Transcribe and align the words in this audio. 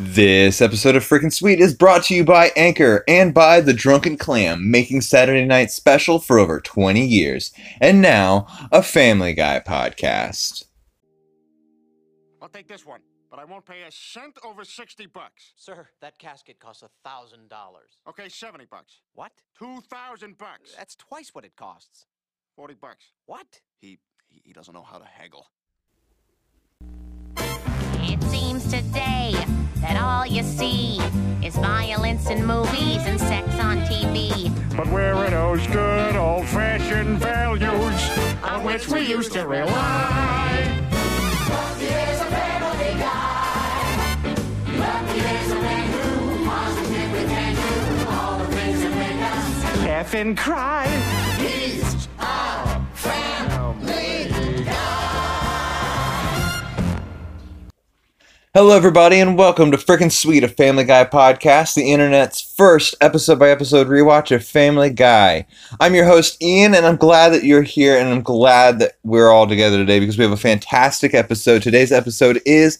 This 0.00 0.62
episode 0.62 0.96
of 0.96 1.04
Frickin' 1.04 1.32
Sweet 1.32 1.60
is 1.60 1.74
brought 1.74 2.04
to 2.04 2.14
you 2.14 2.24
by 2.24 2.50
Anchor 2.56 3.04
and 3.06 3.34
by 3.34 3.60
The 3.60 3.74
Drunken 3.74 4.16
Clam, 4.16 4.70
making 4.70 5.02
Saturday 5.02 5.44
Night 5.44 5.70
Special 5.70 6.18
for 6.18 6.38
over 6.38 6.60
20 6.60 7.06
years. 7.06 7.52
And 7.80 8.00
now, 8.00 8.46
a 8.72 8.82
Family 8.82 9.34
Guy 9.34 9.60
podcast. 9.60 10.64
I'll 12.40 12.48
take 12.48 12.68
this 12.68 12.86
one, 12.86 13.00
but 13.30 13.38
I 13.38 13.44
won't 13.44 13.66
pay 13.66 13.82
a 13.82 13.92
cent 13.92 14.38
over 14.42 14.64
60 14.64 15.06
bucks. 15.06 15.52
Sir, 15.56 15.88
that 16.00 16.18
casket 16.18 16.58
costs 16.58 16.82
a 16.82 16.88
thousand 17.04 17.48
dollars. 17.48 17.98
Okay, 18.08 18.28
70 18.28 18.64
bucks. 18.70 19.02
What? 19.14 19.32
2,000 19.58 20.38
bucks. 20.38 20.74
That's 20.76 20.96
twice 20.96 21.30
what 21.34 21.44
it 21.44 21.54
costs. 21.54 22.06
40 22.56 22.74
bucks. 22.74 23.12
What? 23.26 23.60
He, 23.78 23.98
he 24.28 24.40
he 24.44 24.52
doesn't 24.52 24.74
know 24.74 24.82
how 24.82 24.98
to 24.98 25.04
haggle. 25.04 25.46
It 28.04 28.22
seems 28.24 28.64
today 28.70 29.11
that 29.82 30.00
all 30.00 30.24
you 30.24 30.42
see 30.42 30.98
is 31.44 31.56
violence 31.56 32.30
in 32.30 32.46
movies 32.46 33.02
and 33.04 33.18
sex 33.20 33.48
on 33.60 33.78
TV. 33.80 34.48
But 34.76 34.86
where 34.88 35.14
are 35.14 35.28
those 35.28 35.66
good 35.66 36.16
old-fashioned 36.16 37.18
values 37.18 38.00
on 38.44 38.64
which 38.64 38.88
we 38.88 39.00
used 39.00 39.32
to 39.32 39.46
rely? 39.46 40.88
Lucky 41.50 41.84
is 41.84 42.20
a 42.20 42.26
family 42.26 42.94
guy, 43.00 44.24
lucky 44.78 45.18
is 45.18 45.50
a 45.50 45.54
man 45.56 45.90
who 45.92 46.46
wants 46.46 46.76
to 46.80 46.84
take 46.94 47.12
the 47.12 47.24
canoe, 47.34 48.10
all 48.10 48.38
the 48.38 48.46
things 48.56 48.80
that 48.82 48.94
make 48.96 49.20
us 49.20 49.84
laugh 49.84 50.14
and 50.14 50.38
cry. 50.38 50.86
He's 51.38 52.08
Hello, 58.54 58.76
everybody, 58.76 59.18
and 59.18 59.38
welcome 59.38 59.70
to 59.70 59.78
Frickin' 59.78 60.12
Sweet, 60.12 60.44
a 60.44 60.48
Family 60.48 60.84
Guy 60.84 61.06
podcast, 61.06 61.72
the 61.72 61.90
internet's 61.90 62.42
first 62.42 62.94
episode 63.00 63.38
by 63.38 63.48
episode 63.48 63.86
rewatch 63.86 64.30
of 64.30 64.44
Family 64.44 64.90
Guy. 64.90 65.46
I'm 65.80 65.94
your 65.94 66.04
host, 66.04 66.42
Ian, 66.42 66.74
and 66.74 66.84
I'm 66.84 66.98
glad 66.98 67.30
that 67.30 67.44
you're 67.44 67.62
here, 67.62 67.96
and 67.96 68.10
I'm 68.10 68.20
glad 68.20 68.78
that 68.80 68.98
we're 69.04 69.30
all 69.30 69.46
together 69.46 69.78
today 69.78 70.00
because 70.00 70.18
we 70.18 70.24
have 70.24 70.34
a 70.34 70.36
fantastic 70.36 71.14
episode. 71.14 71.62
Today's 71.62 71.92
episode 71.92 72.42
is 72.44 72.78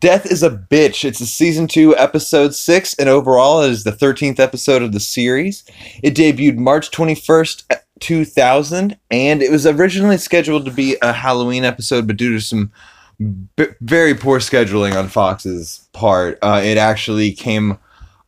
Death 0.00 0.26
is 0.26 0.42
a 0.42 0.50
Bitch. 0.50 1.04
It's 1.04 1.20
a 1.20 1.26
season 1.26 1.68
two, 1.68 1.96
episode 1.96 2.52
six, 2.52 2.92
and 2.94 3.08
overall, 3.08 3.62
it 3.62 3.70
is 3.70 3.84
the 3.84 3.92
13th 3.92 4.40
episode 4.40 4.82
of 4.82 4.90
the 4.90 4.98
series. 4.98 5.62
It 6.02 6.16
debuted 6.16 6.56
March 6.56 6.90
21st, 6.90 7.78
2000, 8.00 8.96
and 9.12 9.40
it 9.40 9.52
was 9.52 9.68
originally 9.68 10.18
scheduled 10.18 10.64
to 10.64 10.72
be 10.72 10.96
a 11.00 11.12
Halloween 11.12 11.64
episode, 11.64 12.08
but 12.08 12.16
due 12.16 12.32
to 12.32 12.40
some 12.40 12.72
b- 13.18 13.66
very 13.80 14.14
poor 14.14 14.38
scheduling 14.38 14.94
on 14.94 15.08
Fox's 15.08 15.88
part. 15.92 16.38
Uh, 16.42 16.60
it 16.62 16.78
actually 16.78 17.32
came 17.32 17.78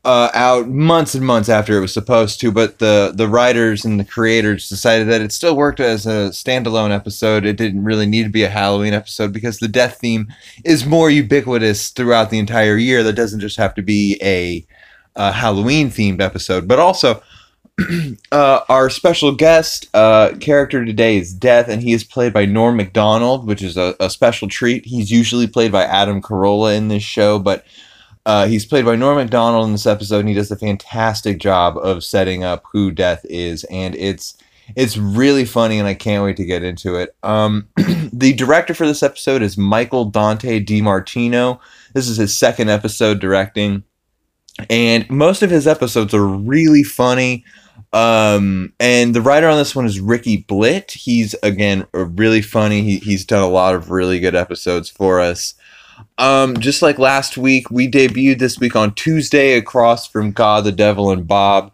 uh, 0.05 0.31
out 0.33 0.69
months 0.69 1.15
and 1.15 1.27
months 1.27 1.49
after 1.49 1.77
it 1.77 1.81
was 1.81 1.93
supposed 1.93 2.41
to, 2.41 2.51
but 2.53 2.79
the 2.79 3.13
the 3.15 3.29
writers 3.29 3.85
and 3.85 4.01
the 4.01 4.05
creators 4.05 4.69
decided 4.69 5.09
that 5.09 5.21
it 5.21 5.33
still 5.33 5.57
worked 5.57 5.81
as 5.81 6.07
a 6.07 6.31
standalone 6.31 6.95
episode. 6.95 7.45
It 7.45 7.57
didn't 7.57 7.85
really 7.85 8.07
need 8.07 8.23
to 8.23 8.31
be 8.31 8.45
a 8.45 8.49
Halloween 8.49 8.95
episode 8.95 9.33
because 9.33 9.59
the 9.59 9.69
death 9.69 9.99
theme 10.01 10.33
is 10.65 10.87
more 10.87 11.11
ubiquitous 11.11 11.91
throughout 11.91 12.31
the 12.31 12.39
entire 12.39 12.77
year. 12.77 13.03
That 13.03 13.15
doesn't 13.15 13.41
just 13.41 13.59
have 13.59 13.75
to 13.75 13.83
be 13.83 14.19
a, 14.23 14.65
a 15.17 15.33
Halloween 15.33 15.91
themed 15.91 16.23
episode, 16.23 16.67
but 16.67 16.79
also. 16.79 17.23
uh, 18.33 18.61
our 18.69 18.91
special 18.91 19.33
guest 19.33 19.89
uh, 19.95 20.33
character 20.41 20.85
today 20.85 21.17
is 21.17 21.33
Death, 21.33 21.69
and 21.69 21.83
he 21.83 21.93
is 21.93 22.05
played 22.05 22.33
by 22.33 22.45
Norm 22.45 22.77
MacDonald, 22.77 23.47
which 23.47 23.63
is 23.63 23.77
a, 23.77 23.95
a 24.01 24.11
special 24.11 24.49
treat. 24.49 24.85
He's 24.85 25.11
usually 25.11 25.47
played 25.47 25.71
by 25.71 25.85
Adam 25.85 26.21
Carolla 26.21 26.77
in 26.77 26.89
this 26.89 27.03
show, 27.03 27.39
but 27.39 27.65
uh, 28.27 28.47
he's 28.47 28.67
played 28.67 28.85
by 28.85 28.97
Norm 28.97 29.17
MacDonald 29.17 29.67
in 29.67 29.73
this 29.73 29.87
episode, 29.87 30.21
and 30.21 30.29
he 30.29 30.35
does 30.35 30.51
a 30.51 30.57
fantastic 30.57 31.39
job 31.39 31.79
of 31.79 32.05
setting 32.05 32.45
up 32.45 32.65
who 32.73 32.91
Death 32.91 33.25
is, 33.29 33.65
and 33.65 33.95
it's 33.95 34.37
it's 34.77 34.99
really 34.99 35.47
funny, 35.47 35.79
and 35.79 35.89
I 35.89 35.95
can't 35.95 36.23
wait 36.23 36.37
to 36.37 36.45
get 36.45 36.63
into 36.63 36.97
it. 36.97 37.17
Um, 37.23 37.69
the 38.13 38.35
director 38.35 38.75
for 38.75 38.87
this 38.87 39.03
episode 39.03 39.41
is 39.41 39.57
Michael 39.57 40.05
Dante 40.05 40.63
DiMartino. 40.63 41.59
This 41.95 42.07
is 42.09 42.19
his 42.19 42.37
second 42.37 42.69
episode 42.69 43.19
directing, 43.19 43.85
and 44.69 45.09
most 45.09 45.43
of 45.43 45.51
his 45.51 45.67
episodes 45.67 46.13
are 46.13 46.27
really 46.27 46.83
funny. 46.83 47.45
Um, 47.93 48.75
and 48.79 49.15
the 49.15 49.23
writer 49.23 49.49
on 49.49 49.57
this 49.57 49.75
one 49.75 49.87
is 49.87 50.01
Ricky 50.01 50.39
Blitt. 50.49 50.91
He's 50.91 51.35
again 51.43 51.87
really 51.93 52.43
funny. 52.43 52.83
He, 52.83 52.99
he's 52.99 53.25
done 53.25 53.43
a 53.43 53.49
lot 53.49 53.75
of 53.75 53.91
really 53.91 54.21
good 54.21 54.35
episodes 54.35 54.91
for 54.91 55.21
us. 55.21 55.55
Um, 56.19 56.59
just 56.59 56.83
like 56.83 56.99
last 56.99 57.37
week, 57.37 57.71
we 57.71 57.91
debuted 57.91 58.39
this 58.39 58.59
week 58.59 58.77
on 58.77 58.95
Tuesday 58.95 59.57
across 59.57 60.07
from 60.07 60.33
God, 60.33 60.65
the 60.65 60.73
Devil, 60.73 61.11
and 61.11 61.27
Bob. 61.27 61.73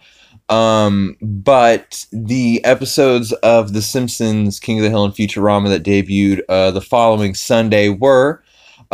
Um, 0.48 1.16
but 1.22 2.06
the 2.12 2.62
episodes 2.64 3.32
of 3.32 3.72
The 3.72 3.82
Simpsons, 3.82 4.60
King 4.60 4.78
of 4.78 4.84
the 4.84 4.90
Hill, 4.90 5.04
and 5.04 5.14
Futurama 5.14 5.68
that 5.68 5.82
debuted 5.82 6.42
uh, 6.48 6.70
the 6.70 6.82
following 6.82 7.34
Sunday 7.34 7.88
were 7.88 8.43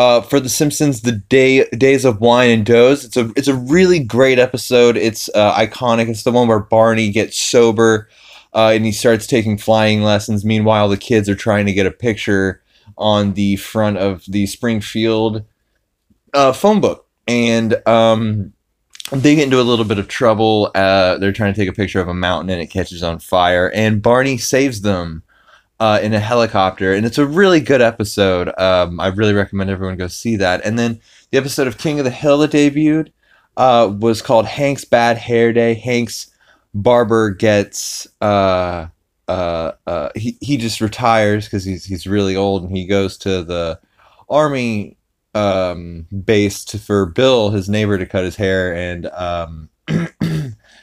uh, 0.01 0.23
for 0.23 0.41
The 0.41 0.49
Simpsons, 0.49 1.03
The 1.03 1.13
Day 1.13 1.69
Days 1.77 2.07
of 2.07 2.23
Wine 2.23 2.49
and 2.49 2.65
Doze. 2.65 3.05
It's 3.05 3.19
a 3.19 3.31
it's 3.37 3.49
a 3.49 3.55
really 3.55 3.99
great 3.99 4.39
episode. 4.39 4.97
It's 4.97 5.29
uh, 5.35 5.55
iconic. 5.55 6.09
It's 6.09 6.23
the 6.23 6.33
one 6.33 6.49
where 6.49 6.59
Barney 6.59 7.11
gets 7.11 7.39
sober 7.39 8.09
uh, 8.55 8.73
and 8.75 8.87
he 8.87 8.93
starts 8.93 9.27
taking 9.27 9.59
flying 9.59 10.01
lessons. 10.01 10.43
Meanwhile, 10.43 10.89
the 10.89 10.97
kids 10.97 11.29
are 11.29 11.35
trying 11.35 11.67
to 11.67 11.75
get 11.75 11.85
a 11.85 11.91
picture 11.91 12.63
on 12.97 13.35
the 13.35 13.57
front 13.57 13.99
of 13.99 14.25
the 14.27 14.47
Springfield 14.47 15.45
uh, 16.33 16.55
phone 16.55 16.81
book, 16.81 17.07
and 17.29 17.87
um, 17.87 18.55
they 19.13 19.35
get 19.35 19.45
into 19.45 19.61
a 19.61 19.69
little 19.69 19.85
bit 19.85 19.99
of 19.99 20.09
trouble. 20.09 20.71
Uh, 20.75 21.19
they're 21.19 21.31
trying 21.31 21.53
to 21.53 21.61
take 21.61 21.69
a 21.69 21.77
picture 21.77 22.01
of 22.01 22.09
a 22.09 22.15
mountain, 22.15 22.49
and 22.49 22.63
it 22.63 22.69
catches 22.69 23.03
on 23.03 23.19
fire, 23.19 23.71
and 23.75 24.01
Barney 24.01 24.39
saves 24.39 24.81
them. 24.81 25.25
Uh, 25.81 25.99
in 26.03 26.13
a 26.13 26.21
helicopter, 26.21 26.93
and 26.93 27.07
it's 27.07 27.17
a 27.17 27.27
really 27.27 27.59
good 27.59 27.81
episode. 27.81 28.53
Um, 28.61 29.01
I 29.01 29.07
really 29.07 29.33
recommend 29.33 29.71
everyone 29.71 29.97
go 29.97 30.09
see 30.09 30.37
that. 30.37 30.63
And 30.63 30.79
then 30.79 31.01
the 31.31 31.39
episode 31.39 31.67
of 31.67 31.79
King 31.79 31.99
of 31.99 32.05
the 32.05 32.11
Hill 32.11 32.37
that 32.39 32.51
debuted 32.51 33.13
uh, 33.57 33.91
was 33.99 34.21
called 34.21 34.45
Hank's 34.45 34.85
Bad 34.85 35.17
Hair 35.17 35.55
Day. 35.55 35.73
Hank's 35.73 36.31
barber 36.75 37.31
gets 37.31 38.07
uh, 38.21 38.89
uh, 39.31 39.73
uh, 39.87 40.11
he 40.17 40.37
he 40.41 40.59
just 40.59 40.81
retires 40.83 41.47
because 41.47 41.65
he's 41.65 41.85
he's 41.85 42.07
really 42.07 42.37
old, 42.37 42.65
and 42.65 42.77
he 42.77 42.85
goes 42.85 43.17
to 43.19 43.43
the 43.43 43.81
army 44.29 44.99
um, 45.35 46.07
base 46.25 46.65
to, 46.67 46.79
for 46.79 47.07
Bill, 47.07 47.51
his 47.51 47.69
neighbor, 47.69 47.97
to 47.97 48.07
cut 48.07 48.25
his 48.25 48.37
hair, 48.37 48.75
and 48.75 49.07
um, 49.07 49.70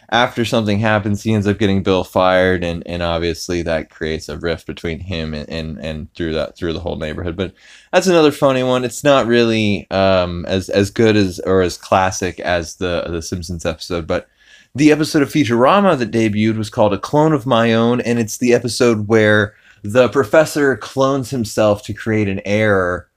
after 0.10 0.46
something 0.46 0.80
happens, 0.80 1.24
he 1.24 1.34
ends 1.34 1.48
up 1.48 1.58
getting 1.58 1.84
Bill 1.84 2.04
fired, 2.04 2.64
and, 2.64 2.82
and 2.86 3.04
obviously 3.04 3.62
that 3.64 3.90
creates 3.90 4.30
a 4.30 4.38
rift 4.38 4.66
between 4.66 5.00
him 5.00 5.34
and, 5.34 5.50
and, 5.50 5.78
and 5.80 6.14
through 6.14 6.34
that 6.34 6.56
through 6.56 6.74
the 6.74 6.80
whole 6.80 6.96
neighborhood. 6.96 7.36
But 7.36 7.54
that's 7.92 8.08
another 8.08 8.32
funny 8.32 8.64
one. 8.64 8.86
It's 8.86 9.04
not 9.04 9.28
really 9.28 9.90
um, 9.92 10.46
as 10.46 10.70
as 10.70 10.90
good 10.90 11.18
as 11.18 11.40
or 11.42 11.62
as 11.62 11.78
classic 11.78 12.40
as 12.40 12.76
the 12.76 13.04
the 13.10 13.22
Simpsons 13.22 13.66
episode, 13.66 14.08
but 14.08 14.30
the 14.74 14.92
episode 14.92 15.24
of 15.24 15.30
Futurama 15.30 15.98
that 15.98 16.12
debuted 16.12 16.58
was 16.58 16.70
called 16.70 16.94
A 16.94 17.00
Clone 17.00 17.34
of 17.34 17.46
My 17.46 17.74
Own, 17.74 18.00
and 18.02 18.20
it's 18.20 18.38
the 18.38 18.54
episode 18.54 19.08
where 19.08 19.56
the 19.84 20.08
professor 20.10 20.78
clones 20.78 21.30
himself 21.30 21.84
to 21.84 21.94
create 21.94 22.30
an 22.30 22.42
error 22.46 23.10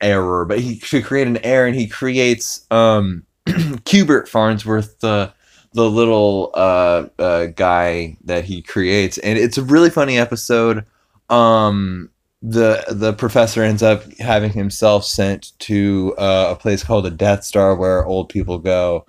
error, 0.00 0.44
but 0.44 0.60
he 0.60 0.78
to 0.78 1.00
create 1.00 1.26
an 1.26 1.38
error, 1.38 1.66
and 1.66 1.76
he 1.76 1.86
creates 1.86 2.66
um, 2.70 3.24
Cubert 3.84 4.28
Farnsworth, 4.28 5.00
the 5.00 5.32
the 5.74 5.90
little 5.90 6.50
uh, 6.54 7.06
uh, 7.18 7.46
guy 7.46 8.16
that 8.24 8.44
he 8.44 8.62
creates, 8.62 9.18
and 9.18 9.38
it's 9.38 9.58
a 9.58 9.62
really 9.62 9.90
funny 9.90 10.16
episode. 10.16 10.84
Um, 11.28 12.10
the 12.42 12.84
the 12.88 13.12
professor 13.12 13.62
ends 13.62 13.82
up 13.82 14.04
having 14.18 14.52
himself 14.52 15.04
sent 15.04 15.58
to 15.60 16.14
uh, 16.16 16.48
a 16.50 16.56
place 16.56 16.84
called 16.84 17.04
the 17.04 17.10
Death 17.10 17.42
Star, 17.42 17.74
where 17.74 18.04
old 18.04 18.28
people 18.28 18.58
go, 18.58 19.04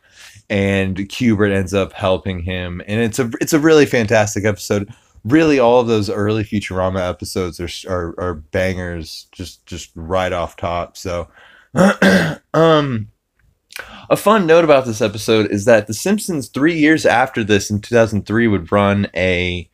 and 0.49 0.97
Cubert 1.09 1.51
ends 1.51 1.73
up 1.73 1.93
helping 1.93 2.39
him, 2.39 2.81
and 2.87 2.99
it's 2.99 3.19
a 3.19 3.29
it's 3.39 3.53
a 3.53 3.59
really 3.59 3.85
fantastic 3.85 4.43
episode. 4.43 4.91
Really, 5.23 5.59
all 5.59 5.79
of 5.79 5.87
those 5.87 6.09
early 6.09 6.43
Futurama 6.43 7.07
episodes 7.07 7.59
are 7.59 7.69
are, 7.87 8.15
are 8.19 8.33
bangers, 8.33 9.27
just 9.31 9.63
just 9.67 9.91
right 9.93 10.33
off 10.33 10.55
top. 10.55 10.97
So, 10.97 11.27
um, 12.53 13.09
a 14.09 14.17
fun 14.17 14.45
note 14.45 14.63
about 14.63 14.85
this 14.85 15.01
episode 15.01 15.51
is 15.51 15.65
that 15.65 15.87
The 15.87 15.93
Simpsons, 15.93 16.49
three 16.49 16.77
years 16.77 17.05
after 17.05 17.43
this 17.43 17.69
in 17.69 17.81
2003, 17.81 18.47
would 18.47 18.71
run 18.71 19.07
a, 19.15 19.69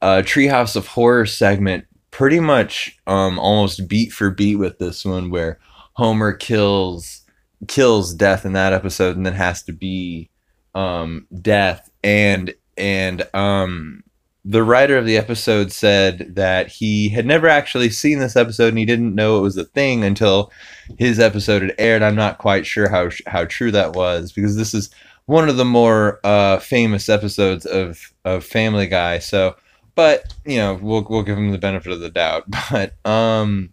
a 0.00 0.22
Treehouse 0.22 0.76
of 0.76 0.86
Horror 0.86 1.26
segment, 1.26 1.86
pretty 2.10 2.40
much 2.40 2.98
um, 3.06 3.38
almost 3.38 3.88
beat 3.88 4.12
for 4.12 4.30
beat 4.30 4.56
with 4.56 4.78
this 4.78 5.04
one, 5.04 5.30
where 5.30 5.58
Homer 5.94 6.32
kills 6.32 7.22
kills 7.66 8.14
Death 8.14 8.44
in 8.44 8.52
that 8.52 8.72
episode, 8.72 9.16
and 9.16 9.24
then 9.24 9.34
has 9.34 9.62
to 9.64 9.72
be 9.72 10.30
um, 10.74 11.26
Death, 11.42 11.90
and 12.02 12.54
and 12.76 13.26
um, 13.34 14.03
the 14.44 14.62
writer 14.62 14.98
of 14.98 15.06
the 15.06 15.16
episode 15.16 15.72
said 15.72 16.34
that 16.34 16.68
he 16.68 17.08
had 17.08 17.24
never 17.24 17.48
actually 17.48 17.88
seen 17.88 18.18
this 18.18 18.36
episode 18.36 18.68
and 18.68 18.78
he 18.78 18.84
didn't 18.84 19.14
know 19.14 19.38
it 19.38 19.42
was 19.42 19.56
a 19.56 19.64
thing 19.64 20.04
until 20.04 20.52
his 20.98 21.18
episode 21.18 21.62
had 21.62 21.74
aired. 21.78 22.02
I'm 22.02 22.14
not 22.14 22.38
quite 22.38 22.66
sure 22.66 22.88
how 22.88 23.08
how 23.26 23.46
true 23.46 23.70
that 23.70 23.94
was 23.94 24.32
because 24.32 24.56
this 24.56 24.74
is 24.74 24.90
one 25.26 25.48
of 25.48 25.56
the 25.56 25.64
more 25.64 26.20
uh, 26.24 26.58
famous 26.58 27.08
episodes 27.08 27.64
of 27.64 28.12
of 28.26 28.44
Family 28.44 28.86
Guy. 28.86 29.18
So, 29.18 29.56
but 29.94 30.34
you 30.44 30.58
know, 30.58 30.74
we'll 30.74 31.06
we'll 31.08 31.22
give 31.22 31.38
him 31.38 31.50
the 31.50 31.58
benefit 31.58 31.92
of 31.92 32.00
the 32.00 32.10
doubt. 32.10 32.44
But 32.70 32.94
um, 33.06 33.72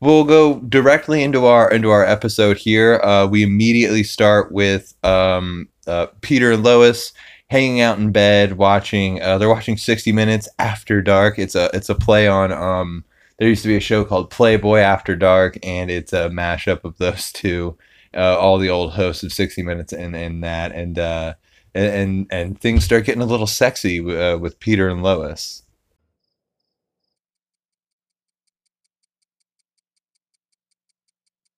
we'll 0.00 0.24
go 0.24 0.60
directly 0.60 1.22
into 1.22 1.44
our 1.44 1.70
into 1.70 1.90
our 1.90 2.04
episode 2.04 2.56
here. 2.56 3.00
Uh, 3.00 3.26
we 3.26 3.42
immediately 3.42 4.04
start 4.04 4.52
with 4.52 4.94
um, 5.04 5.68
uh, 5.86 6.06
Peter 6.22 6.52
and 6.52 6.62
Lois 6.62 7.12
hanging 7.50 7.80
out 7.80 7.98
in 7.98 8.12
bed 8.12 8.58
watching. 8.58 9.22
Uh, 9.22 9.38
they're 9.38 9.48
watching 9.48 9.76
60 9.76 10.12
Minutes 10.12 10.48
After 10.58 11.00
Dark. 11.02 11.38
It's 11.38 11.54
a 11.54 11.70
it's 11.74 11.88
a 11.88 11.94
play 11.94 12.28
on. 12.28 12.52
Um, 12.52 13.04
there 13.38 13.48
used 13.48 13.62
to 13.62 13.68
be 13.68 13.76
a 13.76 13.80
show 13.80 14.04
called 14.04 14.30
Playboy 14.30 14.78
After 14.78 15.16
Dark, 15.16 15.58
and 15.62 15.90
it's 15.90 16.12
a 16.12 16.28
mashup 16.28 16.84
of 16.84 16.98
those 16.98 17.32
two. 17.32 17.76
Uh, 18.14 18.38
all 18.38 18.58
the 18.58 18.70
old 18.70 18.92
hosts 18.92 19.22
of 19.22 19.32
60 19.32 19.62
Minutes 19.62 19.92
and 19.92 20.16
and 20.16 20.42
that 20.42 20.72
and 20.72 20.98
uh, 20.98 21.34
and 21.74 22.26
and 22.30 22.60
things 22.60 22.84
start 22.84 23.04
getting 23.04 23.22
a 23.22 23.26
little 23.26 23.46
sexy 23.46 24.00
uh, 24.00 24.38
with 24.38 24.58
Peter 24.60 24.88
and 24.88 25.02
Lois. 25.02 25.62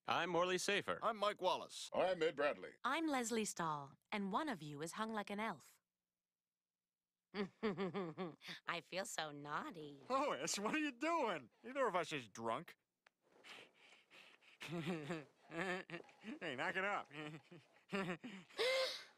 I'm 0.08 0.31
Morley 0.31 0.58
Safer. 0.58 0.98
I'm 1.04 1.16
Mike 1.16 1.40
Wallace. 1.40 1.88
I'm 1.94 2.20
Ed 2.20 2.34
Bradley. 2.34 2.70
I'm 2.84 3.08
Lesley 3.08 3.44
Stahl, 3.44 3.93
and 4.10 4.32
one 4.32 4.48
of 4.48 4.60
you 4.60 4.82
is 4.82 4.93
hung 4.93 5.14
like 5.14 5.31
an 5.31 5.38
elf. 5.38 5.80
I 8.69 8.81
feel 8.91 9.05
so 9.05 9.31
naughty. 9.43 9.97
Lois, 10.09 10.59
what 10.59 10.75
are 10.75 10.79
you 10.79 10.93
doing? 11.00 11.43
Neither 11.65 11.87
of 11.87 11.97
us 11.97 12.12
is 12.12 12.27
drunk. 12.29 12.75
hey, 16.41 16.56
knock 16.56 16.75
it 16.77 16.85
up. 16.85 17.09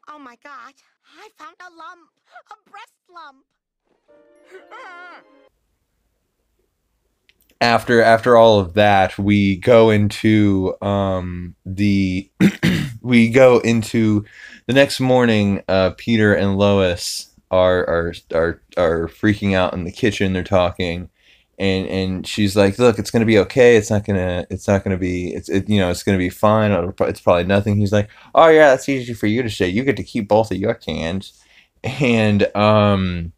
Oh 0.05 0.19
my 0.19 0.35
god, 0.43 0.73
I 1.17 1.29
found 1.37 1.55
a 1.61 1.71
lump, 1.77 2.09
a 2.51 2.69
breast 2.69 2.91
lump. 3.09 3.45
After 7.61 8.01
after 8.01 8.35
all 8.35 8.59
of 8.59 8.73
that, 8.73 9.17
we 9.17 9.55
go 9.55 9.89
into 9.89 10.75
um, 10.81 11.55
the 11.65 12.29
we 13.01 13.29
go 13.29 13.59
into 13.59 14.25
the 14.67 14.73
next 14.73 14.99
morning. 14.99 15.63
Uh, 15.69 15.91
Peter 15.95 16.33
and 16.33 16.57
Lois 16.57 17.32
are 17.53 17.87
are 17.87 18.13
are 18.33 18.61
are 18.77 19.07
freaking 19.07 19.53
out 19.55 19.73
in 19.73 19.83
the 19.83 19.91
kitchen. 19.91 20.33
They're 20.33 20.43
talking, 20.43 21.09
and 21.59 21.87
and 21.87 22.27
she's 22.27 22.55
like, 22.55 22.79
"Look, 22.79 22.97
it's 22.99 23.11
gonna 23.11 23.25
be 23.25 23.37
okay. 23.39 23.77
It's 23.77 23.91
not 23.91 24.05
gonna 24.05 24.45
it's 24.49 24.67
not 24.67 24.83
gonna 24.83 24.97
be 24.97 25.33
it's 25.33 25.49
it, 25.49 25.69
you 25.69 25.79
know 25.79 25.91
it's 25.91 26.03
gonna 26.03 26.17
be 26.17 26.29
fine. 26.29 26.71
It's 27.01 27.21
probably 27.21 27.43
nothing." 27.45 27.77
He's 27.77 27.93
like, 27.93 28.09
"Oh 28.35 28.47
yeah, 28.47 28.69
that's 28.69 28.89
easy 28.89 29.13
for 29.13 29.27
you 29.27 29.43
to 29.43 29.49
say. 29.49 29.67
You 29.67 29.83
get 29.83 29.97
to 29.97 30.03
keep 30.03 30.27
both 30.27 30.51
of 30.51 30.57
your 30.57 30.73
cans." 30.73 31.39
And 31.83 32.43
um 32.55 33.33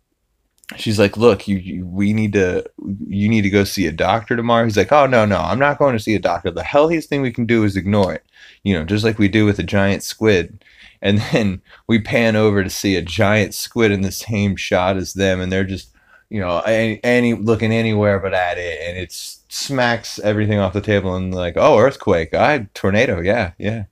she's 0.78 1.00
like, 1.00 1.18
"Look, 1.18 1.48
you, 1.48 1.58
you 1.58 1.86
we 1.86 2.14
need 2.14 2.34
to 2.34 2.66
you 3.08 3.30
need 3.30 3.44
to 3.44 3.50
go 3.50 3.64
see 3.64 3.88
a 3.88 3.92
doctor 3.92 4.36
tomorrow." 4.36 4.66
He's 4.66 4.78
like, 4.78 4.92
"Oh 4.92 5.06
no, 5.08 5.26
no, 5.26 5.40
I'm 5.40 5.60
not 5.60 5.78
going 5.78 5.94
to 5.94 6.04
see 6.04 6.16
a 6.16 6.20
doctor. 6.20 6.52
The 6.52 6.64
healthiest 6.64 7.10
thing 7.10 7.22
we 7.22 7.34
can 7.34 7.46
do 7.46 7.64
is 7.64 7.76
ignore 7.78 8.14
it. 8.14 8.26
You 8.64 8.74
know, 8.76 8.86
just 8.86 9.04
like 9.04 9.20
we 9.20 9.28
do 9.28 9.46
with 9.46 9.60
a 9.60 9.64
giant 9.64 10.04
squid." 10.04 10.64
And 11.06 11.20
then 11.32 11.62
we 11.86 12.02
pan 12.02 12.36
over 12.36 12.64
to 12.64 12.70
see 12.70 12.96
a 12.96 13.02
giant 13.04 13.54
squid 13.54 13.92
in 13.92 14.02
the 14.02 14.12
same 14.12 14.56
shot 14.56 14.98
as 14.98 15.14
them, 15.14 15.40
and 15.40 15.52
they're 15.52 15.64
just 15.64 15.90
you 16.30 16.40
know 16.40 16.62
any, 16.62 17.00
any 17.04 17.36
looking 17.36 17.72
anywhere 17.72 18.20
but 18.20 18.34
at 18.34 18.58
it, 18.58 18.80
and 18.82 18.98
it 18.98 19.12
smacks 19.12 20.18
everything 20.20 20.58
off 20.58 20.74
the 20.74 20.82
table 20.82 21.16
and 21.16 21.32
like, 21.34 21.54
"Oh, 21.58 21.78
earthquake! 21.78 22.34
I 22.34 22.68
tornado! 22.74 23.22
Yeah, 23.22 23.52
yeah." 23.60 23.84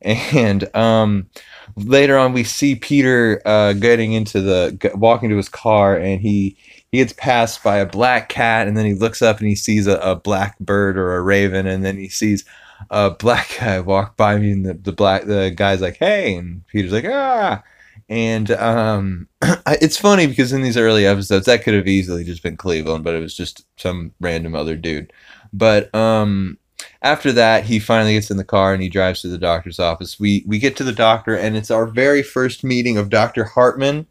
And 0.00 0.74
um, 0.74 1.28
later 1.76 2.16
on 2.18 2.32
we 2.32 2.42
see 2.42 2.74
Peter 2.74 3.42
uh, 3.44 3.74
getting 3.74 4.14
into 4.14 4.40
the 4.40 4.76
g- 4.80 4.88
walking 4.94 5.28
to 5.28 5.36
his 5.36 5.50
car 5.50 5.96
and 5.96 6.20
he 6.22 6.56
he 6.90 6.98
gets 6.98 7.12
passed 7.12 7.62
by 7.62 7.76
a 7.76 7.86
black 7.86 8.28
cat 8.28 8.66
and 8.66 8.76
then 8.76 8.86
he 8.86 8.94
looks 8.94 9.22
up 9.22 9.38
and 9.38 9.46
he 9.48 9.54
sees 9.54 9.86
a, 9.86 9.96
a 9.98 10.16
black 10.16 10.58
bird 10.58 10.98
or 10.98 11.14
a 11.14 11.22
raven 11.22 11.66
and 11.66 11.84
then 11.84 11.96
he 11.98 12.08
sees 12.08 12.44
a 12.90 13.10
black 13.10 13.56
guy 13.60 13.80
walk 13.80 14.16
by 14.16 14.36
me 14.36 14.52
and 14.52 14.66
the, 14.66 14.74
the 14.74 14.92
black 14.92 15.24
the 15.24 15.52
guy's 15.54 15.80
like 15.80 15.96
hey 15.96 16.34
and 16.36 16.66
Peter's 16.66 16.92
like 16.92 17.06
ah 17.06 17.62
and 18.08 18.50
um 18.52 19.28
it's 19.66 19.96
funny 19.96 20.26
because 20.26 20.52
in 20.52 20.62
these 20.62 20.76
early 20.76 21.06
episodes 21.06 21.46
that 21.46 21.62
could 21.62 21.74
have 21.74 21.88
easily 21.88 22.24
just 22.24 22.42
been 22.42 22.56
Cleveland 22.56 23.04
but 23.04 23.14
it 23.14 23.20
was 23.20 23.36
just 23.36 23.66
some 23.76 24.12
random 24.20 24.54
other 24.54 24.76
dude 24.76 25.12
but 25.52 25.94
um 25.94 26.58
after 27.02 27.32
that, 27.32 27.64
he 27.64 27.78
finally 27.78 28.14
gets 28.14 28.30
in 28.30 28.36
the 28.36 28.44
car 28.44 28.72
and 28.72 28.82
he 28.82 28.88
drives 28.88 29.22
to 29.22 29.28
the 29.28 29.38
doctor's 29.38 29.78
office. 29.78 30.18
We 30.18 30.44
we 30.46 30.58
get 30.58 30.76
to 30.76 30.84
the 30.84 30.92
doctor 30.92 31.36
and 31.36 31.56
it's 31.56 31.70
our 31.70 31.86
very 31.86 32.22
first 32.22 32.64
meeting 32.64 32.96
of 32.96 33.10
Doctor 33.10 33.44
Hartman. 33.44 34.06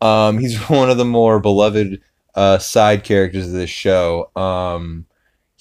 Um, 0.00 0.38
he's 0.38 0.58
one 0.68 0.90
of 0.90 0.98
the 0.98 1.04
more 1.04 1.40
beloved 1.40 2.00
uh, 2.34 2.58
side 2.58 3.04
characters 3.04 3.46
of 3.46 3.52
this 3.52 3.70
show. 3.70 4.30
Um, 4.36 5.06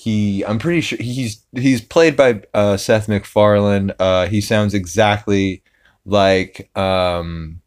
he 0.01 0.43
I'm 0.45 0.57
pretty 0.57 0.81
sure 0.81 0.97
he's 0.99 1.45
he's 1.53 1.79
played 1.79 2.17
by 2.17 2.41
uh, 2.55 2.75
Seth 2.75 3.07
MacFarlane. 3.07 3.91
Uh, 3.99 4.25
he 4.25 4.41
sounds 4.41 4.73
exactly 4.73 5.61
like 6.05 6.75
um, 6.75 7.61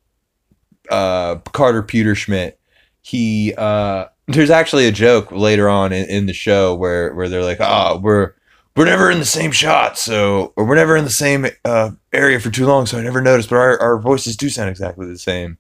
uh, 0.91 1.37
Carter 1.53 1.85
Pewterschmidt. 1.85 2.55
He 3.03 3.55
uh, 3.57 4.07
there's 4.27 4.51
actually 4.51 4.89
a 4.89 4.93
joke 4.93 5.31
later 5.31 5.69
on 5.69 5.93
in, 5.93 6.09
in 6.09 6.27
the 6.27 6.33
show 6.33 6.75
where 6.75 7.15
where 7.15 7.29
they're 7.29 7.45
like, 7.45 7.61
"Ah, 7.61 8.01
we're 8.03 8.35
we're 8.75 8.87
never 8.87 9.13
in 9.13 9.21
the 9.21 9.25
same 9.25 9.53
shot, 9.53 9.97
so 9.97 10.53
or 10.57 10.65
we're 10.65 10.75
never 10.75 10.97
in 10.97 11.05
the 11.05 11.11
same 11.11 11.47
uh, 11.65 11.93
area 12.13 12.41
for 12.41 12.51
too 12.51 12.67
long, 12.67 12.87
so 12.87 12.99
I 12.99 13.03
never 13.03 13.21
noticed. 13.21 13.49
But 13.49 13.59
our, 13.59 13.81
our 13.81 13.99
voices 14.01 14.37
do 14.37 14.49
sound 14.49 14.71
exactly 14.71 15.07
the 15.07 15.19
same, 15.19 15.57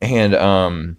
and 0.00 0.32
um, 0.36 0.96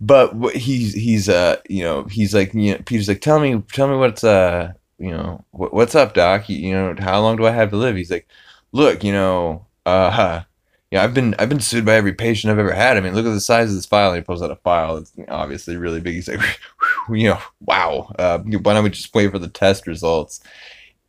but 0.00 0.54
he's 0.54 0.94
he's 0.94 1.28
uh 1.28 1.56
you 1.68 1.82
know 1.82 2.04
he's 2.04 2.34
like 2.34 2.52
you 2.54 2.72
know 2.72 2.82
Peter's 2.84 3.08
like 3.08 3.20
tell 3.20 3.40
me 3.40 3.62
tell 3.72 3.88
me 3.88 3.96
what's 3.96 4.24
uh 4.24 4.72
you 4.98 5.10
know 5.10 5.44
what, 5.50 5.72
what's 5.72 5.94
up 5.94 6.14
doc 6.14 6.48
you, 6.48 6.56
you 6.56 6.72
know 6.72 6.94
how 6.98 7.20
long 7.20 7.36
do 7.36 7.46
I 7.46 7.50
have 7.50 7.70
to 7.70 7.76
live? 7.76 7.96
He's 7.96 8.10
like 8.10 8.28
look 8.72 9.02
you 9.02 9.12
know 9.12 9.66
uh 9.86 10.42
yeah 10.90 11.02
I've 11.02 11.14
been 11.14 11.34
I've 11.38 11.48
been 11.48 11.60
sued 11.60 11.86
by 11.86 11.94
every 11.94 12.12
patient 12.12 12.50
I've 12.50 12.58
ever 12.58 12.72
had. 12.72 12.96
I 12.96 13.00
mean 13.00 13.14
look 13.14 13.26
at 13.26 13.32
the 13.32 13.40
size 13.40 13.70
of 13.70 13.76
this 13.76 13.86
file. 13.86 14.10
And 14.10 14.18
he 14.18 14.22
pulls 14.22 14.42
out 14.42 14.50
a 14.50 14.56
file. 14.56 14.96
that's 14.96 15.12
obviously 15.28 15.76
really 15.76 16.00
big. 16.00 16.14
He's 16.14 16.28
like 16.28 16.40
you 17.10 17.30
know 17.30 17.38
wow 17.60 18.12
uh, 18.18 18.38
why 18.38 18.74
don't 18.74 18.84
we 18.84 18.90
just 18.90 19.14
wait 19.14 19.30
for 19.30 19.38
the 19.38 19.48
test 19.48 19.86
results? 19.86 20.40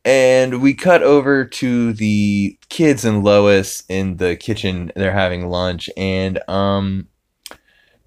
And 0.04 0.62
we 0.62 0.72
cut 0.72 1.02
over 1.02 1.44
to 1.44 1.92
the 1.92 2.56
kids 2.70 3.04
and 3.04 3.22
Lois 3.22 3.84
in 3.90 4.16
the 4.16 4.36
kitchen. 4.36 4.90
They're 4.96 5.12
having 5.12 5.48
lunch, 5.48 5.90
and 5.98 6.40
um, 6.48 7.08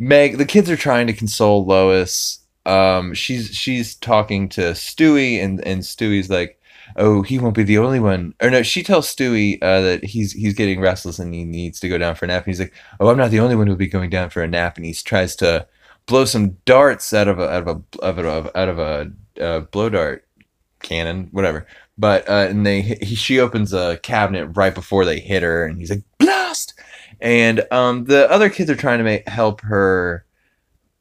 Meg, 0.02 0.40
the 0.40 0.46
kids 0.46 0.68
are 0.68 0.76
trying 0.76 1.06
to 1.06 1.14
console 1.14 1.64
Lois. 1.64 2.40
Um, 2.66 3.14
she's 3.14 3.50
she's 3.50 3.94
talking 3.94 4.50
to 4.50 4.72
Stewie, 4.72 5.40
and 5.44 5.64
and 5.64 5.82
Stewie's 5.82 6.28
like, 6.28 6.60
"Oh, 6.96 7.22
he 7.22 7.38
won't 7.38 7.54
be 7.56 7.62
the 7.62 7.78
only 7.78 8.00
one." 8.00 8.34
Or 8.42 8.50
no, 8.50 8.64
she 8.64 8.82
tells 8.82 9.16
Stewie 9.16 9.60
uh, 9.62 9.82
that 9.82 10.04
he's 10.04 10.32
he's 10.32 10.56
getting 10.56 10.80
restless 10.82 11.20
and 11.20 11.32
he 11.36 11.46
needs 11.46 11.80
to 11.82 11.88
go 11.90 12.00
down 12.00 12.16
for 12.16 12.26
a 12.26 12.30
nap. 12.30 12.46
And 12.46 12.52
he's 12.52 12.60
like, 12.60 12.74
"Oh, 13.00 13.10
I'm 13.10 13.18
not 13.18 13.30
the 13.30 13.40
only 13.40 13.56
one 13.56 13.68
who'll 13.68 13.76
be 13.76 13.86
going 13.88 14.10
down 14.10 14.32
for 14.32 14.42
a 14.42 14.48
nap." 14.48 14.76
And 14.76 14.88
he 14.88 14.94
tries 14.96 15.36
to 15.36 15.68
blow 16.08 16.26
some 16.26 16.58
darts 16.66 17.14
out 17.14 17.28
of 17.28 17.40
a 17.40 17.48
out 17.48 17.68
of 17.68 17.84
a 18.02 18.04
out 18.04 18.18
of 18.18 18.46
a, 18.48 18.60
out 18.60 18.70
of 18.70 18.80
a 18.80 19.12
uh, 19.40 19.60
blow 19.60 19.90
dart 19.90 20.28
cannon, 20.82 21.30
whatever. 21.32 21.68
But 22.00 22.28
uh, 22.28 22.48
and 22.50 22.66
they 22.66 22.82
he, 22.82 23.14
she 23.14 23.40
opens 23.40 23.72
a 23.72 24.00
cabinet 24.02 24.48
right 24.58 24.74
before 24.74 25.06
they 25.06 25.20
hit 25.20 25.44
her, 25.44 25.64
and 25.66 25.78
he's 25.78 25.92
like. 25.92 26.04
And 27.22 27.66
um, 27.72 28.06
the 28.06 28.30
other 28.32 28.50
kids 28.50 28.70
are 28.70 28.76
trying 28.76 28.98
to 28.98 29.04
make 29.04 29.28
help 29.28 29.62
her 29.62 30.26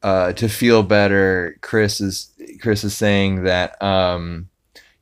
uh, 0.03 0.33
to 0.35 0.49
feel 0.49 0.83
better. 0.83 1.59
Chris 1.63 2.01
is 2.01 2.31
Chris 2.61 2.85
is 2.85 2.97
saying 2.97 3.45
that 3.45 3.81
um, 3.83 4.49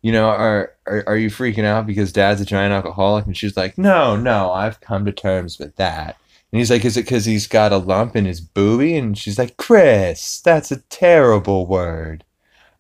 you 0.01 0.13
know 0.13 0.29
are, 0.29 0.73
are 0.87 1.05
are 1.07 1.17
you 1.17 1.29
freaking 1.29 1.65
out 1.65 1.87
because 1.87 2.13
Dad's 2.13 2.41
a 2.41 2.45
giant 2.45 2.73
alcoholic? 2.73 3.27
And 3.27 3.37
she's 3.37 3.57
like, 3.57 3.77
no, 3.77 4.17
no, 4.17 4.53
I've 4.53 4.81
come 4.81 5.05
to 5.05 5.13
terms 5.13 5.59
with 5.59 5.75
that. 5.77 6.17
And 6.53 6.59
he's 6.59 6.71
like, 6.71 6.85
is 6.85 6.97
it 6.97 7.05
because 7.05 7.27
he's 7.27 7.47
got 7.47 7.73
a 7.73 7.77
lump 7.77 8.17
in 8.17 8.25
his 8.25 8.41
booby? 8.41 8.97
And 8.97 9.19
she's 9.19 9.39
like, 9.39 9.57
Chris, 9.59 10.41
that's 10.41 10.73
a 10.73 10.81
terrible 10.83 11.67
word, 11.67 12.25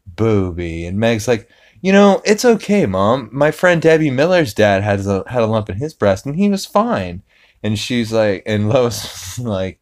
booby. 0.07 0.87
And 0.87 0.99
Meg's 0.99 1.29
like, 1.29 1.51
you 1.83 1.93
know, 1.93 2.23
it's 2.25 2.45
okay, 2.45 2.87
mom. 2.87 3.29
My 3.31 3.51
friend 3.51 3.83
Debbie 3.83 4.11
Miller's 4.11 4.55
dad 4.55 4.83
has 4.83 5.07
a 5.07 5.25
had 5.29 5.43
a 5.43 5.47
lump 5.47 5.69
in 5.69 5.77
his 5.77 5.95
breast, 5.95 6.25
and 6.25 6.37
he 6.37 6.49
was 6.49 6.67
fine. 6.67 7.23
And 7.63 7.79
she's 7.79 8.13
like, 8.13 8.43
and 8.47 8.69
Lois 8.69 9.39
like, 9.39 9.81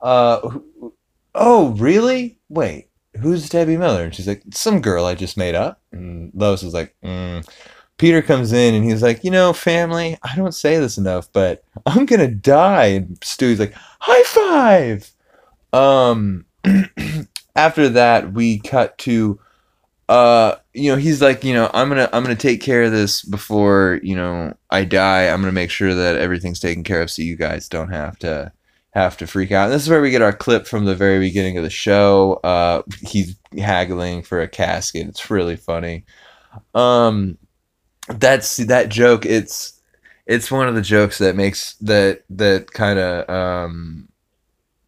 uh, 0.00 0.58
oh, 1.34 1.70
really? 1.70 2.38
Wait, 2.48 2.88
who's 3.20 3.48
Debbie 3.48 3.76
Miller? 3.76 4.04
And 4.04 4.14
she's 4.14 4.28
like, 4.28 4.42
some 4.52 4.80
girl 4.80 5.04
I 5.04 5.14
just 5.14 5.36
made 5.36 5.54
up. 5.54 5.80
And 5.92 6.32
Lois 6.34 6.62
was 6.62 6.74
like, 6.74 6.94
mm. 7.02 7.46
Peter 7.98 8.22
comes 8.22 8.52
in 8.52 8.74
and 8.74 8.84
he's 8.84 9.02
like, 9.02 9.24
you 9.24 9.30
know, 9.30 9.52
family, 9.52 10.16
I 10.22 10.36
don't 10.36 10.54
say 10.54 10.78
this 10.78 10.98
enough, 10.98 11.30
but 11.32 11.64
I'm 11.84 12.06
gonna 12.06 12.28
die. 12.28 12.86
And 12.86 13.18
Stewie's 13.20 13.58
like, 13.58 13.74
high 13.74 14.22
five. 14.22 15.10
Um, 15.72 16.46
after 17.56 17.88
that, 17.88 18.32
we 18.32 18.60
cut 18.60 18.96
to, 18.98 19.40
uh, 20.08 20.56
you 20.72 20.90
know, 20.90 20.96
he's 20.96 21.20
like, 21.20 21.44
you 21.44 21.52
know, 21.52 21.70
I'm 21.74 21.88
gonna 21.88 22.08
I'm 22.12 22.22
gonna 22.22 22.36
take 22.36 22.60
care 22.60 22.84
of 22.84 22.92
this 22.92 23.22
before 23.22 24.00
you 24.02 24.16
know 24.16 24.54
I 24.70 24.84
die. 24.84 25.28
I'm 25.28 25.40
gonna 25.40 25.52
make 25.52 25.70
sure 25.70 25.94
that 25.94 26.16
everything's 26.16 26.60
taken 26.60 26.84
care 26.84 27.02
of 27.02 27.10
so 27.10 27.22
you 27.22 27.36
guys 27.36 27.68
don't 27.68 27.90
have 27.90 28.18
to 28.20 28.52
have 28.92 29.16
to 29.18 29.26
freak 29.26 29.52
out. 29.52 29.64
And 29.66 29.72
this 29.72 29.82
is 29.82 29.88
where 29.88 30.00
we 30.00 30.10
get 30.10 30.22
our 30.22 30.32
clip 30.32 30.66
from 30.66 30.84
the 30.84 30.94
very 30.94 31.18
beginning 31.18 31.58
of 31.58 31.64
the 31.64 31.70
show. 31.70 32.40
Uh, 32.42 32.82
he's 33.02 33.36
haggling 33.58 34.22
for 34.22 34.40
a 34.40 34.48
casket. 34.48 35.08
It's 35.08 35.30
really 35.30 35.56
funny. 35.56 36.04
Um, 36.74 37.36
that's 38.08 38.56
that 38.56 38.88
joke. 38.88 39.26
It's 39.26 39.80
it's 40.26 40.50
one 40.50 40.68
of 40.68 40.74
the 40.74 40.82
jokes 40.82 41.18
that 41.18 41.36
makes 41.36 41.74
that 41.76 42.22
that 42.30 42.72
kind 42.72 42.98
of 42.98 43.28
um 43.28 44.08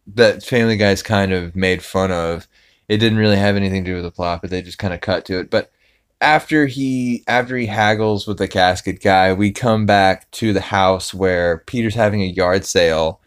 that 0.07 0.43
Family 0.43 0.77
Guy's 0.77 1.03
kind 1.03 1.31
of 1.31 1.55
made 1.55 1.83
fun 1.83 2.11
of. 2.11 2.47
It 2.91 2.97
didn't 2.97 3.19
really 3.19 3.37
have 3.37 3.55
anything 3.55 3.85
to 3.85 3.89
do 3.89 3.95
with 3.95 4.03
the 4.03 4.11
plot, 4.11 4.41
but 4.41 4.49
they 4.49 4.61
just 4.61 4.77
kind 4.77 4.93
of 4.93 4.99
cut 4.99 5.23
to 5.27 5.39
it. 5.39 5.49
But 5.49 5.71
after 6.19 6.67
he 6.67 7.23
after 7.25 7.55
he 7.55 7.65
haggles 7.67 8.27
with 8.27 8.37
the 8.37 8.49
casket 8.49 9.01
guy, 9.01 9.31
we 9.31 9.51
come 9.51 9.85
back 9.85 10.29
to 10.31 10.51
the 10.51 10.59
house 10.59 11.13
where 11.13 11.59
Peter's 11.59 11.95
having 11.95 12.21
a 12.21 12.25
yard 12.25 12.65
sale 12.65 13.21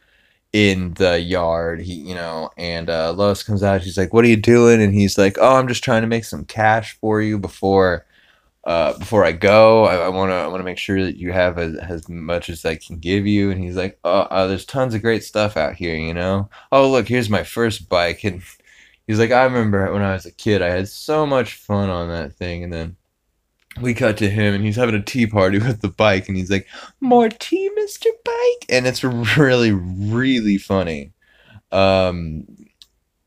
in 0.53 0.93
the 0.95 1.19
yard. 1.19 1.81
He, 1.81 1.95
you 1.95 2.15
know, 2.15 2.51
and 2.59 2.91
uh, 2.91 3.13
Lois 3.13 3.43
comes 3.43 3.63
out. 3.63 3.83
She's 3.83 3.97
like, 3.97 4.13
"What 4.13 4.27
are 4.27 4.29
you 4.29 4.37
doing?" 4.37 4.83
And 4.83 4.93
he's 4.93 5.17
like, 5.17 5.39
"Oh, 5.41 5.57
I'm 5.57 5.69
just 5.69 5.83
trying 5.83 6.03
to 6.03 6.09
make 6.09 6.25
some 6.27 6.45
cash 6.45 6.99
for 7.01 7.23
you 7.23 7.39
before." 7.39 8.05
Uh, 8.65 8.99
before 8.99 9.25
I 9.27 9.33
go, 9.33 9.85
I 9.85 10.09
want 10.09 10.31
to 10.31 10.35
I 10.37 10.47
want 10.47 10.61
to 10.61 10.65
make 10.65 10.79
sure 10.79 11.03
that 11.05 11.17
you 11.19 11.33
have 11.33 11.59
as, 11.59 11.77
as 11.77 12.09
much 12.09 12.51
as 12.51 12.65
I 12.65 12.77
can 12.77 12.99
give 12.99 13.27
you. 13.27 13.51
And 13.51 13.63
he's 13.63 13.77
like, 13.77 13.99
oh, 14.05 14.49
there's 14.49 14.65
tons 14.65 14.95
of 14.95 15.03
great 15.03 15.23
stuff 15.23 15.57
out 15.59 15.75
here, 15.75 15.95
you 15.97 16.15
know. 16.15 16.49
Oh, 16.73 16.91
look, 16.91 17.09
here's 17.09 17.29
my 17.29 17.45
first 17.45 17.91
bike, 17.91 18.25
and 18.25 18.43
he's 19.07 19.19
like, 19.19 19.31
I 19.31 19.45
remember 19.45 19.93
when 19.93 20.03
I 20.03 20.13
was 20.13 20.27
a 20.27 20.33
kid, 20.33 20.63
I 20.63 20.71
had 20.71 20.89
so 20.89 21.27
much 21.27 21.55
fun 21.55 21.91
on 21.91 22.09
that 22.09 22.35
thing. 22.35 22.65
And 22.65 22.73
then 22.73 22.97
we 23.81 23.95
cut 23.95 24.17
to 24.19 24.31
him, 24.31 24.55
and 24.55 24.65
he's 24.65 24.77
having 24.77 24.95
a 24.95 25.03
tea 25.03 25.27
party 25.27 25.59
with 25.61 25.81
the 25.81 25.89
bike, 25.89 26.29
and 26.29 26.37
he's 26.37 26.51
like, 26.51 26.67
more 27.01 27.29
tea, 27.29 27.71
Mister 27.75 28.09
Bike, 28.25 28.67
and 28.69 28.87
it's 28.87 29.05
really 29.37 29.73
really 29.73 30.59
funny. 30.59 31.13
Um, 31.73 32.47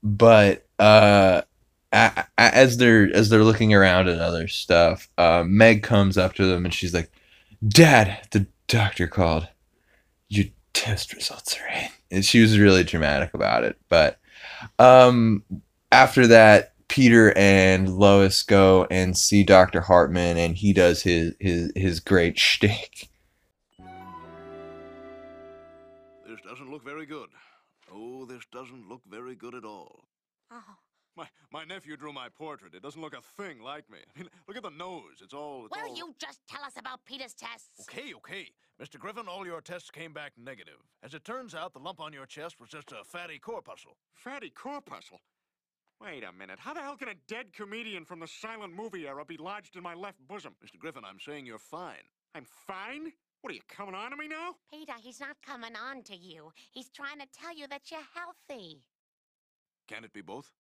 but 0.03 0.65
uh 0.79 1.41
as 1.91 2.77
they're 2.77 3.13
as 3.13 3.29
they're 3.29 3.43
looking 3.43 3.73
around 3.73 4.07
at 4.09 4.19
other 4.19 4.47
stuff, 4.47 5.09
uh, 5.17 5.43
Meg 5.45 5.83
comes 5.83 6.17
up 6.17 6.33
to 6.35 6.45
them 6.45 6.65
and 6.65 6.73
she's 6.73 6.93
like, 6.93 7.11
"Dad, 7.67 8.27
the 8.31 8.47
doctor 8.67 9.07
called. 9.07 9.47
Your 10.29 10.45
test 10.73 11.13
results 11.13 11.57
are 11.57 11.67
in." 11.67 11.89
And 12.11 12.25
she 12.25 12.41
was 12.41 12.59
really 12.59 12.83
dramatic 12.83 13.33
about 13.33 13.63
it. 13.63 13.77
But 13.89 14.19
um, 14.79 15.43
after 15.91 16.27
that, 16.27 16.73
Peter 16.87 17.33
and 17.37 17.97
Lois 17.97 18.43
go 18.43 18.87
and 18.89 19.17
see 19.17 19.43
Doctor 19.43 19.81
Hartman, 19.81 20.37
and 20.37 20.55
he 20.55 20.73
does 20.73 21.03
his 21.03 21.33
his 21.39 21.71
his 21.75 21.99
great 21.99 22.39
shtick. 22.39 23.09
This 26.27 26.39
doesn't 26.47 26.71
look 26.71 26.83
very 26.83 27.05
good. 27.05 27.29
Oh, 27.93 28.25
this 28.25 28.43
doesn't 28.51 28.87
look 28.87 29.01
very 29.09 29.35
good 29.35 29.55
at 29.55 29.63
all. 29.63 30.03
Oh, 30.51 30.63
My, 31.15 31.27
my 31.51 31.63
nephew 31.63 31.97
drew 31.97 32.13
my 32.13 32.29
portrait. 32.29 32.73
It 32.73 32.81
doesn't 32.81 33.01
look 33.01 33.15
a 33.15 33.21
thing 33.41 33.61
like 33.61 33.89
me. 33.89 33.99
I 34.15 34.19
mean, 34.19 34.29
look 34.47 34.57
at 34.57 34.63
the 34.63 34.69
nose. 34.69 35.21
It's 35.21 35.33
all. 35.33 35.65
It's 35.65 35.75
Will 35.75 35.89
all... 35.89 35.97
you 35.97 36.15
just 36.19 36.39
tell 36.49 36.63
us 36.63 36.73
about 36.77 37.03
Peter's 37.05 37.33
tests? 37.33 37.87
Okay, 37.89 38.13
okay. 38.15 38.49
Mr. 38.81 38.99
Griffin, 38.99 39.27
all 39.27 39.45
your 39.45 39.61
tests 39.61 39.89
came 39.89 40.13
back 40.13 40.33
negative. 40.37 40.77
As 41.01 41.13
it 41.13 41.25
turns 41.25 41.55
out, 41.55 41.73
the 41.73 41.79
lump 41.79 41.99
on 41.99 42.13
your 42.13 42.27
chest 42.27 42.59
was 42.59 42.69
just 42.69 42.91
a 42.91 43.03
fatty 43.03 43.39
corpuscle. 43.39 43.97
Fatty 44.13 44.51
corpuscle. 44.51 45.19
Wait 46.01 46.23
a 46.23 46.31
minute. 46.31 46.59
How 46.59 46.73
the 46.73 46.81
hell 46.81 46.95
can 46.95 47.09
a 47.09 47.15
dead 47.27 47.53
comedian 47.53 48.05
from 48.05 48.19
the 48.19 48.27
silent 48.27 48.73
movie 48.73 49.07
era 49.07 49.25
be 49.25 49.37
lodged 49.37 49.75
in 49.75 49.83
my 49.83 49.95
left 49.95 50.19
bosom? 50.27 50.53
Mr. 50.63 50.77
Griffin, 50.77 51.03
I'm 51.03 51.19
saying 51.19 51.45
you're 51.45 51.57
fine. 51.57 52.05
I'm 52.35 52.45
fine? 52.45 53.11
What 53.41 53.51
are 53.51 53.55
you 53.55 53.61
coming 53.67 53.95
on 53.95 54.11
to 54.11 54.17
me 54.17 54.27
now? 54.27 54.55
Peter, 54.71 54.93
he's 55.01 55.19
not 55.19 55.37
coming 55.45 55.73
on 55.75 56.03
to 56.03 56.15
you. 56.15 56.51
He's 56.71 56.89
trying 56.89 57.19
to 57.19 57.27
tell 57.33 57.55
you 57.55 57.67
that 57.67 57.89
you're 57.89 57.99
healthy. 58.13 58.81
Can 59.87 60.03
it 60.03 60.13
be 60.13 60.21
both? 60.21 60.51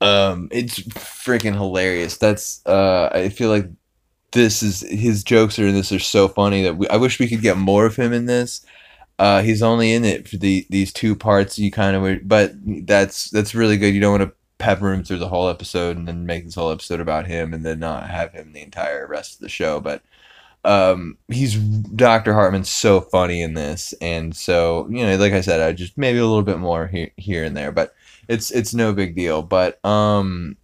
Um, 0.00 0.48
it's 0.52 0.80
freaking 0.80 1.54
hilarious. 1.54 2.18
That's 2.18 2.64
uh, 2.66 3.08
I 3.12 3.30
feel 3.30 3.48
like 3.48 3.66
this 4.32 4.62
is 4.62 4.80
his 4.80 5.24
jokes 5.24 5.58
are 5.58 5.66
in 5.66 5.74
this 5.74 5.90
are 5.90 5.98
so 5.98 6.28
funny 6.28 6.62
that 6.64 6.76
we, 6.76 6.86
I 6.88 6.96
wish 6.96 7.18
we 7.18 7.28
could 7.28 7.40
get 7.40 7.56
more 7.56 7.86
of 7.86 7.96
him 7.96 8.12
in 8.12 8.26
this. 8.26 8.64
Uh, 9.18 9.42
he's 9.42 9.62
only 9.62 9.92
in 9.92 10.04
it 10.04 10.28
for 10.28 10.36
the 10.36 10.66
these 10.70 10.92
two 10.92 11.16
parts. 11.16 11.58
You 11.58 11.70
kind 11.70 11.96
of, 11.96 12.28
but 12.28 12.52
that's 12.86 13.30
that's 13.30 13.54
really 13.54 13.76
good. 13.76 13.94
You 13.94 14.00
don't 14.00 14.18
want 14.18 14.30
to 14.30 14.36
pepper 14.58 14.92
him 14.92 15.04
through 15.04 15.18
the 15.18 15.28
whole 15.28 15.48
episode 15.48 15.96
and 15.96 16.08
then 16.08 16.26
make 16.26 16.44
this 16.44 16.54
whole 16.54 16.70
episode 16.70 17.00
about 17.00 17.26
him 17.26 17.52
and 17.52 17.64
then 17.64 17.78
not 17.78 18.08
have 18.08 18.32
him 18.32 18.52
the 18.52 18.62
entire 18.62 19.06
rest 19.06 19.34
of 19.34 19.40
the 19.40 19.48
show. 19.48 19.80
But 19.80 20.02
um, 20.64 21.16
he's 21.28 21.54
Dr. 21.54 22.34
Hartman's 22.34 22.70
so 22.70 23.00
funny 23.00 23.40
in 23.40 23.54
this, 23.54 23.94
and 24.00 24.34
so 24.34 24.88
you 24.90 25.06
know, 25.06 25.16
like 25.16 25.32
I 25.32 25.40
said, 25.40 25.60
I 25.60 25.72
just 25.72 25.96
maybe 25.96 26.18
a 26.18 26.26
little 26.26 26.42
bit 26.42 26.58
more 26.58 26.86
here 26.88 27.10
here 27.16 27.44
and 27.44 27.56
there, 27.56 27.72
but 27.72 27.94
it's 28.28 28.50
it's 28.50 28.74
no 28.74 28.92
big 28.92 29.14
deal. 29.14 29.42
But 29.42 29.84
um, 29.84 30.56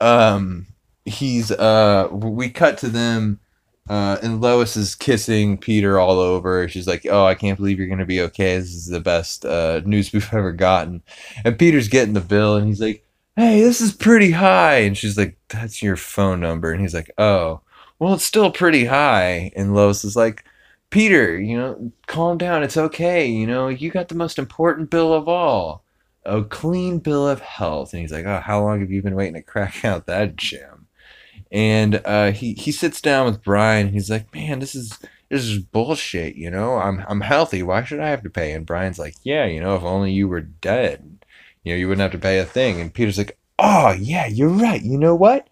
um, 0.00 0.66
he's 1.04 1.50
uh, 1.50 2.08
we 2.12 2.50
cut 2.50 2.78
to 2.78 2.88
them. 2.88 3.40
Uh, 3.88 4.16
and 4.22 4.40
Lois 4.40 4.76
is 4.76 4.94
kissing 4.94 5.58
Peter 5.58 5.98
all 5.98 6.18
over. 6.18 6.66
She's 6.68 6.86
like, 6.86 7.06
"Oh, 7.10 7.26
I 7.26 7.34
can't 7.34 7.58
believe 7.58 7.78
you're 7.78 7.88
gonna 7.88 8.06
be 8.06 8.20
okay. 8.22 8.56
This 8.56 8.74
is 8.74 8.86
the 8.86 9.00
best 9.00 9.44
uh, 9.44 9.82
news 9.84 10.12
we've 10.12 10.28
ever 10.32 10.52
gotten." 10.52 11.02
And 11.44 11.58
Peter's 11.58 11.88
getting 11.88 12.14
the 12.14 12.20
bill, 12.20 12.56
and 12.56 12.66
he's 12.66 12.80
like, 12.80 13.04
"Hey, 13.36 13.60
this 13.62 13.80
is 13.80 13.92
pretty 13.92 14.30
high." 14.32 14.76
And 14.78 14.96
she's 14.96 15.18
like, 15.18 15.36
"That's 15.48 15.82
your 15.82 15.96
phone 15.96 16.40
number." 16.40 16.72
And 16.72 16.80
he's 16.80 16.94
like, 16.94 17.10
"Oh, 17.18 17.60
well, 17.98 18.14
it's 18.14 18.24
still 18.24 18.50
pretty 18.50 18.86
high." 18.86 19.52
And 19.54 19.74
Lois 19.74 20.02
is 20.04 20.16
like, 20.16 20.44
"Peter, 20.90 21.38
you 21.38 21.56
know, 21.58 21.92
calm 22.06 22.38
down. 22.38 22.62
It's 22.62 22.76
okay. 22.78 23.26
You 23.26 23.46
know, 23.46 23.68
you 23.68 23.90
got 23.90 24.08
the 24.08 24.14
most 24.14 24.38
important 24.38 24.88
bill 24.90 25.12
of 25.12 25.28
all, 25.28 25.84
a 26.24 26.42
clean 26.42 27.00
bill 27.00 27.28
of 27.28 27.40
health." 27.40 27.92
And 27.92 28.00
he's 28.00 28.12
like, 28.12 28.24
"Oh, 28.26 28.40
how 28.40 28.62
long 28.62 28.80
have 28.80 28.90
you 28.90 29.02
been 29.02 29.14
waiting 29.14 29.34
to 29.34 29.42
crack 29.42 29.84
out 29.84 30.06
that 30.06 30.36
gem?" 30.36 30.73
And 31.52 32.00
uh, 32.04 32.32
he 32.32 32.54
he 32.54 32.72
sits 32.72 33.00
down 33.00 33.26
with 33.26 33.42
Brian. 33.42 33.88
He's 33.92 34.10
like, 34.10 34.32
"Man, 34.34 34.58
this 34.58 34.74
is 34.74 34.98
this 35.28 35.44
is 35.44 35.58
bullshit. 35.58 36.36
You 36.36 36.50
know, 36.50 36.76
I'm 36.76 37.04
I'm 37.08 37.20
healthy. 37.20 37.62
Why 37.62 37.84
should 37.84 38.00
I 38.00 38.08
have 38.08 38.22
to 38.22 38.30
pay?" 38.30 38.52
And 38.52 38.66
Brian's 38.66 38.98
like, 38.98 39.14
"Yeah, 39.22 39.44
you 39.46 39.60
know, 39.60 39.76
if 39.76 39.82
only 39.82 40.12
you 40.12 40.28
were 40.28 40.40
dead, 40.40 41.24
you 41.62 41.72
know, 41.72 41.78
you 41.78 41.88
wouldn't 41.88 42.02
have 42.02 42.12
to 42.12 42.18
pay 42.18 42.38
a 42.38 42.44
thing." 42.44 42.80
And 42.80 42.92
Peter's 42.92 43.18
like, 43.18 43.38
"Oh 43.58 43.92
yeah, 43.92 44.26
you're 44.26 44.48
right. 44.48 44.82
You 44.82 44.98
know 44.98 45.14
what? 45.14 45.48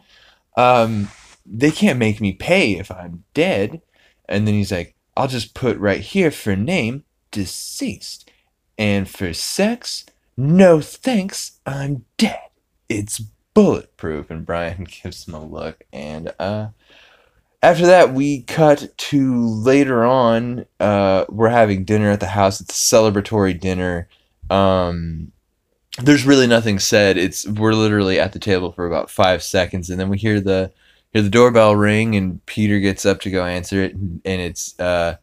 Um, 0.56 1.08
they 1.46 1.70
can't 1.70 1.99
make 1.99 2.20
me 2.20 2.32
pay 2.32 2.78
if 2.78 2.90
I'm 2.90 3.25
dead." 3.34 3.82
And 4.28 4.46
then 4.46 4.54
he's 4.54 4.72
like, 4.72 4.94
"I'll 5.16 5.28
just 5.28 5.54
put 5.54 5.78
right 5.78 6.00
here 6.00 6.30
for 6.30 6.56
name 6.56 7.04
deceased, 7.30 8.30
and 8.78 9.08
for 9.08 9.32
sex, 9.32 10.04
no 10.37 10.80
thanks. 10.80 11.61
I'm 11.66 12.04
dead. 12.16 12.40
It's 12.88 13.22
bulletproof. 13.54 14.30
And 14.30 14.47
brian 14.47 14.85
gives 15.02 15.26
him 15.26 15.35
a 15.35 15.44
look. 15.44 15.85
And 15.92 16.32
uh 16.38 16.68
after 17.62 17.87
that 17.87 18.12
we 18.12 18.42
cut 18.42 18.97
to 18.97 19.47
later 19.47 20.04
on 20.04 20.66
uh 20.80 21.25
we're 21.28 21.49
having 21.49 21.85
dinner 21.85 22.11
at 22.11 22.21
the 22.21 22.26
house. 22.26 22.61
It's 22.61 22.92
a 22.92 22.97
celebratory 22.97 23.59
dinner. 23.59 24.09
Um 24.50 25.32
there's 25.99 26.25
really 26.25 26.47
nothing 26.47 26.78
said. 26.78 27.18
It's 27.18 27.47
we're 27.47 27.75
literally 27.75 28.18
at 28.18 28.32
the 28.32 28.38
table 28.38 28.73
for 28.73 28.87
about 28.87 29.11
five 29.11 29.42
seconds. 29.42 29.90
And 29.90 30.00
then 30.00 30.09
we 30.09 30.18
hear 30.18 30.40
the 30.40 30.73
hear 31.12 31.23
the 31.23 31.28
doorbell 31.28 31.76
ring 31.76 32.16
and 32.16 32.44
peter 32.47 32.80
gets 32.80 33.04
up 33.04 33.21
to 33.21 33.30
go 33.30 33.44
answer 33.44 33.82
it. 33.82 33.94
And, 33.94 34.21
and 34.25 34.40
it's 34.40 34.78
uh 34.80 35.16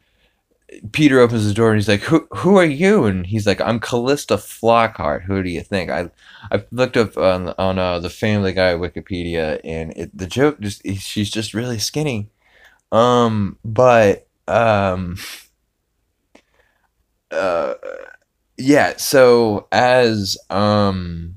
Peter 0.91 1.19
opens 1.19 1.47
the 1.47 1.53
door 1.53 1.71
and 1.71 1.77
he's 1.77 1.87
like, 1.87 2.01
"Who 2.01 2.27
who 2.31 2.57
are 2.57 2.65
you?" 2.65 3.05
And 3.05 3.25
he's 3.25 3.47
like, 3.47 3.61
"I'm 3.61 3.79
Calista 3.79 4.35
Flockhart. 4.35 5.23
Who 5.23 5.41
do 5.43 5.49
you 5.49 5.61
think?" 5.61 5.89
I 5.89 6.09
I 6.51 6.63
looked 6.71 6.97
up 6.97 7.17
on 7.17 7.49
on 7.57 7.79
uh, 7.79 7.99
the 7.99 8.09
Family 8.09 8.53
Guy 8.53 8.73
Wikipedia, 8.73 9.59
and 9.63 9.93
it, 9.97 10.15
the 10.17 10.27
joke 10.27 10.59
just 10.59 10.81
she's 10.99 11.31
just 11.31 11.53
really 11.53 11.79
skinny. 11.79 12.29
Um, 12.91 13.57
but 13.65 14.27
um, 14.47 15.17
uh, 17.31 17.73
yeah. 18.57 18.95
So 18.97 19.67
as 19.71 20.37
um, 20.49 21.35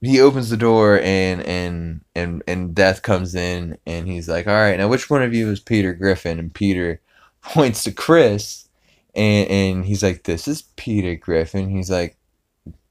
he 0.00 0.20
opens 0.20 0.50
the 0.50 0.56
door 0.56 1.00
and 1.00 1.42
and 1.42 2.02
and 2.14 2.42
and 2.46 2.74
Death 2.74 3.02
comes 3.02 3.34
in, 3.34 3.78
and 3.86 4.06
he's 4.08 4.28
like, 4.28 4.46
"All 4.46 4.54
right, 4.54 4.78
now 4.78 4.88
which 4.88 5.10
one 5.10 5.22
of 5.22 5.34
you 5.34 5.50
is 5.50 5.60
Peter 5.60 5.92
Griffin?" 5.94 6.38
And 6.38 6.52
Peter 6.52 7.00
points 7.48 7.84
to 7.84 7.92
Chris, 7.92 8.68
and 9.14 9.48
and 9.48 9.84
he's 9.84 10.02
like, 10.02 10.24
"This 10.24 10.46
is 10.46 10.62
Peter 10.76 11.14
Griffin." 11.14 11.70
He's 11.70 11.90
like, 11.90 12.16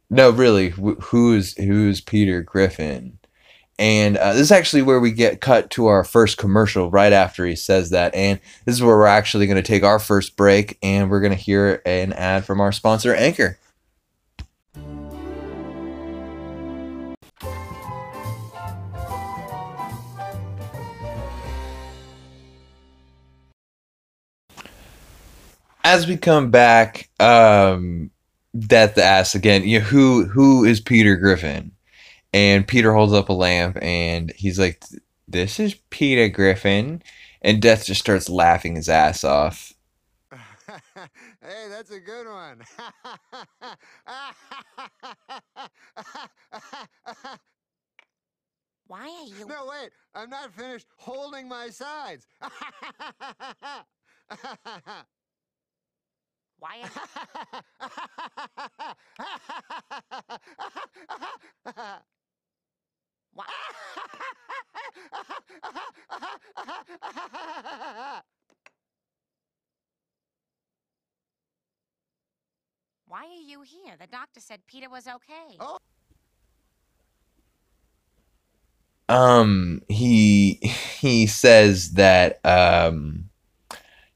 "No, 0.10 0.30
really, 0.30 0.72
wh- 0.72 1.02
who's 1.02 1.54
who's 1.58 2.02
Peter 2.02 2.42
Griffin?" 2.42 3.20
And 3.80 4.18
uh, 4.18 4.34
this 4.34 4.42
is 4.42 4.52
actually 4.52 4.82
where 4.82 5.00
we 5.00 5.12
get 5.12 5.40
cut 5.40 5.70
to 5.72 5.86
our 5.86 6.04
first 6.04 6.38
commercial 6.38 6.90
right 6.90 7.14
after 7.14 7.46
he 7.46 7.56
says 7.56 7.92
that, 7.92 8.16
and 8.16 8.40
this 8.66 8.76
is 8.76 8.82
where 8.82 8.98
we're 8.98 9.06
actually 9.06 9.46
going 9.46 9.58
to 9.58 9.62
take 9.62 9.84
our 9.84 10.00
first 10.00 10.36
break, 10.36 10.78
and 10.82 11.12
we're 11.12 11.22
going 11.22 11.32
to 11.32 11.38
hear 11.38 11.82
an 11.86 12.12
ad 12.14 12.44
from 12.44 12.60
our 12.60 12.72
sponsor, 12.72 13.14
Anchor. 13.14 13.60
As 25.88 26.06
we 26.06 26.18
come 26.18 26.52
back, 26.52 27.10
um, 27.22 28.12
Death 28.60 28.98
asks 28.98 29.36
again, 29.36 29.64
you 29.64 29.80
know, 29.80 29.86
who 29.86 30.26
who 30.26 30.66
is 30.66 30.82
Peter 30.82 31.16
Griffin? 31.16 31.72
And 32.34 32.68
Peter 32.68 32.94
holds 32.94 33.14
up 33.14 33.30
a 33.30 33.34
lamp 33.34 33.78
and 33.82 34.34
he's 34.36 34.60
like, 34.60 34.84
This 35.30 35.62
is 35.62 35.76
Peter 35.90 36.28
Griffin. 36.28 37.02
And 37.42 37.62
Death 37.62 37.86
just 37.86 38.02
starts 38.02 38.28
laughing 38.28 38.76
his 38.76 38.90
ass 38.90 39.24
off. 39.24 39.72
hey, 40.30 41.68
that's 41.70 41.92
a 41.92 42.02
good 42.02 42.28
one. 42.28 42.64
Why 48.88 49.04
are 49.04 49.28
you? 49.28 49.48
no, 49.48 49.68
wait, 49.70 49.92
I'm 50.14 50.30
not 50.30 50.54
finished 50.54 50.88
holding 50.98 51.48
my 51.48 51.70
sides. 51.70 52.28
Why 56.60 56.82
are 56.84 56.90
Why? 63.34 63.46
Why 73.08 73.22
are 73.26 73.44
you 73.46 73.62
here? 73.62 73.96
The 74.00 74.08
doctor 74.08 74.40
said 74.40 74.62
Peter 74.68 74.90
was 74.90 75.08
okay. 75.08 75.58
Oh. 75.60 75.78
um 79.10 79.82
he 79.90 80.56
he 81.00 81.28
says 81.28 81.92
that 81.94 82.40
um 82.46 83.27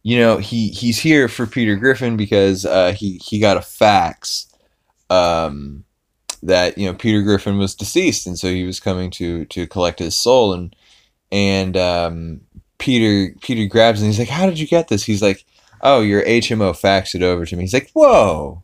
you 0.03 0.17
know 0.17 0.37
he 0.37 0.69
he's 0.69 0.99
here 0.99 1.27
for 1.27 1.45
Peter 1.45 1.75
Griffin 1.75 2.17
because 2.17 2.65
uh 2.65 2.93
he 2.93 3.17
he 3.23 3.39
got 3.39 3.57
a 3.57 3.61
fax 3.61 4.47
um 5.09 5.83
that 6.43 6.77
you 6.77 6.85
know 6.85 6.93
Peter 6.93 7.21
Griffin 7.21 7.57
was 7.57 7.75
deceased. 7.75 8.27
And 8.27 8.37
so 8.37 8.47
he 8.47 8.63
was 8.63 8.79
coming 8.79 9.11
to 9.11 9.45
to 9.45 9.67
collect 9.67 9.99
his 9.99 10.17
soul. 10.17 10.53
And 10.53 10.75
and 11.31 11.77
um 11.77 12.41
Peter 12.77 13.35
Peter 13.41 13.67
grabs 13.67 14.01
and 14.01 14.07
he's 14.07 14.19
like 14.19 14.29
how 14.29 14.45
did 14.45 14.59
you 14.59 14.67
get 14.67 14.87
this? 14.87 15.03
He's 15.03 15.21
like 15.21 15.45
oh 15.81 16.01
your 16.01 16.23
HMO 16.23 16.71
faxed 16.71 17.15
it 17.15 17.23
over 17.23 17.45
to 17.45 17.55
me. 17.55 17.63
He's 17.63 17.73
like 17.73 17.91
whoa. 17.93 18.61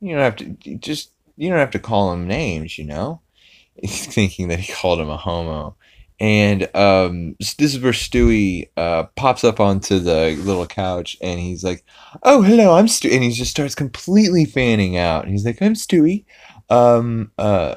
You 0.00 0.14
don't 0.14 0.24
have 0.24 0.36
to 0.36 0.74
just 0.76 1.10
you 1.36 1.48
don't 1.48 1.58
have 1.58 1.70
to 1.72 1.78
call 1.78 2.12
him 2.12 2.26
names 2.26 2.78
you 2.78 2.84
know? 2.84 3.20
He's 3.80 4.06
thinking 4.06 4.48
that 4.48 4.60
he 4.60 4.72
called 4.72 5.00
him 5.00 5.08
a 5.08 5.16
homo. 5.16 5.76
And 6.20 6.68
um, 6.76 7.34
this 7.40 7.74
is 7.74 7.80
where 7.80 7.92
Stewie 7.92 8.68
uh, 8.76 9.04
pops 9.16 9.42
up 9.42 9.58
onto 9.58 9.98
the 9.98 10.36
little 10.42 10.66
couch 10.66 11.16
and 11.22 11.40
he's 11.40 11.64
like, 11.64 11.82
Oh, 12.22 12.42
hello, 12.42 12.74
I'm 12.74 12.86
Stewie. 12.86 13.14
And 13.14 13.24
he 13.24 13.30
just 13.30 13.50
starts 13.50 13.74
completely 13.74 14.44
fanning 14.44 14.98
out. 14.98 15.24
And 15.24 15.32
he's 15.32 15.46
like, 15.46 15.62
I'm 15.62 15.72
Stewie. 15.72 16.26
Um, 16.68 17.32
uh, 17.38 17.76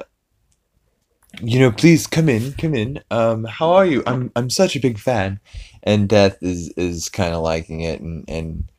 you 1.42 1.58
know, 1.58 1.72
please 1.72 2.06
come 2.06 2.28
in, 2.28 2.52
come 2.52 2.74
in. 2.74 3.02
Um, 3.10 3.44
how 3.44 3.72
are 3.72 3.86
you? 3.86 4.02
I'm 4.06 4.30
I'm 4.36 4.50
such 4.50 4.76
a 4.76 4.80
big 4.80 4.98
fan. 4.98 5.40
And 5.82 6.08
Death 6.08 6.36
is 6.42 6.68
is 6.76 7.08
kind 7.08 7.34
of 7.34 7.42
liking 7.42 7.80
it. 7.80 8.00
And, 8.00 8.24
and 8.28 8.70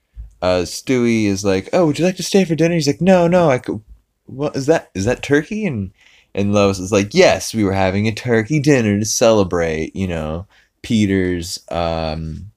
uh, 0.43 0.61
Stewie 0.61 1.25
is 1.25 1.43
like, 1.43 1.69
Oh, 1.73 1.87
would 1.87 1.97
you 1.97 2.05
like 2.05 2.17
to 2.17 2.23
stay 2.23 2.45
for 2.45 2.55
dinner? 2.55 2.75
He's 2.75 2.87
like, 2.87 3.01
No, 3.01 3.27
no, 3.27 3.49
I 3.49 3.57
could. 3.57 3.81
What 4.27 4.55
is 4.55 4.67
that? 4.67 4.91
Is 4.93 5.05
that 5.05 5.23
turkey? 5.23 5.65
And 5.65 5.91
and 6.35 6.53
Lois 6.53 6.79
is 6.79 6.91
like, 6.91 7.13
yes, 7.13 7.53
we 7.53 7.63
were 7.63 7.73
having 7.73 8.07
a 8.07 8.13
turkey 8.13 8.59
dinner 8.59 8.99
to 8.99 9.05
celebrate, 9.05 9.95
you 9.95 10.07
know, 10.07 10.45
Peter's 10.81 11.63
um, 11.71 12.51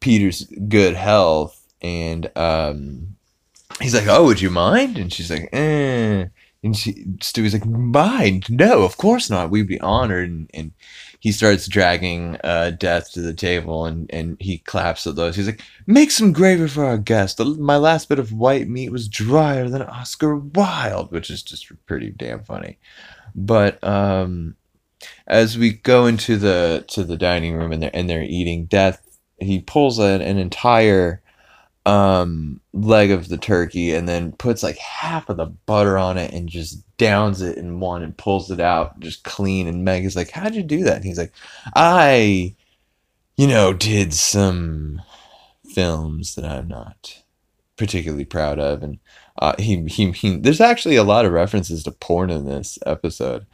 Peter's 0.00 0.44
good 0.68 0.94
health. 0.94 1.60
And 1.82 2.30
um, 2.36 3.16
he's 3.80 3.94
like, 3.94 4.06
oh, 4.06 4.24
would 4.24 4.40
you 4.40 4.50
mind? 4.50 4.96
And 4.96 5.12
she's 5.12 5.30
like, 5.30 5.48
eh. 5.52 6.26
And 6.62 6.76
she, 6.76 7.04
Stewie's 7.20 7.52
like, 7.52 7.66
mind? 7.66 8.48
No, 8.48 8.82
of 8.82 8.96
course 8.96 9.28
not. 9.28 9.50
We'd 9.50 9.68
be 9.68 9.80
honored. 9.80 10.30
And, 10.30 10.50
and 10.54 10.72
he 11.18 11.32
starts 11.32 11.66
dragging 11.66 12.38
uh, 12.44 12.70
Death 12.70 13.12
to 13.12 13.22
the 13.22 13.34
table, 13.34 13.84
and, 13.86 14.08
and 14.12 14.36
he 14.40 14.58
claps 14.58 15.06
at 15.06 15.16
Lois. 15.16 15.36
He's 15.36 15.46
like, 15.46 15.62
make 15.86 16.12
some 16.12 16.32
gravy 16.32 16.68
for 16.68 16.84
our 16.84 16.98
guest. 16.98 17.40
My 17.40 17.76
last 17.76 18.08
bit 18.08 18.18
of 18.20 18.32
white 18.32 18.68
meat 18.68 18.90
was 18.90 19.08
drier 19.08 19.68
than 19.68 19.82
Oscar 19.82 20.36
Wilde, 20.36 21.10
which 21.10 21.30
is 21.30 21.42
just 21.42 21.70
pretty 21.86 22.10
damn 22.10 22.44
funny 22.44 22.78
but 23.36 23.82
um 23.84 24.56
as 25.28 25.58
we 25.58 25.72
go 25.72 26.06
into 26.06 26.36
the 26.38 26.84
to 26.88 27.04
the 27.04 27.16
dining 27.18 27.54
room 27.54 27.72
and 27.72 27.82
they're 27.82 27.94
and 27.94 28.10
they're 28.10 28.22
eating 28.22 28.64
death 28.66 29.02
he 29.38 29.60
pulls 29.60 29.98
an, 29.98 30.22
an 30.22 30.38
entire 30.38 31.22
um 31.84 32.60
leg 32.72 33.12
of 33.12 33.28
the 33.28 33.36
turkey 33.36 33.94
and 33.94 34.08
then 34.08 34.32
puts 34.32 34.62
like 34.62 34.78
half 34.78 35.28
of 35.28 35.36
the 35.36 35.46
butter 35.46 35.98
on 35.98 36.18
it 36.18 36.32
and 36.32 36.48
just 36.48 36.82
downs 36.96 37.42
it 37.42 37.58
in 37.58 37.78
one 37.78 38.02
and 38.02 38.16
pulls 38.16 38.50
it 38.50 38.58
out 38.60 38.98
just 39.00 39.22
clean. 39.22 39.68
And 39.68 39.84
meg 39.84 40.04
is 40.04 40.16
like 40.16 40.30
how'd 40.30 40.54
you 40.54 40.64
do 40.64 40.82
that? 40.84 40.96
And 40.96 41.04
he's 41.04 41.18
like 41.18 41.32
i 41.76 42.54
you 43.36 43.46
know 43.46 43.72
did 43.72 44.14
some 44.14 45.02
films 45.64 46.34
that 46.34 46.44
i'm 46.44 46.68
not 46.68 47.22
particularly 47.76 48.24
proud 48.24 48.58
of. 48.58 48.82
And 48.82 48.98
uh, 49.38 49.54
he, 49.58 49.84
he, 49.86 50.12
he, 50.12 50.36
there's 50.36 50.60
actually 50.60 50.96
a 50.96 51.04
lot 51.04 51.24
of 51.24 51.32
references 51.32 51.82
to 51.84 51.90
porn 51.90 52.30
in 52.30 52.46
this 52.46 52.78
episode. 52.86 53.46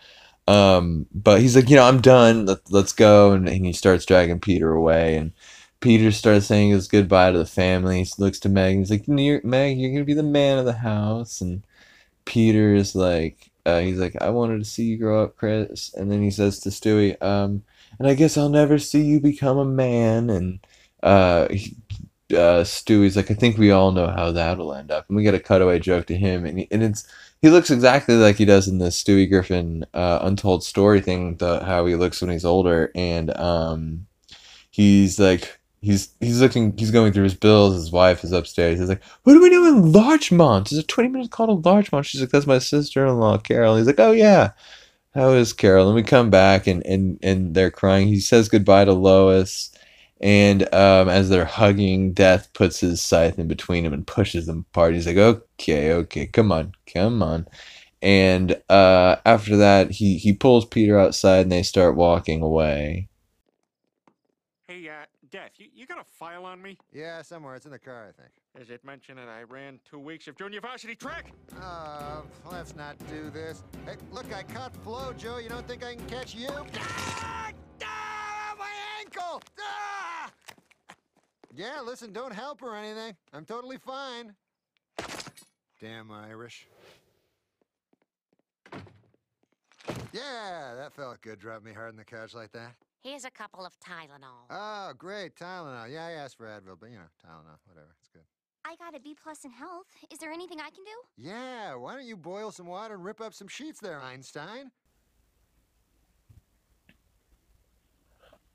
Um, 0.49 1.07
but 1.15 1.41
he's 1.41 1.55
like, 1.55 1.71
you 1.71 1.77
know, 1.77 1.85
I'm 1.85 2.01
done. 2.01 2.47
Let, 2.47 2.71
let's 2.71 2.93
go. 2.93 3.33
And, 3.33 3.49
and 3.49 3.65
he 3.65 3.73
starts 3.73 4.05
dragging 4.05 4.41
Peter 4.41 4.73
away. 4.73 5.17
And 5.17 5.33
Peter 5.81 6.11
starts 6.13 6.47
saying 6.47 6.71
his 6.71 6.89
goodbye 6.89 7.33
to 7.33 7.39
the 7.39 7.47
family. 7.47 8.03
He 8.03 8.11
looks 8.19 8.39
to 8.41 8.49
Meg. 8.49 8.73
And 8.73 8.81
he's 8.81 8.91
like, 8.91 9.09
Meg, 9.09 9.79
you're 9.79 10.01
to 10.01 10.05
be 10.05 10.15
the 10.15 10.23
man 10.23 10.59
of 10.59 10.65
the 10.65 10.73
house. 10.73 11.41
And 11.41 11.63
Peter 12.25 12.75
is 12.75 12.95
like, 12.95 13.51
uh, 13.65 13.81
he's 13.81 13.99
like, 13.99 14.21
I 14.21 14.31
wanted 14.31 14.59
to 14.59 14.65
see 14.65 14.85
you 14.85 14.99
grow 14.99 15.23
up, 15.23 15.37
Chris. 15.37 15.93
And 15.95 16.11
then 16.11 16.23
he 16.23 16.31
says 16.31 16.59
to 16.61 16.71
Stewie, 16.71 17.21
um, 17.23 17.63
and 17.99 18.09
I 18.09 18.15
guess 18.15 18.37
I'll 18.37 18.49
never 18.49 18.79
see 18.79 19.03
you 19.03 19.21
become 19.21 19.59
a 19.59 19.65
man. 19.65 20.31
And 20.31 20.59
uh, 21.03 21.49
uh, 22.33 22.65
Stewie's 22.65 23.17
like, 23.17 23.31
I 23.31 23.35
think 23.35 23.59
we 23.59 23.71
all 23.71 23.93
know 23.93 24.09
how 24.09 24.33
that'll 24.33 24.75
end 24.75 24.91
up. 24.91 25.07
And 25.09 25.17
we 25.17 25.23
get 25.23 25.35
a 25.35 25.41
cutaway 25.41 25.79
joke 25.79 26.07
to 26.07 26.17
him, 26.17 26.45
and, 26.45 26.59
he, 26.61 26.69
and 26.71 26.83
it's 26.83 27.07
he 27.41 27.51
looks 27.51 27.71
exactly 27.71 28.15
like 28.15 28.37
he 28.37 28.45
does 28.45 28.69
in 28.69 28.79
the 28.79 28.87
Stewie 28.87 29.29
Griffin 29.29 29.85
uh, 29.95 30.21
Untold 30.23 30.65
Story 30.65 31.01
thing, 31.01 31.37
the, 31.37 31.65
how 31.65 31.87
he 31.87 31.97
looks 31.97 32.21
when 32.21 32.31
he's 32.31 32.45
older, 32.45 32.91
and 32.95 33.37
um, 33.37 34.07
he's 34.71 35.19
like. 35.19 35.59
He's 35.85 36.11
he's 36.21 36.41
looking 36.41 36.79
he's 36.79 36.93
going 36.93 37.13
through 37.13 37.25
his 37.25 37.35
bills. 37.35 37.75
His 37.75 37.91
wife 37.91 38.23
is 38.23 38.31
upstairs. 38.31 38.79
He's 38.79 38.89
like, 38.89 39.03
"What 39.25 39.33
do 39.33 39.43
we 39.43 39.51
do 39.51 39.67
in 39.67 39.91
Larchmont? 39.91 40.71
Is 40.71 40.79
it 40.79 40.87
twenty 40.87 41.09
minutes 41.09 41.31
called 41.31 41.49
a 41.51 41.69
Larchmont?" 41.69 42.07
She's 42.07 42.21
like, 42.21 42.31
"That's 42.31 42.47
my 42.47 42.61
sister-in-law, 42.61 43.39
Carol." 43.39 43.77
He's 43.77 43.89
like, 43.89 43.99
"Oh 43.99 44.13
yeah, 44.13 44.53
how 45.13 45.31
is 45.31 45.53
Carol?" 45.53 45.89
And 45.89 45.97
we 45.97 46.05
come 46.05 46.31
back 46.31 46.69
and 46.69 46.87
and 46.87 47.19
and 47.21 47.57
they're 47.57 47.73
crying. 47.73 48.07
He 48.07 48.21
says 48.21 48.49
goodbye 48.49 48.85
to 48.85 48.93
Lois, 48.93 49.72
and 50.23 50.63
um, 50.73 51.09
as 51.09 51.29
they're 51.29 51.45
hugging, 51.45 52.13
Death 52.13 52.53
puts 52.53 52.81
his 52.81 53.03
scythe 53.03 53.39
in 53.39 53.49
between 53.49 53.85
them 53.85 53.93
and 53.93 54.07
pushes 54.07 54.47
them 54.47 54.67
apart. 54.71 54.95
He's 54.95 55.07
like, 55.07 55.17
"Okay, 55.17 55.93
okay, 55.93 56.27
come 56.27 56.53
on, 56.53 56.73
come 56.93 57.23
on." 57.23 57.47
And 58.01 58.61
uh, 58.69 59.17
after 59.27 59.57
that, 59.57 59.91
he 59.91 60.19
he 60.19 60.33
pulls 60.33 60.65
Peter 60.65 60.99
outside, 60.99 61.41
and 61.41 61.53
they 61.53 61.63
start 61.63 61.97
walking 61.97 62.43
away. 62.43 63.09
Hey, 64.69 64.89
uh, 64.89 65.05
Death, 65.31 65.53
you, 65.57 65.67
you 65.75 65.87
got 65.87 65.99
a 65.99 66.05
file 66.05 66.45
on 66.45 66.61
me? 66.61 66.79
Yeah, 66.93 67.23
somewhere. 67.23 67.55
It's 67.57 67.67
in 67.67 67.73
the 67.73 67.79
car, 67.79 68.07
I 68.09 68.13
think. 68.23 68.33
Is 68.61 68.71
it 68.71 68.85
mentioned 68.85 69.19
that 69.19 69.29
I 69.29 69.43
ran 69.43 69.81
two 69.89 69.99
weeks 69.99 70.29
of 70.29 70.37
junior 70.37 70.61
varsity 70.61 70.95
track? 70.95 71.33
Uh, 71.61 72.21
let's 72.51 72.77
not 72.77 72.97
do 73.09 73.31
this. 73.31 73.63
Hey, 73.87 73.97
look, 74.11 74.27
I 74.35 74.43
caught 74.43 74.77
Flo-Jo. 74.85 75.39
You 75.39 75.49
don't 75.49 75.67
think 75.67 75.85
I 75.85 75.95
can 75.95 76.07
catch 76.07 76.35
you? 76.35 76.51
Ah! 76.79 77.51
Ah! 77.83 78.55
My 78.59 78.69
ankle! 79.01 79.43
Ah! 79.59 80.02
Yeah, 81.55 81.83
listen, 81.85 82.13
don't 82.13 82.33
help 82.33 82.63
or 82.63 82.75
anything. 82.77 83.15
I'm 83.33 83.45
totally 83.45 83.77
fine. 83.77 84.35
Damn 85.81 86.11
Irish. 86.11 86.67
Yeah, 90.13 90.75
that 90.77 90.93
felt 90.95 91.21
good, 91.23 91.39
dropping 91.39 91.67
me 91.67 91.73
hard 91.73 91.91
on 91.91 91.97
the 91.97 92.05
couch 92.05 92.35
like 92.35 92.53
that. 92.53 92.75
Here's 93.03 93.25
a 93.25 93.31
couple 93.31 93.67
of 93.67 93.73
Tylenol. 93.81 94.47
Oh, 94.49 94.93
great, 94.97 95.35
Tylenol. 95.37 95.91
Yeah, 95.93 96.07
I 96.07 96.13
asked 96.13 96.37
for 96.37 96.47
Advil, 96.47 96.77
but 96.79 96.91
you 96.91 96.97
know, 96.97 97.09
Tylenol, 97.27 97.59
whatever, 97.67 97.89
it's 97.99 98.09
good. 98.09 98.23
I 98.65 98.77
got 98.77 98.95
a 98.95 99.01
B 99.01 99.17
plus 99.21 99.45
in 99.45 99.51
health. 99.51 99.87
Is 100.11 100.19
there 100.19 100.31
anything 100.31 100.59
I 100.61 100.71
can 100.71 100.85
do? 100.85 101.29
Yeah, 101.29 101.75
why 101.75 101.95
don't 101.95 102.07
you 102.07 102.17
boil 102.17 102.53
some 102.53 102.67
water 102.67 102.95
and 102.95 103.05
rip 103.05 103.21
up 103.21 103.35
some 103.35 103.49
sheets 103.49 103.81
there, 103.81 104.01
Einstein? 104.01 104.71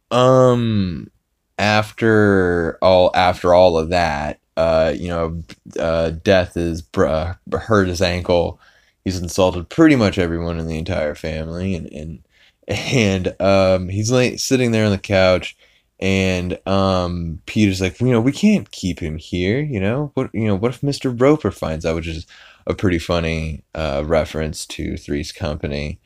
Um, 0.10 1.12
after 1.58 2.78
all, 2.82 3.12
after 3.15 3.54
all 3.54 3.78
of 3.78 3.89
that, 3.89 4.39
uh, 4.56 4.93
you 4.96 5.08
know, 5.08 5.43
uh, 5.80 6.12
Death 6.12 6.58
is 6.58 6.84
uh, 6.98 7.34
hurt 7.52 7.88
his 7.88 8.02
ankle. 8.02 8.60
He's 9.04 9.22
insulted 9.22 9.70
pretty 9.70 9.96
much 9.96 10.17
everyone 10.17 10.60
in 10.60 10.67
the 10.67 10.78
entire 10.78 11.15
family, 11.15 11.76
and 11.76 11.88
and 11.93 12.24
and 12.67 13.41
um, 13.41 13.89
he's 13.89 14.10
sitting 14.41 14.72
there 14.72 14.86
on 14.86 14.91
the 14.91 14.98
couch, 14.98 15.56
and 16.00 16.60
um, 16.67 17.39
Peter's 17.46 17.80
like, 17.80 18.02
you 18.02 18.08
know, 18.08 18.20
we 18.20 18.34
can't 18.34 18.70
keep 18.72 19.00
him 19.00 19.17
here. 19.17 19.62
You 19.62 19.80
know, 19.80 20.12
what 20.13 20.30
you 20.34 20.46
know, 20.46 20.56
what 20.56 20.74
if 20.74 20.84
Mister 20.84 21.10
Roper 21.10 21.52
finds 21.52 21.86
out? 21.86 21.96
Which 21.96 22.08
is 22.08 22.26
a 22.65 22.74
pretty 22.74 23.00
funny 23.00 23.63
uh, 23.74 24.04
reference 24.06 24.65
to 24.65 24.98
Three's 24.98 25.32
Company. 25.32 26.00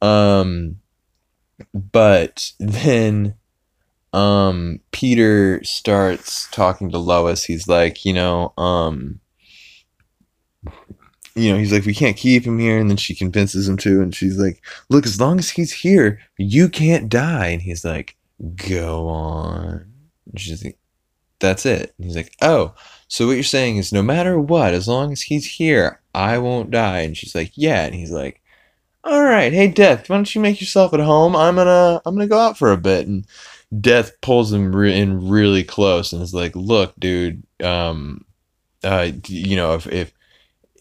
Um, 0.00 0.78
but 1.74 2.52
then 2.58 3.34
um, 4.16 4.80
Peter 4.92 5.62
starts 5.62 6.48
talking 6.50 6.90
to 6.90 6.98
Lois. 6.98 7.44
He's 7.44 7.68
like, 7.68 8.06
you 8.06 8.14
know, 8.14 8.54
um, 8.56 9.20
you 11.34 11.52
know, 11.52 11.58
he's 11.58 11.70
like, 11.70 11.84
we 11.84 11.94
can't 11.94 12.16
keep 12.16 12.44
him 12.44 12.58
here. 12.58 12.78
And 12.78 12.88
then 12.88 12.96
she 12.96 13.14
convinces 13.14 13.68
him 13.68 13.76
to. 13.78 14.00
And 14.00 14.14
she's 14.14 14.38
like, 14.38 14.64
look, 14.88 15.04
as 15.04 15.20
long 15.20 15.38
as 15.38 15.50
he's 15.50 15.70
here, 15.70 16.18
you 16.38 16.70
can't 16.70 17.10
die. 17.10 17.48
And 17.48 17.60
he's 17.60 17.84
like, 17.84 18.16
go 18.54 19.06
on. 19.06 19.92
And 20.30 20.40
she's 20.40 20.64
like, 20.64 20.78
that's 21.38 21.66
it. 21.66 21.92
And 21.98 22.06
he's 22.06 22.16
like, 22.16 22.32
oh, 22.40 22.74
so 23.08 23.26
what 23.26 23.34
you're 23.34 23.42
saying 23.42 23.76
is 23.76 23.92
no 23.92 24.02
matter 24.02 24.40
what, 24.40 24.72
as 24.72 24.88
long 24.88 25.12
as 25.12 25.20
he's 25.20 25.44
here, 25.44 26.00
I 26.14 26.38
won't 26.38 26.70
die. 26.70 27.00
And 27.00 27.14
she's 27.14 27.34
like, 27.34 27.52
yeah. 27.54 27.84
And 27.84 27.94
he's 27.94 28.10
like, 28.10 28.40
all 29.04 29.22
right, 29.22 29.52
hey, 29.52 29.68
Death, 29.68 30.08
why 30.08 30.16
don't 30.16 30.34
you 30.34 30.40
make 30.40 30.60
yourself 30.60 30.94
at 30.94 31.00
home? 31.00 31.36
I'm 31.36 31.56
gonna, 31.56 32.00
I'm 32.06 32.14
gonna 32.16 32.26
go 32.26 32.38
out 32.38 32.56
for 32.56 32.72
a 32.72 32.78
bit. 32.78 33.06
And 33.06 33.26
Death 33.80 34.20
pulls 34.20 34.52
him 34.52 34.74
re- 34.74 34.98
in 34.98 35.28
really 35.28 35.64
close 35.64 36.12
and 36.12 36.22
is 36.22 36.34
like, 36.34 36.54
look, 36.54 36.94
dude, 36.98 37.42
um, 37.62 38.24
uh, 38.84 39.10
you 39.26 39.56
know, 39.56 39.74
if, 39.74 39.86
if, 39.86 40.12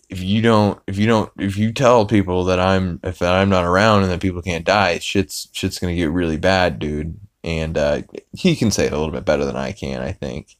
if 0.10 0.21
you 0.21 0.41
don't 0.41 0.79
if 0.86 0.99
you 0.99 1.08
don't 1.08 1.31
if 1.39 1.58
you 1.58 1.73
tell 1.73 2.05
people 2.05 2.43
that 2.45 2.60
I'm 2.60 2.99
if 3.03 3.21
I'm 3.21 3.49
not 3.49 3.65
around 3.65 4.03
and 4.03 4.12
that 4.12 4.21
people 4.21 4.41
can't 4.41 4.63
die, 4.63 4.99
shit's 4.99 5.49
shit's 5.51 5.79
gonna 5.79 5.95
get 5.95 6.12
really 6.12 6.38
bad, 6.38 6.77
dude. 6.77 7.19
And 7.43 7.77
uh, 7.77 8.01
he 8.34 8.55
can 8.55 8.71
say 8.71 8.86
it 8.86 8.91
a 8.93 8.97
little 8.97 9.13
bit 9.13 9.25
better 9.25 9.45
than 9.45 9.55
I 9.55 9.71
can, 9.71 10.01
I 10.01 10.12
think. 10.12 10.58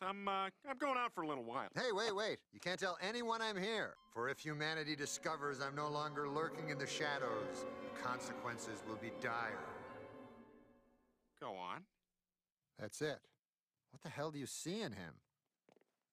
I'm, 0.00 0.26
uh, 0.28 0.48
I'm 0.66 0.78
going 0.78 0.96
out 0.96 1.12
for 1.12 1.22
a 1.22 1.28
little 1.28 1.44
while. 1.44 1.68
Hey, 1.74 1.92
wait, 1.92 2.14
wait. 2.14 2.38
You 2.54 2.60
can't 2.60 2.80
tell 2.80 2.96
anyone 3.02 3.42
I'm 3.42 3.56
here. 3.56 3.94
For 4.14 4.30
if 4.30 4.38
humanity 4.38 4.96
discovers 4.96 5.60
I'm 5.60 5.74
no 5.74 5.88
longer 5.88 6.26
lurking 6.26 6.70
in 6.70 6.78
the 6.78 6.86
shadows, 6.86 7.66
the 7.82 8.02
consequences 8.02 8.82
will 8.88 8.96
be 8.96 9.10
dire. 9.20 9.75
Go 11.40 11.50
on. 11.50 11.82
That's 12.78 13.00
it. 13.00 13.18
What 13.90 14.02
the 14.02 14.08
hell 14.08 14.30
do 14.30 14.38
you 14.38 14.46
see 14.46 14.80
in 14.80 14.92
him? 14.92 15.14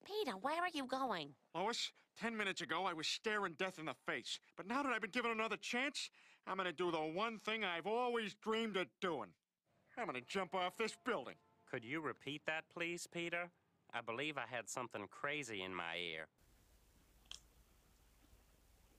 Peter, 0.05 0.37
where 0.37 0.61
are 0.61 0.69
you 0.73 0.85
going? 0.85 1.29
Lois, 1.55 1.91
ten 2.19 2.35
minutes 2.35 2.61
ago 2.61 2.85
I 2.85 2.93
was 2.93 3.07
staring 3.07 3.53
death 3.57 3.79
in 3.79 3.85
the 3.85 3.95
face. 4.05 4.39
But 4.57 4.67
now 4.67 4.83
that 4.83 4.91
I've 4.91 5.01
been 5.01 5.11
given 5.11 5.31
another 5.31 5.57
chance, 5.57 6.09
I'm 6.45 6.57
gonna 6.57 6.73
do 6.73 6.91
the 6.91 6.97
one 6.97 7.39
thing 7.39 7.63
I've 7.63 7.87
always 7.87 8.35
dreamed 8.35 8.77
of 8.77 8.87
doing. 9.01 9.29
I'm 9.97 10.05
gonna 10.05 10.21
jump 10.21 10.55
off 10.55 10.77
this 10.77 10.95
building. 11.05 11.35
Could 11.69 11.85
you 11.85 12.01
repeat 12.01 12.41
that, 12.45 12.65
please, 12.73 13.07
Peter? 13.07 13.49
I 13.93 14.01
believe 14.01 14.37
I 14.37 14.45
had 14.49 14.69
something 14.69 15.07
crazy 15.09 15.61
in 15.61 15.73
my 15.73 15.97
ear. 15.97 16.27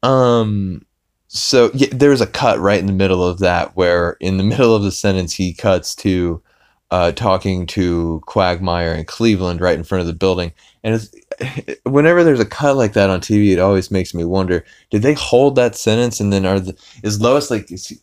Um, 0.03 0.83
so 1.29 1.71
yeah, 1.75 1.89
there's 1.91 2.21
a 2.21 2.27
cut 2.27 2.59
right 2.59 2.79
in 2.79 2.87
the 2.87 2.93
middle 2.93 3.25
of 3.25 3.39
that 3.41 3.77
where 3.77 4.17
in 4.21 4.37
the 4.37 4.45
middle 4.55 4.75
of 4.75 4.83
the 4.83 4.93
sentence 4.93 5.35
he 5.35 5.53
cuts 5.53 5.95
to 5.97 6.43
uh, 6.91 7.13
talking 7.13 7.67
to 7.67 8.23
Quagmire 8.27 8.95
in 8.95 9.05
Cleveland 9.05 9.61
right 9.61 9.77
in 9.77 9.85
front 9.85 10.01
of 10.01 10.07
the 10.07 10.13
building. 10.13 10.53
And 10.85 11.09
whenever 11.85 12.23
there's 12.23 12.41
a 12.41 12.45
cut 12.45 12.77
like 12.77 12.93
that 12.93 13.11
on 13.11 13.21
TV, 13.21 13.53
it 13.53 13.59
always 13.59 13.91
makes 13.91 14.15
me 14.15 14.25
wonder: 14.25 14.65
Did 14.91 15.03
they 15.03 15.15
hold 15.15 15.57
that 15.57 15.75
sentence? 15.75 16.21
And 16.21 16.33
then 16.33 16.47
are 16.47 16.61
the, 16.61 16.77
is 17.03 17.21
Lois 17.21 17.51
like 17.51 17.71
is 17.73 17.89
he, 17.89 17.97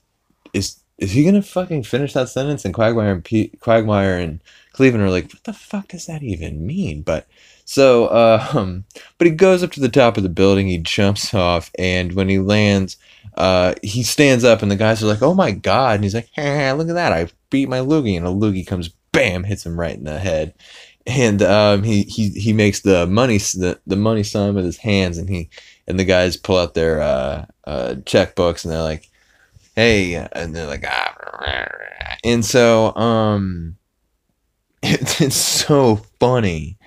is 0.54 0.82
is 0.98 1.12
he 1.12 1.24
gonna 1.24 1.42
fucking 1.42 1.84
finish 1.84 2.14
that 2.14 2.30
sentence? 2.30 2.66
And 2.66 2.74
Quagmire 2.74 3.14
and 3.14 3.24
P, 3.24 3.50
Quagmire 3.60 4.18
and 4.18 4.42
Cleveland 4.74 5.04
are 5.04 5.10
like, 5.10 5.32
what 5.32 5.44
the 5.44 5.54
fuck 5.54 5.90
does 5.90 6.06
that 6.08 6.24
even 6.24 6.66
mean? 6.66 7.02
But 7.02 7.28
so, 7.66 8.08
uh, 8.08 8.46
um, 8.54 8.86
but 9.18 9.28
he 9.28 9.32
goes 9.32 9.64
up 9.64 9.72
to 9.72 9.80
the 9.80 9.90
top 9.90 10.18
of 10.18 10.24
the 10.24 10.30
building, 10.30 10.68
he 10.68 10.78
jumps 10.78 11.34
off, 11.34 11.72
and 11.78 12.14
when 12.14 12.30
he 12.30 12.40
lands, 12.40 12.98
uh, 13.36 13.76
he 13.84 14.04
stands 14.04 14.44
up, 14.44 14.62
and 14.62 14.72
the 14.72 14.76
guys 14.76 15.04
are 15.04 15.08
like, 15.08 15.22
"Oh 15.22 15.34
my 15.34 15.52
god!" 15.52 15.96
And 15.96 16.04
he's 16.04 16.16
like, 16.16 16.30
hey, 16.34 16.72
"Look 16.74 16.90
at 16.90 16.96
that! 16.96 17.14
I 17.14 17.28
beat 17.50 17.70
my 17.70 17.80
loogie!" 17.80 18.18
And 18.18 18.26
a 18.26 18.30
loogie 18.30 18.66
comes, 18.66 18.90
bam, 19.12 19.44
hits 19.44 19.66
him 19.66 19.80
right 19.80 19.96
in 19.96 20.04
the 20.04 20.20
head, 20.20 20.54
and 21.08 21.42
um, 21.42 21.84
he 21.84 22.04
he 22.04 22.30
he 22.30 22.54
makes 22.54 22.82
the 22.82 23.08
money 23.08 23.38
the, 23.38 23.80
the 23.88 23.96
money 23.96 24.24
sign 24.24 24.54
with 24.54 24.66
his 24.66 24.78
hands, 24.78 25.18
and 25.18 25.30
he 25.30 25.50
and 25.88 26.00
the 26.00 26.06
guys 26.06 26.38
pull 26.38 26.58
out 26.58 26.74
their 26.74 27.02
uh, 27.02 27.46
uh, 27.66 27.96
checkbooks, 28.04 28.64
and 28.64 28.74
they're 28.74 28.82
like, 28.82 29.10
"Hey," 29.76 30.16
and 30.16 30.56
they're 30.56 30.68
like, 30.68 30.84
ah, 30.88 31.16
and 32.24 32.46
so 32.46 32.96
um, 32.96 33.78
it, 34.84 35.22
it's 35.22 35.36
so 35.36 35.98
funny. 36.20 36.78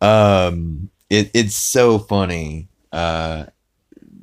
Um, 0.00 0.90
it 1.10 1.30
it's 1.34 1.56
so 1.56 1.98
funny. 1.98 2.68
Uh, 2.92 3.46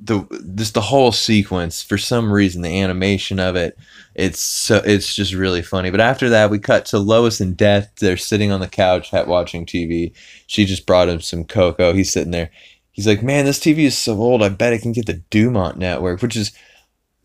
the 0.04 0.54
just 0.56 0.74
the 0.74 0.82
whole 0.82 1.12
sequence 1.12 1.84
for 1.84 1.98
some 1.98 2.32
reason 2.32 2.64
the 2.64 2.82
animation 2.82 3.40
of 3.40 3.56
it 3.56 3.78
it's 4.16 4.42
so 4.42 4.82
it's 4.84 5.14
just 5.14 5.34
really 5.34 5.62
funny. 5.62 5.90
But 5.90 6.02
after 6.02 6.30
that 6.30 6.50
we 6.50 6.60
cut 6.60 6.86
to 6.88 7.00
lois 7.00 7.40
and 7.40 7.56
death. 7.56 7.92
They're 8.00 8.18
sitting 8.18 8.52
on 8.52 8.60
the 8.60 8.68
couch 8.68 9.12
watching 9.14 9.66
tv 9.66 10.14
she 10.48 10.66
just 10.66 10.86
brought 10.86 11.10
him 11.10 11.22
some 11.22 11.46
cocoa. 11.46 11.94
He's 11.94 12.12
sitting 12.12 12.32
there. 12.32 12.52
He's 12.92 13.08
like 13.08 13.24
man 13.24 13.46
this 13.46 13.60
tv 13.60 13.80
is 13.80 13.98
so 13.98 14.18
old. 14.18 14.44
I 14.44 14.50
bet 14.50 14.74
i 14.74 14.78
can 14.78 14.92
get 14.92 15.06
the 15.06 15.22
dumont 15.30 15.78
network 15.78 16.22
which 16.22 16.36
is 16.36 16.52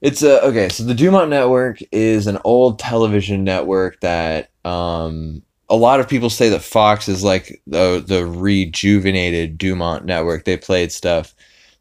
it's 0.02 0.22
a 0.22 0.44
okay 0.44 0.68
so 0.68 0.84
the 0.84 0.94
dumont 0.94 1.30
network 1.30 1.80
is 1.90 2.26
an 2.26 2.38
old 2.44 2.78
television 2.78 3.42
network 3.42 3.98
that 4.00 4.50
um 4.64 5.42
a 5.68 5.76
lot 5.76 5.98
of 5.98 6.08
people 6.08 6.30
say 6.30 6.48
that 6.50 6.62
fox 6.62 7.08
is 7.08 7.24
like 7.24 7.60
the 7.66 8.04
the 8.06 8.24
rejuvenated 8.24 9.58
dumont 9.58 10.04
network. 10.04 10.44
They 10.44 10.56
played 10.56 10.92
stuff 10.92 11.34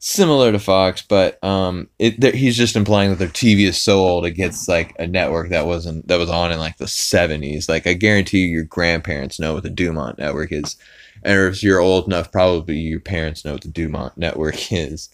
similar 0.05 0.51
to 0.51 0.59
Fox, 0.59 1.01
but 1.01 1.43
um, 1.43 1.89
it, 1.97 2.35
he's 2.35 2.55
just 2.55 2.75
implying 2.75 3.09
that 3.09 3.17
their 3.17 3.27
TV 3.27 3.67
is 3.67 3.81
so 3.81 3.97
old 3.97 4.23
it 4.23 4.31
gets 4.31 4.67
like 4.67 4.95
a 4.99 5.07
network 5.07 5.49
that 5.49 5.65
wasn't 5.65 6.07
that 6.07 6.19
was 6.19 6.29
on 6.29 6.51
in 6.51 6.59
like 6.59 6.77
the 6.77 6.87
seventies. 6.87 7.67
Like 7.67 7.87
I 7.87 7.93
guarantee 7.93 8.41
you, 8.41 8.47
your 8.47 8.63
grandparents 8.65 9.39
know 9.39 9.55
what 9.55 9.63
the 9.63 9.69
Dumont 9.71 10.19
network 10.19 10.51
is, 10.51 10.75
and 11.23 11.39
if 11.51 11.63
you're 11.63 11.79
old 11.79 12.05
enough, 12.05 12.31
probably 12.31 12.77
your 12.77 12.99
parents 12.99 13.43
know 13.43 13.53
what 13.53 13.63
the 13.63 13.67
Dumont 13.67 14.15
network 14.15 14.55
is. 14.71 15.09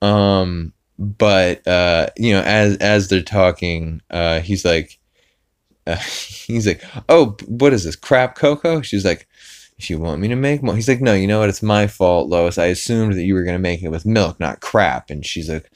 Um, 0.00 0.72
but 0.98 1.66
uh, 1.66 2.06
you 2.16 2.32
know, 2.32 2.42
as 2.42 2.76
as 2.76 3.08
they're 3.08 3.22
talking, 3.22 4.02
uh, 4.10 4.38
he's 4.38 4.64
like, 4.64 5.00
uh, 5.88 5.96
he's 6.46 6.66
like, 6.66 6.84
oh, 7.08 7.36
what 7.46 7.72
is 7.72 7.82
this 7.82 7.96
crap 7.96 8.36
Coco? 8.36 8.82
She's 8.82 9.04
like 9.04 9.26
you 9.78 9.98
want 9.98 10.20
me 10.20 10.28
to 10.28 10.36
make 10.36 10.62
more. 10.62 10.74
He's 10.74 10.88
like, 10.88 11.00
no, 11.00 11.14
you 11.14 11.26
know 11.26 11.38
what? 11.40 11.48
It's 11.48 11.62
my 11.62 11.86
fault, 11.86 12.28
Lois. 12.28 12.58
I 12.58 12.66
assumed 12.66 13.14
that 13.14 13.22
you 13.22 13.34
were 13.34 13.44
going 13.44 13.54
to 13.54 13.60
make 13.60 13.82
it 13.82 13.90
with 13.90 14.04
milk, 14.04 14.40
not 14.40 14.60
crap. 14.60 15.10
And 15.10 15.24
she's 15.24 15.48
like, 15.48 15.70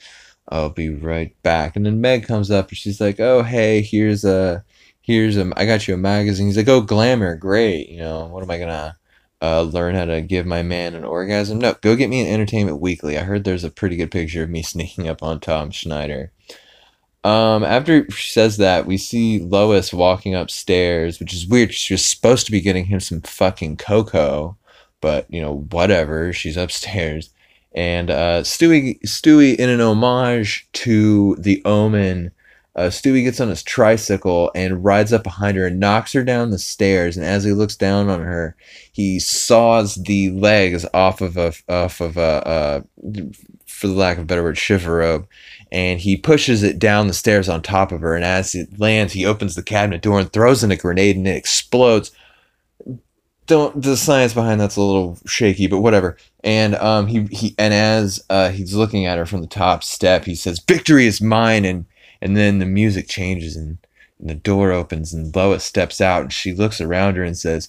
I'll 0.49 0.69
be 0.69 0.89
right 0.89 1.35
back. 1.41 1.75
And 1.75 1.85
then 1.85 2.01
Meg 2.01 2.27
comes 2.27 2.51
up 2.51 2.69
and 2.69 2.77
she's 2.77 2.99
like, 2.99 3.19
oh, 3.19 3.43
hey, 3.43 3.81
here's 3.81 4.25
a, 4.25 4.63
here's 5.01 5.37
a, 5.37 5.51
I 5.55 5.65
got 5.65 5.87
you 5.87 5.93
a 5.93 5.97
magazine. 5.97 6.47
He's 6.47 6.57
like, 6.57 6.67
oh, 6.67 6.81
glamour, 6.81 7.35
great. 7.35 7.89
You 7.89 7.99
know, 7.99 8.25
what 8.25 8.43
am 8.43 8.51
I 8.51 8.57
going 8.57 8.69
to 8.69 8.95
uh, 9.41 9.61
learn 9.61 9.95
how 9.95 10.05
to 10.05 10.21
give 10.21 10.45
my 10.45 10.63
man 10.63 10.95
an 10.95 11.05
orgasm? 11.05 11.59
No, 11.59 11.75
go 11.81 11.95
get 11.95 12.09
me 12.09 12.21
an 12.21 12.27
Entertainment 12.27 12.81
Weekly. 12.81 13.17
I 13.17 13.23
heard 13.23 13.45
there's 13.45 13.63
a 13.63 13.71
pretty 13.71 13.95
good 13.95 14.11
picture 14.11 14.43
of 14.43 14.49
me 14.49 14.61
sneaking 14.63 15.07
up 15.07 15.23
on 15.23 15.39
Tom 15.39 15.71
Snyder. 15.71 16.31
Um, 17.23 17.63
after 17.63 18.09
she 18.11 18.31
says 18.31 18.57
that, 18.57 18.85
we 18.85 18.97
see 18.97 19.39
Lois 19.39 19.93
walking 19.93 20.35
upstairs, 20.35 21.19
which 21.19 21.33
is 21.33 21.47
weird. 21.47 21.73
She 21.73 21.93
was 21.93 22.05
supposed 22.05 22.45
to 22.45 22.51
be 22.51 22.61
getting 22.61 22.85
him 22.85 22.99
some 22.99 23.21
fucking 23.21 23.77
cocoa, 23.77 24.57
but 24.99 25.25
you 25.29 25.41
know, 25.41 25.65
whatever. 25.71 26.33
She's 26.33 26.57
upstairs, 26.57 27.29
and 27.73 28.11
uh, 28.11 28.41
Stewie, 28.41 28.99
Stewie, 29.01 29.55
in 29.55 29.69
an 29.69 29.81
homage 29.81 30.67
to 30.73 31.35
The 31.39 31.61
Omen, 31.65 32.31
uh, 32.75 32.89
Stewie 32.89 33.23
gets 33.23 33.39
on 33.39 33.49
his 33.49 33.61
tricycle 33.61 34.51
and 34.55 34.83
rides 34.83 35.13
up 35.13 35.23
behind 35.23 35.57
her 35.57 35.67
and 35.67 35.79
knocks 35.79 36.13
her 36.13 36.23
down 36.23 36.49
the 36.49 36.57
stairs. 36.57 37.15
And 37.15 37.25
as 37.25 37.43
he 37.43 37.51
looks 37.51 37.75
down 37.75 38.09
on 38.09 38.21
her, 38.21 38.55
he 38.91 39.19
saws 39.19 39.95
the 39.95 40.31
legs 40.31 40.85
off 40.93 41.21
of 41.21 41.37
a 41.37 41.53
off 41.69 42.01
of 42.01 42.17
a, 42.17 42.47
uh, 42.47 42.81
for 43.83 43.87
the 43.89 43.93
lack 43.93 44.15
of 44.15 44.23
a 44.23 44.25
better 44.25 44.41
word, 44.41 44.57
robe, 44.85 45.27
and 45.69 45.99
he 45.99 46.15
pushes 46.15 46.63
it 46.63 46.79
down 46.79 47.07
the 47.07 47.13
stairs 47.13 47.49
on 47.49 47.61
top 47.61 47.91
of 47.91 47.99
her. 47.99 48.15
And 48.15 48.23
as 48.23 48.55
it 48.55 48.79
lands, 48.79 49.11
he 49.11 49.25
opens 49.25 49.55
the 49.55 49.61
cabinet 49.61 50.01
door 50.01 50.21
and 50.21 50.31
throws 50.31 50.63
in 50.63 50.71
a 50.71 50.77
grenade, 50.77 51.17
and 51.17 51.27
it 51.27 51.35
explodes. 51.35 52.11
Don't 53.45 53.81
the 53.81 53.97
science 53.97 54.33
behind 54.33 54.61
that's 54.61 54.77
a 54.77 54.81
little 54.81 55.19
shaky, 55.25 55.67
but 55.67 55.81
whatever. 55.81 56.15
And 56.45 56.75
um, 56.75 57.07
he 57.07 57.25
he 57.25 57.55
and 57.59 57.73
as 57.73 58.23
uh, 58.29 58.51
he's 58.51 58.73
looking 58.73 59.05
at 59.05 59.17
her 59.17 59.25
from 59.25 59.41
the 59.41 59.47
top 59.47 59.83
step, 59.83 60.23
he 60.23 60.33
says, 60.33 60.63
"Victory 60.65 61.05
is 61.05 61.19
mine!" 61.19 61.65
And 61.65 61.85
and 62.21 62.37
then 62.37 62.59
the 62.59 62.65
music 62.65 63.09
changes, 63.09 63.57
and, 63.57 63.79
and 64.17 64.29
the 64.29 64.35
door 64.35 64.71
opens, 64.71 65.13
and 65.13 65.35
Lois 65.35 65.65
steps 65.65 65.99
out, 65.99 66.21
and 66.21 66.31
she 66.31 66.53
looks 66.53 66.79
around 66.79 67.17
her 67.17 67.23
and 67.23 67.37
says, 67.37 67.67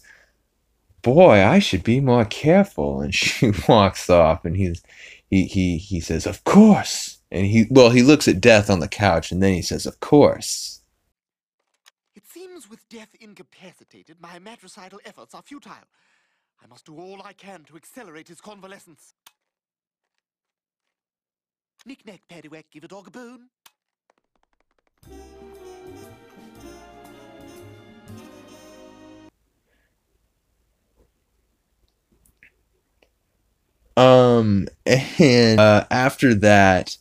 "Boy, 1.03 1.45
I 1.45 1.59
should 1.59 1.83
be 1.83 1.99
more 1.99 2.25
careful." 2.25 3.01
And 3.01 3.13
she 3.17 3.51
walks 3.67 4.09
off, 4.09 4.45
and 4.45 4.57
he's 4.57 4.81
he 5.31 5.47
he 5.47 5.79
he 5.79 6.01
says, 6.01 6.27
"Of 6.27 6.45
course." 6.45 7.15
And 7.35 7.47
he, 7.47 7.67
well, 7.69 7.91
he 7.91 8.03
looks 8.03 8.29
at 8.29 8.41
Death 8.41 8.71
on 8.71 8.79
the 8.79 8.87
couch 8.87 9.33
and 9.33 9.43
then 9.43 9.55
he 9.55 9.63
says, 9.63 9.87
Of 9.87 9.99
course. 9.99 10.83
It 12.15 12.29
seems 12.29 12.71
with 12.71 12.89
death 12.89 13.09
incapacitated, 13.21 14.21
my 14.21 14.39
matricidal 14.39 15.01
efforts 15.05 15.35
are 15.35 15.43
futile. 15.43 15.89
I 16.63 16.69
must 16.69 16.87
do 16.87 16.97
all 16.97 17.21
I 17.25 17.33
can 17.33 17.65
to 17.65 17.77
accelerate 17.77 18.29
his 18.29 18.41
convalescence. 18.41 19.15
Knick-knack, 21.85 22.23
paddywhack, 22.31 22.67
give 22.71 22.85
a 22.85 22.89
dog 22.89 23.09
a 23.09 23.11
bone. 23.11 23.49
Um, 33.97 34.69
and 35.19 35.61
uh, 35.61 35.87
after 35.91 36.35
that, 36.37 36.97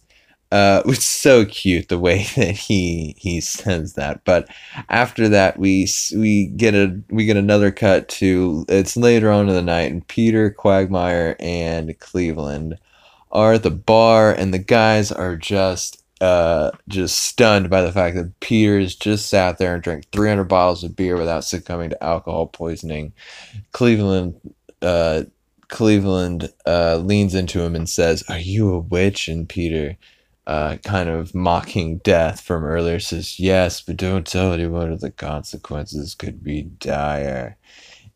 uh, 0.52 0.84
it's 0.88 1.06
so 1.06 1.46
cute 1.46 1.90
the 1.90 2.00
way 2.00 2.24
that 2.36 2.56
he 2.56 3.16
he 3.18 3.42
says 3.42 3.94
that. 3.94 4.24
But 4.24 4.48
after 4.90 5.28
that, 5.30 5.58
we 5.60 5.88
we 6.16 6.48
get 6.48 6.76
a 6.76 7.02
we 7.10 7.26
get 7.26 7.38
another 7.38 7.72
cut 7.72 8.10
to 8.10 8.66
it's 8.70 8.96
later 8.96 9.32
on 9.32 9.50
in 9.50 9.56
the 9.56 9.62
night, 9.62 9.92
and 9.92 10.08
Peter 10.08 10.50
Quagmire 10.52 11.36
and 11.40 11.98
Cleveland 12.00 12.78
are 13.32 13.54
at 13.54 13.64
the 13.64 13.72
bar, 13.72 14.32
and 14.32 14.54
the 14.54 14.60
guys 14.60 15.12
are 15.12 15.36
just 15.36 16.04
uh, 16.22 16.72
just 16.88 17.20
stunned 17.22 17.70
by 17.70 17.82
the 17.82 17.92
fact 17.92 18.16
that 18.16 18.40
Peter's 18.40 18.96
just 18.96 19.28
sat 19.28 19.58
there 19.58 19.74
and 19.74 19.84
drank 19.84 20.06
300 20.12 20.46
bottles 20.46 20.84
of 20.84 20.96
beer 20.96 21.18
without 21.18 21.44
succumbing 21.44 21.90
to 21.90 22.04
alcohol 22.04 22.48
poisoning. 22.48 23.12
Cleveland 23.74 24.40
uh, 24.82 25.24
Cleveland 25.74 26.54
uh, 26.68 26.98
leans 26.98 27.34
into 27.34 27.62
him 27.62 27.76
and 27.76 27.90
says, 27.90 28.24
"Are 28.30 28.38
you 28.38 28.72
a 28.72 28.78
witch?" 28.80 29.28
And 29.28 29.50
Peter, 29.50 29.98
uh, 30.46 30.78
kind 30.84 31.10
of 31.10 31.34
mocking 31.34 31.98
death 31.98 32.42
from 32.42 32.64
earlier, 32.64 33.00
says, 33.00 33.40
"Yes, 33.40 33.82
but 33.82 33.98
don't 33.98 34.28
tell 34.28 34.54
anyone, 34.54 34.92
or 34.92 34.98
the 34.98 35.10
consequences 35.10 36.14
could 36.14 36.44
be 36.44 36.62
dire." 36.62 37.58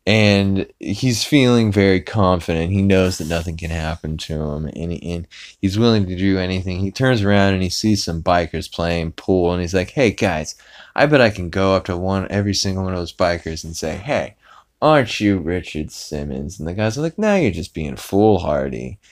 And 0.06 0.68
he's 0.78 1.24
feeling 1.24 1.72
very 1.72 2.00
confident. 2.00 2.72
He 2.72 2.80
knows 2.80 3.18
that 3.18 3.26
nothing 3.28 3.56
can 3.56 3.70
happen 3.70 4.18
to 4.18 4.40
him, 4.40 4.66
and, 4.76 5.02
and 5.02 5.26
he's 5.60 5.78
willing 5.78 6.06
to 6.06 6.16
do 6.16 6.38
anything. 6.38 6.78
He 6.78 6.92
turns 6.92 7.22
around 7.22 7.54
and 7.54 7.62
he 7.64 7.70
sees 7.70 8.04
some 8.04 8.22
bikers 8.22 8.72
playing 8.72 9.12
pool, 9.12 9.52
and 9.52 9.60
he's 9.60 9.74
like, 9.74 9.90
"Hey 9.90 10.12
guys, 10.12 10.54
I 10.94 11.06
bet 11.06 11.20
I 11.20 11.30
can 11.30 11.50
go 11.50 11.74
up 11.74 11.86
to 11.86 11.96
one 11.96 12.28
every 12.30 12.54
single 12.54 12.84
one 12.84 12.94
of 12.94 13.00
those 13.00 13.12
bikers 13.12 13.64
and 13.64 13.76
say, 13.76 13.96
hey." 13.96 14.36
Aren't 14.80 15.20
you 15.20 15.38
Richard 15.38 15.90
Simmons? 15.90 16.58
And 16.58 16.68
the 16.68 16.74
guys 16.74 16.96
are 16.98 17.02
like, 17.02 17.18
no, 17.18 17.36
you're 17.36 17.50
just 17.50 17.74
being 17.74 17.96
foolhardy. 17.96 18.98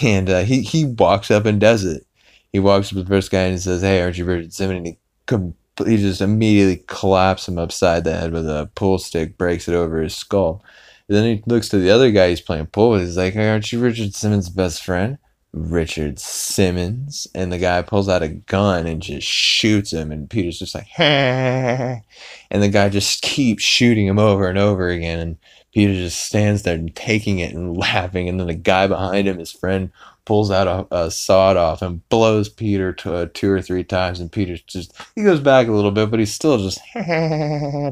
And 0.00 0.30
uh, 0.30 0.42
he, 0.44 0.62
he 0.62 0.84
walks 0.84 1.28
up 1.28 1.44
and 1.44 1.60
does 1.60 1.84
it. 1.84 2.06
He 2.52 2.60
walks 2.60 2.92
up 2.92 2.98
to 2.98 3.02
the 3.02 3.08
first 3.08 3.32
guy 3.32 3.40
and 3.42 3.54
he 3.54 3.58
says, 3.58 3.82
hey, 3.82 4.00
aren't 4.00 4.16
you 4.16 4.24
Richard 4.24 4.52
Simmons? 4.52 4.78
And 4.78 5.54
he, 5.80 5.90
he 5.90 5.96
just 5.96 6.20
immediately 6.20 6.84
collapses 6.86 7.48
him 7.48 7.58
upside 7.58 8.04
the 8.04 8.12
head 8.12 8.32
with 8.32 8.46
a 8.46 8.70
pool 8.76 8.98
stick, 8.98 9.36
breaks 9.36 9.66
it 9.66 9.74
over 9.74 10.00
his 10.00 10.14
skull. 10.14 10.62
And 11.08 11.16
then 11.16 11.24
he 11.24 11.42
looks 11.46 11.68
to 11.70 11.78
the 11.78 11.90
other 11.90 12.12
guy 12.12 12.28
he's 12.28 12.40
playing 12.40 12.66
pool 12.66 12.90
with. 12.90 13.02
He's 13.02 13.16
like, 13.16 13.34
hey, 13.34 13.48
aren't 13.48 13.72
you 13.72 13.80
Richard 13.80 14.14
Simmons' 14.14 14.48
best 14.48 14.84
friend? 14.84 15.18
Richard 15.52 16.18
Simmons. 16.18 17.26
And 17.34 17.52
the 17.52 17.58
guy 17.58 17.82
pulls 17.82 18.08
out 18.08 18.22
a 18.22 18.28
gun 18.28 18.86
and 18.86 19.02
just 19.02 19.26
shoots 19.26 19.92
him. 19.92 20.10
And 20.10 20.28
Peter's 20.28 20.58
just 20.58 20.74
like, 20.74 20.86
and 20.98 22.02
the 22.50 22.68
guy 22.68 22.88
just 22.88 23.22
keeps 23.22 23.62
shooting 23.62 24.06
him 24.06 24.18
over 24.18 24.48
and 24.48 24.58
over 24.58 24.88
again. 24.88 25.18
And 25.18 25.36
Peter 25.72 25.92
just 25.94 26.24
stands 26.24 26.62
there 26.62 26.74
and 26.74 26.94
taking 26.94 27.38
it 27.38 27.54
and 27.54 27.76
laughing. 27.76 28.28
And 28.28 28.40
then 28.40 28.46
the 28.46 28.54
guy 28.54 28.86
behind 28.86 29.28
him, 29.28 29.38
his 29.38 29.52
friend, 29.52 29.90
pulls 30.24 30.52
out 30.52 30.88
a, 30.92 30.96
a 30.96 31.10
sawed 31.10 31.56
off 31.56 31.82
and 31.82 32.08
blows 32.08 32.48
Peter 32.48 32.92
to, 32.92 33.14
uh, 33.14 33.26
two 33.34 33.50
or 33.50 33.60
three 33.60 33.82
times. 33.82 34.20
And 34.20 34.30
Peter's 34.30 34.62
just, 34.62 34.94
he 35.16 35.22
goes 35.24 35.40
back 35.40 35.66
a 35.66 35.72
little 35.72 35.90
bit, 35.90 36.10
but 36.10 36.20
he's 36.20 36.32
still 36.32 36.58
just, 36.58 36.80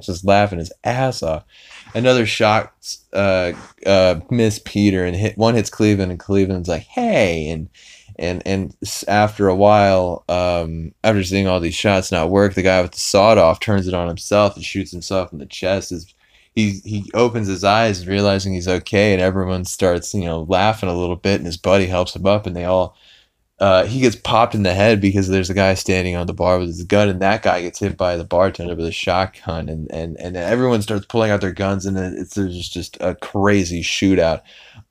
just 0.07 0.25
laughing 0.25 0.61
his 0.61 0.73
ass 0.85 1.23
off 1.23 1.45
another 1.95 2.27
shot 2.27 2.73
uh, 3.13 3.53
uh, 3.87 4.21
miss 4.31 4.61
Peter 4.65 5.05
and 5.05 5.17
hit 5.17 5.37
one 5.37 5.55
hits 5.55 5.71
Cleveland 5.71 6.11
and 6.11 6.21
Cleveland's 6.21 6.69
like 6.69 6.83
hey 6.83 7.49
and 7.49 7.69
and 8.17 8.43
and 8.47 8.77
after 9.09 9.49
a 9.49 9.57
while 9.57 10.25
um, 10.29 10.93
after 11.03 11.25
seeing 11.25 11.47
all 11.47 11.61
these 11.61 11.75
shots 11.75 12.13
not 12.13 12.31
work 12.31 12.55
the 12.55 12.63
guy 12.63 12.81
with 12.83 12.93
the 12.93 13.01
sawed 13.01 13.39
off 13.39 13.61
turns 13.61 13.89
it 13.89 13.95
on 13.95 14.09
himself 14.09 14.57
and 14.57 14.65
shoots 14.65 14.91
himself 14.91 15.33
in 15.33 15.39
the 15.39 15.47
chest. 15.47 15.91
Is 15.91 16.15
he 16.55 16.81
he 16.85 17.11
opens 17.15 17.47
his 17.47 17.65
eyes 17.65 18.07
realizing 18.07 18.53
he's 18.53 18.69
okay 18.69 19.13
and 19.13 19.23
everyone 19.23 19.65
starts 19.65 20.13
you 20.15 20.25
know 20.25 20.43
laughing 20.43 20.89
a 20.89 20.97
little 20.97 21.17
bit 21.17 21.37
and 21.37 21.47
his 21.47 21.57
buddy 21.57 21.87
helps 21.87 22.15
him 22.15 22.27
up 22.27 22.47
and 22.47 22.57
they 22.57 22.65
all 22.65 22.97
uh, 23.61 23.85
he 23.85 24.01
gets 24.01 24.17
popped 24.17 24.55
in 24.55 24.63
the 24.63 24.73
head 24.73 25.03
because 25.03 25.29
there's 25.29 25.51
a 25.51 25.55
guy 25.55 25.75
standing 25.75 26.17
on 26.17 26.27
the 26.27 26.33
bar 26.33 26.59
with 26.59 26.69
his 26.69 26.83
gun, 26.83 27.11
and 27.11 27.21
that 27.21 27.43
guy 27.43 27.61
gets 27.61 27.79
hit 27.79 27.95
by 27.95 28.17
the 28.17 28.25
bartender 28.25 28.75
with 28.75 28.87
a 28.87 28.93
shotgun, 28.93 29.69
and 29.69 29.91
and 29.93 30.19
and 30.19 30.35
everyone 30.35 30.81
starts 30.81 31.05
pulling 31.05 31.31
out 31.31 31.43
their 31.43 31.53
guns, 31.53 31.85
and 31.85 31.99
it's 31.99 32.35
there's 32.35 32.71
just 32.71 32.97
a 33.01 33.15
crazy 33.17 33.83
shootout. 33.83 34.41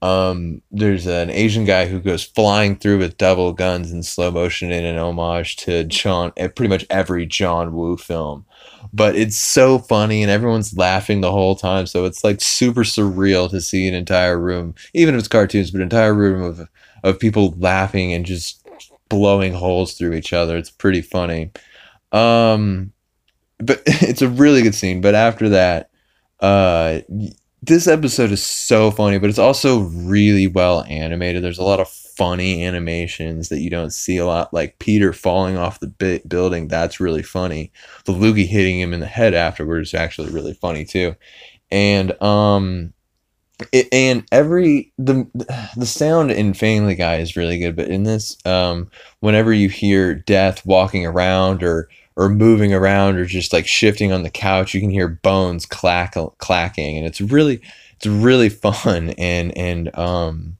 Um, 0.04 0.62
there's 0.70 1.08
an 1.08 1.32
Asian 1.32 1.66
guy 1.66 1.88
who 1.88 2.00
goes 2.00 2.24
flying 2.24 2.76
through 2.76 3.00
with 3.00 3.18
double 3.18 3.54
guns 3.54 3.92
in 3.92 4.04
slow 4.04 4.30
motion 4.30 4.72
in 4.72 4.86
an 4.86 5.00
homage 5.00 5.56
to 5.58 5.84
John, 5.86 6.32
eh, 6.38 6.48
pretty 6.48 6.70
much 6.70 6.86
every 6.92 7.26
John 7.26 7.74
Woo 7.74 7.98
film. 7.98 8.46
But 8.94 9.16
it's 9.16 9.38
so 9.38 9.80
funny, 9.80 10.22
and 10.22 10.32
everyone's 10.32 10.78
laughing 10.78 11.22
the 11.22 11.32
whole 11.32 11.56
time. 11.56 11.88
So 11.88 12.06
it's 12.06 12.24
like 12.24 12.40
super 12.40 12.84
surreal 12.84 13.50
to 13.50 13.62
see 13.62 13.88
an 13.88 13.96
entire 13.96 14.40
room, 14.40 14.76
even 14.94 15.16
if 15.16 15.20
it's 15.20 15.28
cartoons, 15.28 15.72
but 15.72 15.78
an 15.78 15.84
entire 15.84 16.14
room 16.14 16.44
of 16.44 16.70
of 17.04 17.20
people 17.20 17.56
laughing 17.58 18.14
and 18.14 18.26
just 18.26 18.59
blowing 19.10 19.54
holes 19.54 19.94
through 19.94 20.14
each 20.14 20.34
other. 20.34 20.58
It's 20.58 20.72
pretty 20.72 21.02
funny. 21.02 21.52
Um, 22.12 22.94
but 23.58 23.82
it's 23.86 24.22
a 24.22 24.30
really 24.30 24.62
good 24.62 24.76
scene. 24.76 25.02
But 25.02 25.16
after 25.16 25.50
that, 25.50 25.90
uh, 26.40 27.00
this 27.62 27.88
episode 27.88 28.32
is 28.32 28.44
so 28.44 28.92
funny, 28.92 29.18
but 29.18 29.30
it's 29.30 29.40
also 29.40 29.80
really 29.80 30.48
well 30.48 30.84
animated. 30.84 31.44
There's 31.44 31.58
a 31.58 31.64
lot 31.64 31.80
of 31.80 31.90
funny 31.90 32.64
animations 32.64 33.50
that 33.50 33.60
you 33.60 33.70
don't 33.70 33.92
see 33.92 34.18
a 34.18 34.26
lot, 34.26 34.54
like 34.54 34.80
Peter 34.80 35.14
falling 35.14 35.58
off 35.58 35.80
the 35.80 35.88
bi- 35.88 36.22
building. 36.28 36.68
That's 36.68 37.00
really 37.00 37.24
funny. 37.24 37.72
The 38.06 38.14
loogie 38.14 38.48
hitting 38.48 38.80
him 38.80 38.94
in 38.94 39.00
the 39.02 39.06
head 39.06 39.34
afterwards 39.34 39.90
is 39.90 39.94
actually 39.94 40.32
really 40.32 40.54
funny 40.54 40.86
too. 40.86 41.16
And 41.72 42.22
um, 42.22 42.94
it, 43.72 43.88
and 43.92 44.26
every 44.32 44.92
the 44.98 45.28
the 45.76 45.86
sound 45.86 46.32
in 46.32 46.54
Family 46.54 46.96
Guy 46.96 47.18
is 47.18 47.36
really 47.36 47.60
good, 47.60 47.76
but 47.76 47.88
in 47.88 48.04
this, 48.04 48.38
um, 48.46 48.90
whenever 49.20 49.54
you 49.54 49.70
hear 49.70 50.16
Death 50.16 50.66
walking 50.66 51.06
around 51.06 51.64
or 51.64 51.90
or 52.16 52.30
moving 52.30 52.74
around 52.74 53.18
or 53.18 53.26
just 53.26 53.54
like 53.54 53.68
shifting 53.68 54.12
on 54.12 54.24
the 54.24 54.30
couch, 54.30 54.74
you 54.74 54.82
can 54.82 54.90
hear 54.90 55.08
bones 55.08 55.66
clack 55.66 56.16
clacking, 56.38 56.98
and 56.98 57.06
it's 57.06 57.22
really 57.22 57.62
it's 57.96 58.08
really 58.08 58.50
fun 58.50 59.12
and 59.12 59.58
and 59.58 59.96
um, 59.98 60.58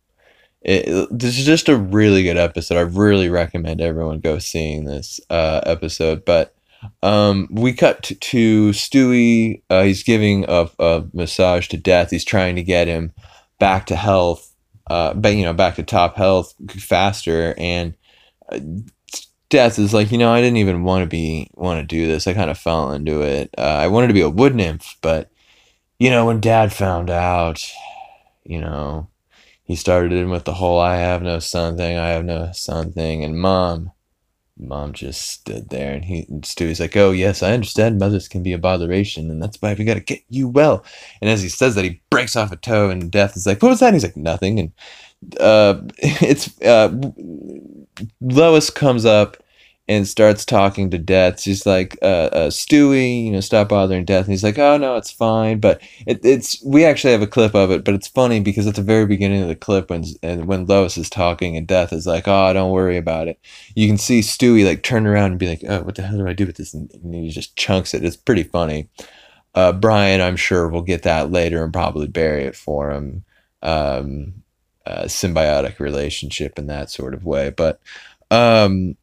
it, 0.62 1.08
this 1.12 1.40
is 1.40 1.46
just 1.46 1.70
a 1.70 1.78
really 1.78 2.24
good 2.24 2.38
episode. 2.38 2.78
I 2.78 2.82
really 2.82 3.30
recommend 3.30 3.82
everyone 3.82 4.20
go 4.20 4.40
seeing 4.40 4.86
this 4.86 5.20
uh, 5.30 5.62
episode, 5.66 6.26
but 6.26 6.54
um, 7.02 7.48
we 7.52 7.74
cut 7.74 8.04
to, 8.04 8.16
to 8.16 8.70
Stewie. 8.70 9.62
Uh, 9.70 9.84
he's 9.84 10.04
giving 10.04 10.46
a, 10.48 10.70
a, 10.80 11.06
massage 11.14 11.68
to 11.70 11.78
Death. 11.78 12.10
He's 12.10 12.26
trying 12.26 12.56
to 12.56 12.64
get 12.64 12.88
him 12.88 13.14
back 13.60 13.86
to 13.88 13.96
health, 13.96 14.54
uh, 14.88 15.14
but 15.14 15.36
you 15.36 15.44
know, 15.44 15.54
back 15.54 15.76
to 15.76 15.84
top 15.84 16.16
health 16.16 16.54
faster. 16.72 17.54
And 17.58 17.96
uh, 18.52 18.60
Death 19.50 19.80
is 19.80 19.94
like, 19.94 20.12
you 20.12 20.18
know, 20.18 20.32
I 20.32 20.42
didn't 20.42 20.58
even 20.58 20.84
want 20.84 21.04
to 21.04 21.08
be 21.08 21.50
want 21.56 21.80
to 21.80 21.86
do 21.86 22.08
this. 22.08 22.28
I 22.28 22.34
kind 22.34 22.52
of 22.52 22.58
fell 22.58 22.92
into 22.92 23.22
it. 23.22 23.50
Uh, 23.58 23.62
I 23.62 23.88
wanted 23.88 24.08
to 24.08 24.14
be 24.14 24.22
a 24.22 24.30
wood 24.30 24.56
nymph, 24.56 24.96
but 25.02 25.32
you 25.98 26.10
know, 26.10 26.26
when 26.26 26.40
Dad 26.40 26.72
found 26.72 27.10
out, 27.10 27.68
you 28.44 28.62
know, 28.62 29.10
he 29.64 29.76
started 29.76 30.14
in 30.14 30.30
with 30.30 30.46
the 30.46 30.54
whole 30.54 30.80
"I 30.80 30.98
have 30.98 31.22
no 31.22 31.40
son" 31.40 31.78
thing. 31.78 31.98
I 31.98 32.10
have 32.10 32.26
no 32.26 32.52
son 32.54 32.92
thing, 32.94 33.24
and 33.24 33.40
Mom 33.40 33.92
Mom 34.60 34.94
just 34.94 35.22
stood 35.22 35.70
there, 35.70 35.94
and 35.94 36.06
he 36.06 36.26
and 36.30 36.44
Stewie's 36.44 36.80
like, 36.80 36.96
"Oh 36.98 37.12
yes, 37.12 37.42
I 37.42 37.54
understand. 37.54 37.98
Mothers 37.98 38.28
can 38.28 38.44
be 38.44 38.54
a 38.54 38.58
botheration, 38.58 39.32
and 39.32 39.42
that's 39.42 39.62
why 39.62 39.74
we 39.74 39.86
got 39.86 39.96
to 39.96 40.00
get 40.02 40.22
you 40.30 40.48
well." 40.48 40.84
And 41.22 41.30
as 41.30 41.42
he 41.42 41.50
says 41.50 41.76
that, 41.76 41.86
he 41.86 42.02
breaks 42.10 42.36
off 42.36 42.52
a 42.52 42.58
toe, 42.58 42.90
and 42.90 43.12
Death 43.12 43.38
is 43.38 43.46
like, 43.46 43.62
"What 43.62 43.70
was 43.70 43.80
that?" 43.80 43.88
And 43.88 43.96
he's 43.96 44.04
like, 44.04 44.18
"Nothing." 44.18 44.60
And 44.60 44.72
uh, 45.40 45.82
it's 45.98 46.62
uh, 46.62 46.94
Lois 48.22 48.70
comes 48.70 49.06
up 49.06 49.38
and 49.90 50.08
starts 50.08 50.46
talking 50.46 50.92
to 50.92 51.00
Death. 51.00 51.42
She's 51.42 51.66
like, 51.66 51.98
uh, 52.04 52.30
uh, 52.32 52.50
Stewie, 52.52 53.26
you 53.26 53.32
know, 53.32 53.40
stop 53.40 53.70
bothering 53.70 54.06
Death. 54.06 54.26
And 54.26 54.32
he's 54.32 54.44
like, 54.44 54.60
oh, 54.60 54.78
no, 54.78 54.96
it's 54.98 55.10
fine. 55.10 55.60
But 55.60 55.82
it, 56.06 56.24
it's, 56.24 56.64
we 56.64 56.86
actually 56.86 57.12
have 57.12 57.24
a 57.24 57.28
clip 57.28 57.56
of 57.56 57.72
it, 57.72 57.84
but 57.84 57.96
it's 57.96 58.08
funny 58.08 58.40
because 58.40 58.68
at 58.68 58.76
the 58.76 58.84
very 58.84 59.08
beginning 59.08 59.42
of 59.42 59.48
the 59.48 59.56
clip, 59.56 59.90
when, 59.90 60.06
and 60.22 60.46
when 60.46 60.68
Lois 60.68 60.96
is 60.96 61.10
talking 61.10 61.58
and 61.58 61.66
Death 61.66 61.92
is 61.92 62.06
like, 62.06 62.28
oh, 62.28 62.54
don't 62.54 62.70
worry 62.70 62.98
about 62.98 63.28
it, 63.28 63.40
you 63.74 63.88
can 63.88 63.98
see 63.98 64.20
Stewie 64.20 64.64
like 64.64 64.84
turn 64.84 65.08
around 65.08 65.32
and 65.32 65.40
be 65.40 65.50
like, 65.50 65.64
oh, 65.68 65.82
what 65.82 65.96
the 65.96 66.04
hell 66.04 66.20
do 66.20 66.28
I 66.28 66.34
do 66.34 66.46
with 66.46 66.58
this? 66.58 66.76
And, 66.76 66.92
he 67.12 67.32
just 67.32 67.56
chunks 67.56 67.96
it. 67.96 68.06
It's 68.06 68.16
pretty 68.16 68.44
funny. 68.44 68.90
Uh, 69.56 69.72
Brian, 69.72 70.22
I'm 70.22 70.36
sure, 70.36 70.68
will 70.68 70.84
get 70.84 71.02
that 71.02 71.32
later 71.32 71.64
and 71.64 71.74
probably 71.74 72.06
bury 72.06 72.44
it 72.44 72.56
for 72.56 72.92
him. 72.92 73.26
Um, 73.64 74.44
symbiotic 74.88 75.80
relationship 75.80 76.60
in 76.60 76.68
that 76.68 76.92
sort 76.92 77.16
of 77.16 77.26
way. 77.26 77.50
But, 77.50 77.82
um, 78.30 78.96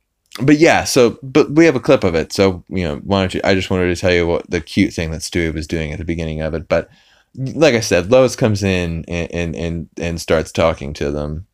but 0.43 0.59
yeah, 0.59 0.85
so 0.85 1.19
but 1.23 1.51
we 1.51 1.65
have 1.65 1.77
a 1.77 1.81
clip 1.81 2.05
of 2.05 2.15
it. 2.15 2.33
So 2.33 2.65
you 2.69 2.85
know, 2.85 2.97
why 2.97 3.21
don't 3.21 3.35
you? 3.35 3.41
I 3.45 3.55
just 3.55 3.71
wanted 3.71 3.95
to 3.95 4.01
tell 4.01 4.13
you 4.13 4.27
what 4.27 4.49
the 4.51 4.61
cute 4.61 4.93
thing 4.93 5.11
that 5.11 5.21
Stewie 5.21 5.55
was 5.55 5.67
doing 5.67 5.93
at 5.93 5.99
the 5.99 6.05
beginning 6.05 6.41
of 6.41 6.55
it. 6.55 6.69
But 6.69 6.91
like 7.35 7.75
I 7.75 7.81
said, 7.81 8.11
Lois 8.11 8.37
comes 8.37 8.63
in 8.63 9.05
and 9.09 9.31
and 9.33 9.57
and, 9.57 9.89
and 9.99 10.21
starts 10.21 10.53
talking 10.53 10.93
to 10.95 11.11
them. 11.11 11.47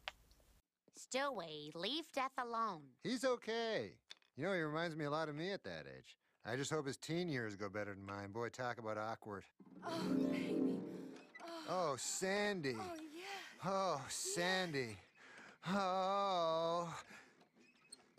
Stewie, 0.98 1.74
leave 1.74 2.04
death 2.14 2.32
alone. 2.38 2.82
He's 3.04 3.24
okay. 3.24 3.92
You 4.36 4.44
know, 4.44 4.52
he 4.52 4.60
reminds 4.60 4.96
me 4.96 5.04
a 5.04 5.10
lot 5.10 5.28
of 5.28 5.34
me 5.34 5.52
at 5.52 5.62
that 5.64 5.84
age. 5.86 6.16
I 6.44 6.56
just 6.56 6.70
hope 6.70 6.86
his 6.86 6.96
teen 6.96 7.28
years 7.28 7.54
go 7.54 7.68
better 7.68 7.94
than 7.94 8.04
mine. 8.04 8.32
Boy, 8.32 8.48
talk 8.48 8.78
about 8.78 8.98
awkward. 8.98 9.44
Oh, 9.86 9.98
baby. 10.30 10.56
Oh, 11.44 11.92
oh 11.92 11.94
Sandy. 11.98 12.74
Oh, 12.76 12.94
yeah. 13.14 13.70
Oh, 13.70 14.00
Sandy. 14.08 14.96
Oh. 15.68 16.92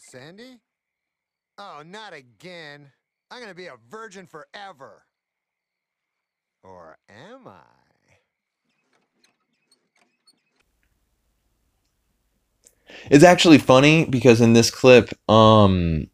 Sandy? 0.09 0.59
Oh, 1.57 1.81
not 1.85 2.13
again. 2.13 2.91
I'm 3.31 3.39
gonna 3.41 3.53
be 3.53 3.67
a 3.67 3.77
virgin 3.89 4.27
forever. 4.27 5.05
Or 6.63 6.97
am 7.09 7.47
I? 7.47 7.61
It's 13.09 13.23
actually 13.23 13.57
funny 13.57 14.05
because 14.05 14.39
in 14.39 14.53
this 14.53 14.69
clip, 14.69 15.09
um, 15.29 16.07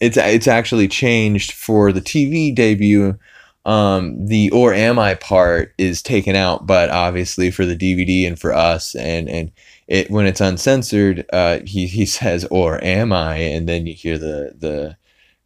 it's 0.00 0.16
it's 0.16 0.48
actually 0.48 0.88
changed 0.88 1.52
for 1.52 1.92
the 1.92 2.02
TV 2.02 2.54
debut. 2.54 3.18
Um, 3.64 4.26
the 4.26 4.50
or 4.50 4.74
am 4.74 4.98
I 4.98 5.14
part 5.14 5.72
is 5.78 6.02
taken 6.02 6.36
out, 6.36 6.66
but 6.66 6.90
obviously 6.90 7.50
for 7.50 7.64
the 7.64 7.76
DVD 7.76 8.26
and 8.26 8.38
for 8.38 8.52
us 8.52 8.94
and 8.94 9.28
and 9.28 9.50
it 9.86 10.10
when 10.10 10.26
it's 10.26 10.40
uncensored, 10.40 11.26
uh, 11.32 11.60
he 11.64 11.86
he 11.86 12.06
says 12.18 12.44
or 12.50 12.82
am 12.82 13.12
I, 13.12 13.36
and 13.36 13.68
then 13.68 13.86
you 13.86 13.94
hear 13.94 14.18
the 14.18 14.54
the 14.58 14.96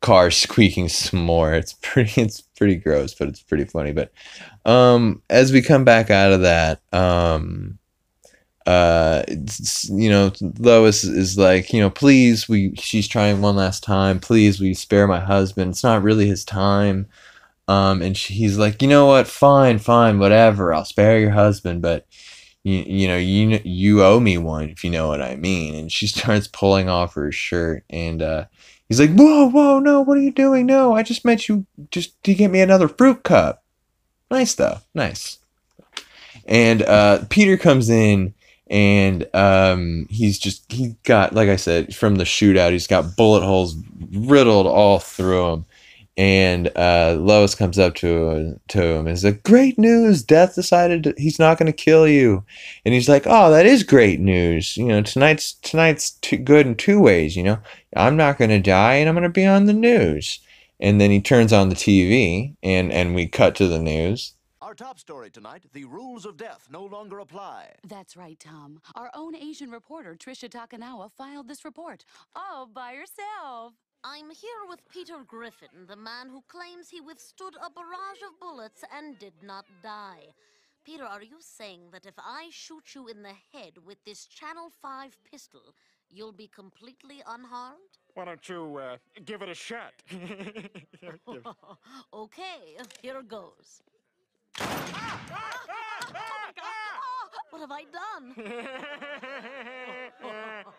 car 0.01 0.31
squeaking 0.31 0.88
some 0.88 1.20
more. 1.20 1.55
It's 1.55 1.74
pretty 1.83 2.20
it's 2.22 2.40
pretty 2.40 2.77
gross, 2.77 3.14
but 3.14 3.29
it's 3.29 3.42
pretty 3.42 3.64
funny. 3.64 3.92
But 3.92 4.12
um, 4.64 5.22
as 5.31 5.53
we 5.53 5.62
come 5.62 5.85
back 5.85 6.11
out 6.11 6.33
of 6.33 6.42
that, 6.42 6.81
um, 6.92 7.79
uh, 8.66 9.22
you 9.88 10.11
know, 10.11 10.31
Lois 10.59 11.03
is 11.05 11.38
like, 11.38 11.72
you 11.72 11.81
know, 11.81 11.90
please, 11.90 12.48
we 12.48 12.74
she's 12.77 13.09
trying 13.09 13.40
one 13.40 13.57
last 13.57 13.83
time. 13.83 14.20
Please, 14.20 14.61
we 14.61 14.74
spare 14.74 15.07
my 15.07 15.20
husband. 15.20 15.70
It's 15.70 15.85
not 15.85 16.03
really 16.03 16.27
his 16.27 16.44
time. 16.44 17.07
Um, 17.66 18.01
and 18.03 18.16
she, 18.16 18.35
he's 18.35 18.59
like, 18.59 18.81
you 18.83 18.88
know 18.88 19.07
what? 19.07 19.27
Fine, 19.27 19.79
fine, 19.81 20.18
whatever. 20.18 20.72
I'll 20.72 20.87
spare 20.87 21.18
your 21.18 21.33
husband, 21.33 21.83
but 21.83 22.07
you, 22.68 22.85
you 22.87 23.09
know, 23.09 23.16
you 23.16 23.61
you 23.64 24.02
owe 24.04 24.20
me 24.20 24.37
one 24.37 24.68
if 24.68 24.85
you 24.85 24.90
know 24.90 25.09
what 25.09 25.22
I 25.22 25.37
mean. 25.37 25.74
And 25.74 25.90
she 25.90 26.07
starts 26.07 26.46
pulling 26.46 26.88
off 26.88 27.14
her 27.14 27.33
shirt, 27.33 27.85
and 27.88 28.22
uh, 28.22 28.44
he's 28.88 29.00
like, 29.00 29.14
whoa, 29.14 29.48
whoa, 29.48 29.78
no, 29.78 30.02
what 30.02 30.18
are 30.18 30.22
you 30.22 30.33
doing? 30.33 30.66
No, 30.66 30.94
I 30.94 31.02
just 31.02 31.24
meant 31.24 31.48
you 31.48 31.66
just 31.90 32.22
to 32.24 32.35
get 32.35 32.50
me 32.50 32.61
another 32.61 32.88
fruit 32.88 33.22
cup. 33.22 33.62
Nice 34.31 34.54
though, 34.54 34.78
nice. 34.94 35.38
And 36.44 36.83
uh, 36.83 37.24
Peter 37.31 37.57
comes 37.57 37.88
in 37.88 38.35
and 38.70 39.26
um, 39.35 40.07
he's 40.11 40.38
just 40.38 40.70
he 40.70 40.96
got 41.04 41.35
like 41.35 41.48
I 41.48 41.57
said 41.57 41.94
from 41.94 42.16
the 42.16 42.24
shootout, 42.24 42.72
he's 42.72 42.87
got 42.87 43.16
bullet 43.16 43.42
holes 43.42 43.76
riddled 44.12 44.66
all 44.66 44.98
through 44.98 45.52
him. 45.52 45.64
And 46.18 46.72
uh, 46.76 47.16
Lois 47.16 47.54
comes 47.54 47.78
up 47.78 47.94
to 47.96 48.61
to 48.68 48.83
him 48.83 49.07
and 49.07 49.11
is 49.11 49.24
like, 49.24 49.44
"Great 49.44 49.78
news! 49.78 50.24
Death 50.24 50.57
decided 50.57 51.04
to, 51.04 51.14
he's 51.16 51.38
not 51.38 51.59
going 51.59 51.68
to 51.68 51.72
kill 51.72 52.09
you." 52.09 52.44
And 52.85 52.92
he's 52.92 53.09
like, 53.09 53.22
"Oh, 53.26 53.52
that 53.52 53.66
is 53.66 53.85
great 53.85 54.18
news. 54.18 54.76
You 54.76 54.87
know, 54.87 55.00
tonight's 55.00 55.52
tonight's 55.52 56.11
too 56.11 56.37
good 56.37 56.66
in 56.66 56.74
two 56.74 57.00
ways. 57.00 57.37
You 57.37 57.44
know, 57.44 57.59
I'm 57.94 58.16
not 58.16 58.37
going 58.37 58.50
to 58.50 58.59
die, 58.59 58.94
and 58.94 59.09
I'm 59.09 59.14
going 59.14 59.22
to 59.22 59.28
be 59.28 59.46
on 59.46 59.66
the 59.66 59.72
news." 59.72 60.40
And 60.81 61.00
then 61.00 61.11
he 61.12 61.20
turns 61.20 61.52
on 61.52 61.68
the 61.68 61.76
TV, 61.76 62.57
and 62.64 62.92
and 62.92 63.14
we 63.14 63.28
cut 63.28 63.54
to 63.57 63.68
the 63.68 63.78
news. 63.78 64.35
Our 64.61 64.74
top 64.74 64.98
story 64.98 65.31
tonight 65.31 65.62
the 65.72 65.85
rules 65.85 66.26
of 66.26 66.37
death 66.37 66.68
no 66.70 66.85
longer 66.85 67.20
apply. 67.20 67.76
That's 67.88 68.16
right, 68.16 68.38
Tom. 68.38 68.83
Our 68.96 69.11
own 69.14 69.37
Asian 69.37 69.70
reporter, 69.70 70.16
Tricia 70.16 70.50
Takanawa, 70.50 71.11
filed 71.12 71.46
this 71.48 71.64
report 71.64 72.04
all 72.35 72.66
by 72.66 72.94
herself. 72.94 73.74
I'm 74.04 74.30
here 74.30 74.62
with 74.68 74.88
Peter 74.88 75.18
Griffin, 75.26 75.87
the 75.88 75.96
man 75.96 76.28
who 76.28 76.42
claims 76.46 76.88
he 76.88 77.00
withstood 77.00 77.54
a 77.56 77.68
barrage 77.68 78.22
of 78.26 78.38
bullets 78.40 78.84
and 78.96 79.18
did 79.18 79.32
not 79.42 79.64
die. 79.82 80.28
Peter, 80.84 81.04
are 81.04 81.22
you 81.22 81.38
saying 81.40 81.80
that 81.92 82.06
if 82.06 82.14
I 82.16 82.48
shoot 82.50 82.94
you 82.94 83.08
in 83.08 83.22
the 83.22 83.34
head 83.52 83.72
with 83.84 83.98
this 84.04 84.26
Channel 84.26 84.70
5 84.80 85.16
pistol, 85.30 85.74
you'll 86.11 86.32
be 86.32 86.46
completely 86.46 87.22
unharmed? 87.26 87.98
Why 88.14 88.24
don't 88.24 88.48
you 88.48 88.78
uh, 88.78 88.96
give 89.24 89.42
it 89.42 89.48
a 89.48 89.54
shot? 89.54 89.94
okay, 92.14 92.76
here 93.02 93.22
goes. 93.22 93.82
Ah, 94.61 95.20
ah, 95.30 96.12
ah, 96.61 96.78
What 97.50 97.61
have 97.61 97.72
I 97.72 97.84
done? 97.84 98.34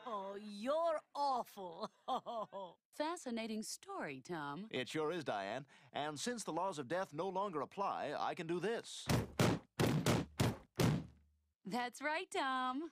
Oh, 0.05 0.35
you're 0.41 0.99
awful. 1.15 1.89
Fascinating 2.97 3.63
story, 3.63 4.21
Tom. 4.27 4.65
It 4.69 4.89
sure 4.89 5.11
is, 5.11 5.23
Diane. 5.23 5.65
And 5.93 6.19
since 6.19 6.43
the 6.43 6.51
laws 6.51 6.77
of 6.79 6.87
death 6.87 7.09
no 7.13 7.27
longer 7.27 7.61
apply, 7.61 8.13
I 8.17 8.35
can 8.35 8.45
do 8.47 8.59
this. 8.59 9.05
That's 11.65 12.01
right, 12.01 12.27
Tom. 12.31 12.91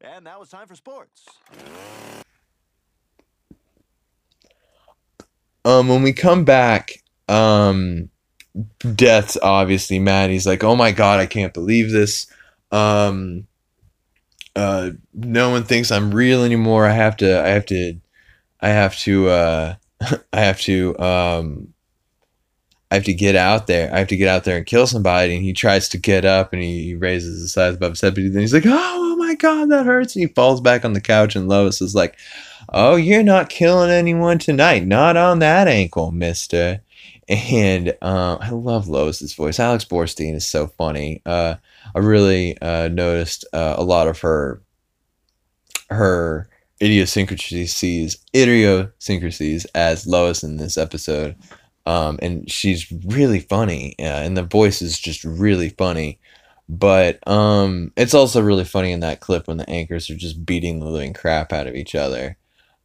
and 0.00 0.24
now 0.24 0.42
it's 0.42 0.50
time 0.50 0.66
for 0.66 0.74
sports. 0.76 1.24
Um, 5.64 5.88
when 5.88 6.02
we 6.02 6.12
come 6.12 6.44
back, 6.44 7.02
um, 7.28 8.10
death's 8.94 9.36
obviously 9.42 9.98
mad. 9.98 10.30
He's 10.30 10.46
like, 10.46 10.64
"Oh 10.64 10.76
my 10.76 10.92
god, 10.92 11.20
I 11.20 11.26
can't 11.26 11.54
believe 11.54 11.90
this." 11.90 12.26
Um, 12.70 13.46
uh, 14.56 14.90
no 15.14 15.50
one 15.50 15.64
thinks 15.64 15.90
I'm 15.90 16.12
real 16.12 16.44
anymore. 16.44 16.86
I 16.86 16.92
have 16.92 17.16
to. 17.18 17.44
I 17.44 17.48
have 17.48 17.66
to. 17.66 18.00
I 18.60 18.68
have 18.68 18.98
to. 19.00 19.28
Uh, 19.28 19.74
I 20.32 20.40
have 20.40 20.60
to. 20.62 20.98
Um, 20.98 21.74
I 22.90 22.94
have 22.94 23.04
to 23.04 23.14
get 23.14 23.36
out 23.36 23.66
there. 23.66 23.92
I 23.92 23.98
have 23.98 24.08
to 24.08 24.16
get 24.16 24.28
out 24.28 24.44
there 24.44 24.56
and 24.56 24.64
kill 24.64 24.86
somebody. 24.86 25.36
And 25.36 25.44
he 25.44 25.52
tries 25.52 25.90
to 25.90 25.98
get 25.98 26.24
up 26.24 26.54
and 26.54 26.62
he, 26.62 26.94
raises 26.94 27.42
his 27.42 27.56
eyes 27.56 27.74
above 27.74 27.90
his 27.90 28.00
head, 28.00 28.14
but 28.14 28.32
then 28.32 28.40
he's 28.40 28.54
like, 28.54 28.64
"Oh, 28.66 28.70
oh 28.72 29.16
my 29.16 29.34
god, 29.34 29.70
that 29.70 29.86
hurts!" 29.86 30.16
And 30.16 30.26
he 30.26 30.34
falls 30.34 30.60
back 30.60 30.84
on 30.84 30.94
the 30.94 31.00
couch. 31.00 31.36
And 31.36 31.48
Lois 31.48 31.80
is 31.80 31.94
like, 31.94 32.16
"Oh, 32.70 32.96
you're 32.96 33.22
not 33.22 33.50
killing 33.50 33.90
anyone 33.90 34.38
tonight. 34.38 34.86
Not 34.86 35.16
on 35.16 35.38
that 35.40 35.68
ankle, 35.68 36.10
Mister." 36.12 36.80
And 37.28 37.94
uh, 38.00 38.38
I 38.40 38.50
love 38.50 38.88
Lois's 38.88 39.34
voice. 39.34 39.60
Alex 39.60 39.84
Borstein 39.84 40.34
is 40.34 40.46
so 40.46 40.66
funny. 40.66 41.20
Uh, 41.26 41.56
I 41.94 41.98
really 41.98 42.58
uh, 42.60 42.88
noticed 42.88 43.44
uh, 43.52 43.74
a 43.76 43.84
lot 43.84 44.08
of 44.08 44.20
her 44.20 44.62
her 45.90 46.48
idiosyncrasies 46.82 48.18
idiosyncrasies 48.34 49.64
as 49.74 50.06
Lois 50.06 50.42
in 50.42 50.56
this 50.56 50.78
episode. 50.78 51.36
Um, 51.86 52.18
and 52.20 52.50
she's 52.50 52.90
really 53.06 53.40
funny, 53.40 53.94
uh, 53.98 54.02
and 54.02 54.36
the 54.36 54.42
voice 54.42 54.82
is 54.82 54.98
just 54.98 55.24
really 55.24 55.70
funny. 55.70 56.20
But 56.68 57.26
um, 57.26 57.92
it's 57.96 58.12
also 58.12 58.42
really 58.42 58.64
funny 58.64 58.92
in 58.92 59.00
that 59.00 59.20
clip 59.20 59.48
when 59.48 59.56
the 59.56 59.68
anchors 59.70 60.10
are 60.10 60.16
just 60.16 60.44
beating 60.44 60.80
the 60.80 60.86
living 60.86 61.14
crap 61.14 61.50
out 61.50 61.66
of 61.66 61.74
each 61.74 61.94
other. 61.94 62.36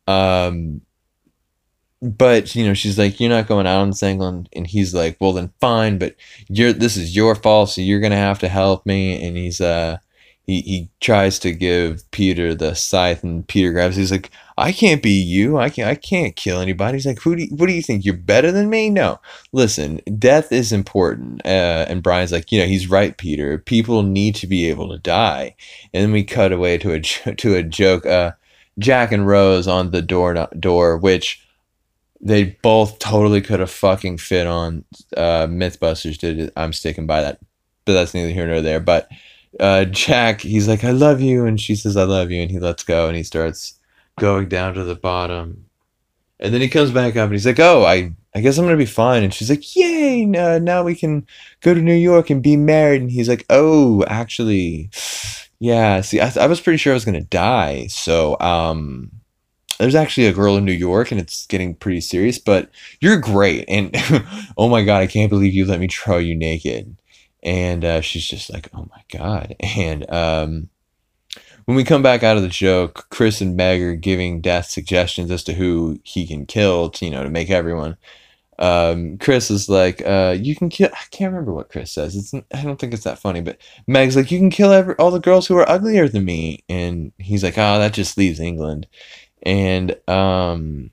Um, 0.07 0.81
but 2.03 2.53
you 2.53 2.65
know 2.65 2.73
she's 2.73 2.99
like 2.99 3.19
you're 3.19 3.29
not 3.29 3.47
going 3.47 3.65
out 3.65 3.81
on 3.81 3.89
this 3.89 4.03
angle 4.03 4.27
and, 4.27 4.49
and 4.53 4.67
he's 4.67 4.93
like 4.93 5.15
well 5.21 5.31
then 5.31 5.51
fine 5.61 5.97
but 5.97 6.15
you're 6.49 6.73
this 6.73 6.97
is 6.97 7.15
your 7.15 7.33
fault 7.33 7.69
so 7.69 7.81
you're 7.81 8.01
gonna 8.01 8.15
have 8.15 8.39
to 8.39 8.49
help 8.49 8.85
me 8.85 9.25
and 9.25 9.37
he's 9.37 9.61
uh 9.61 9.97
he, 10.45 10.59
he 10.61 10.89
tries 10.99 11.39
to 11.39 11.53
give 11.53 12.03
peter 12.11 12.53
the 12.53 12.75
scythe 12.75 13.23
and 13.23 13.47
peter 13.47 13.71
grabs 13.71 13.95
he's 13.95 14.11
like 14.11 14.29
i 14.57 14.73
can't 14.73 15.01
be 15.01 15.11
you 15.11 15.57
i 15.57 15.69
can't 15.69 15.89
i 15.89 15.95
can't 15.95 16.35
kill 16.35 16.59
anybody 16.59 16.97
he's 16.97 17.05
like 17.05 17.19
who 17.19 17.37
do 17.37 17.43
you, 17.43 17.55
what 17.55 17.67
do 17.67 17.73
you 17.73 17.81
think 17.81 18.03
you're 18.03 18.13
better 18.13 18.51
than 18.51 18.69
me? 18.69 18.89
No 18.89 19.21
listen 19.53 20.01
death 20.19 20.51
is 20.51 20.73
important 20.73 21.41
uh, 21.45 21.85
and 21.87 22.03
brian's 22.03 22.33
like 22.33 22.51
you 22.51 22.59
know 22.59 22.67
he's 22.67 22.89
right 22.89 23.17
peter 23.17 23.57
people 23.59 24.03
need 24.03 24.35
to 24.35 24.45
be 24.45 24.69
able 24.69 24.89
to 24.89 24.97
die 24.97 25.55
and 25.93 26.03
then 26.03 26.11
we 26.11 26.25
cut 26.25 26.51
away 26.51 26.77
to 26.77 26.91
a 26.91 26.99
to 27.37 27.55
a 27.55 27.63
joke 27.63 28.05
uh 28.05 28.33
jack 28.77 29.13
and 29.13 29.25
rose 29.25 29.67
on 29.67 29.91
the 29.91 30.01
door 30.01 30.33
door 30.59 30.97
which 30.97 31.42
they 32.25 32.57
both 32.63 32.99
totally 32.99 33.41
could 33.41 33.59
have 33.59 33.69
fucking 33.69 34.17
fit 34.17 34.47
on. 34.47 34.85
Uh, 35.15 35.45
Mythbusters 35.47 36.17
did 36.17 36.39
it. 36.39 36.53
I'm 36.55 36.73
sticking 36.73 37.05
by 37.05 37.21
that, 37.21 37.39
but 37.85 37.93
that's 37.93 38.13
neither 38.13 38.31
here 38.31 38.47
nor 38.47 38.61
there. 38.61 38.79
But 38.79 39.09
uh, 39.59 39.85
Jack, 39.85 40.41
he's 40.41 40.67
like, 40.67 40.83
"I 40.83 40.91
love 40.91 41.21
you," 41.21 41.45
and 41.45 41.59
she 41.59 41.75
says, 41.75 41.97
"I 41.97 42.03
love 42.03 42.31
you," 42.31 42.41
and 42.41 42.49
he 42.49 42.59
lets 42.59 42.83
go, 42.83 43.07
and 43.07 43.17
he 43.17 43.23
starts 43.23 43.77
going 44.19 44.47
down 44.47 44.73
to 44.75 44.83
the 44.85 44.95
bottom, 44.95 45.65
and 46.39 46.53
then 46.53 46.61
he 46.61 46.69
comes 46.69 46.91
back 46.91 47.15
up, 47.17 47.25
and 47.25 47.33
he's 47.33 47.45
like, 47.45 47.59
"Oh, 47.59 47.83
I." 47.85 48.13
I 48.35 48.41
guess 48.41 48.57
I'm 48.57 48.65
gonna 48.65 48.77
be 48.77 48.87
fine. 48.87 49.21
And 49.23 49.31
she's 49.31 49.49
like, 49.51 49.75
"Yay! 49.75 50.23
Uh, 50.35 50.57
now 50.57 50.81
we 50.83 50.95
can 50.95 51.27
go 51.61 51.75
to 51.75 51.79
New 51.81 51.93
York 51.93 52.31
and 52.31 52.41
be 52.41 52.57
married." 52.57 53.01
And 53.03 53.11
he's 53.11 53.29
like, 53.29 53.45
"Oh, 53.51 54.03
actually, 54.07 54.89
Yeah, 55.59 56.01
see, 56.01 56.19
I, 56.19 56.31
I 56.39 56.47
was 56.47 56.59
pretty 56.59 56.77
sure 56.77 56.93
I 56.93 56.95
was 56.95 57.05
gonna 57.05 57.21
die. 57.21 57.87
So, 57.87 58.37
um, 58.39 59.11
there's 59.83 59.95
actually 59.95 60.27
a 60.27 60.33
girl 60.33 60.55
in 60.55 60.63
New 60.63 60.71
York, 60.71 61.11
and 61.11 61.19
it's 61.19 61.45
getting 61.45 61.75
pretty 61.75 61.99
serious. 61.99 62.39
But 62.39 62.69
you're 63.01 63.17
great, 63.17 63.65
and 63.67 63.93
oh 64.57 64.69
my 64.69 64.83
god, 64.83 65.01
I 65.01 65.07
can't 65.07 65.29
believe 65.29 65.53
you 65.53 65.65
let 65.65 65.81
me 65.81 65.87
try 65.87 66.19
you 66.19 66.35
naked. 66.35 66.95
And 67.43 67.83
uh, 67.83 67.99
she's 67.99 68.25
just 68.25 68.49
like, 68.49 68.69
oh 68.73 68.87
my 68.89 69.03
god. 69.11 69.57
And 69.59 70.09
um, 70.09 70.69
when 71.65 71.75
we 71.75 71.83
come 71.83 72.01
back 72.01 72.23
out 72.23 72.37
of 72.37 72.43
the 72.43 72.47
joke, 72.47 73.07
Chris 73.09 73.41
and 73.41 73.57
Meg 73.57 73.81
are 73.81 73.95
giving 73.95 74.39
Death 74.39 74.67
suggestions 74.67 75.29
as 75.29 75.43
to 75.43 75.53
who 75.53 75.99
he 76.03 76.25
can 76.25 76.45
kill, 76.45 76.89
to, 76.91 77.05
you 77.05 77.11
know, 77.11 77.23
to 77.23 77.29
make 77.29 77.49
everyone. 77.49 77.97
Um, 78.59 79.17
Chris 79.17 79.49
is 79.51 79.67
like, 79.67 80.01
uh, 80.05 80.37
you 80.39 80.55
can 80.55 80.69
kill. 80.69 80.89
I 80.93 81.03
can't 81.11 81.31
remember 81.31 81.53
what 81.53 81.69
Chris 81.69 81.91
says. 81.91 82.15
It's 82.15 82.33
I 82.33 82.63
don't 82.63 82.79
think 82.79 82.93
it's 82.93 83.03
that 83.03 83.19
funny, 83.19 83.41
but 83.41 83.57
Meg's 83.87 84.15
like, 84.15 84.31
you 84.31 84.39
can 84.39 84.51
kill 84.51 84.71
every, 84.71 84.95
all 84.95 85.11
the 85.11 85.19
girls 85.19 85.47
who 85.47 85.57
are 85.57 85.69
uglier 85.69 86.07
than 86.07 86.23
me, 86.23 86.63
and 86.69 87.11
he's 87.17 87.43
like, 87.43 87.57
oh, 87.57 87.79
that 87.79 87.93
just 87.93 88.17
leaves 88.17 88.39
England, 88.39 88.87
and 89.43 89.95
um, 90.07 90.91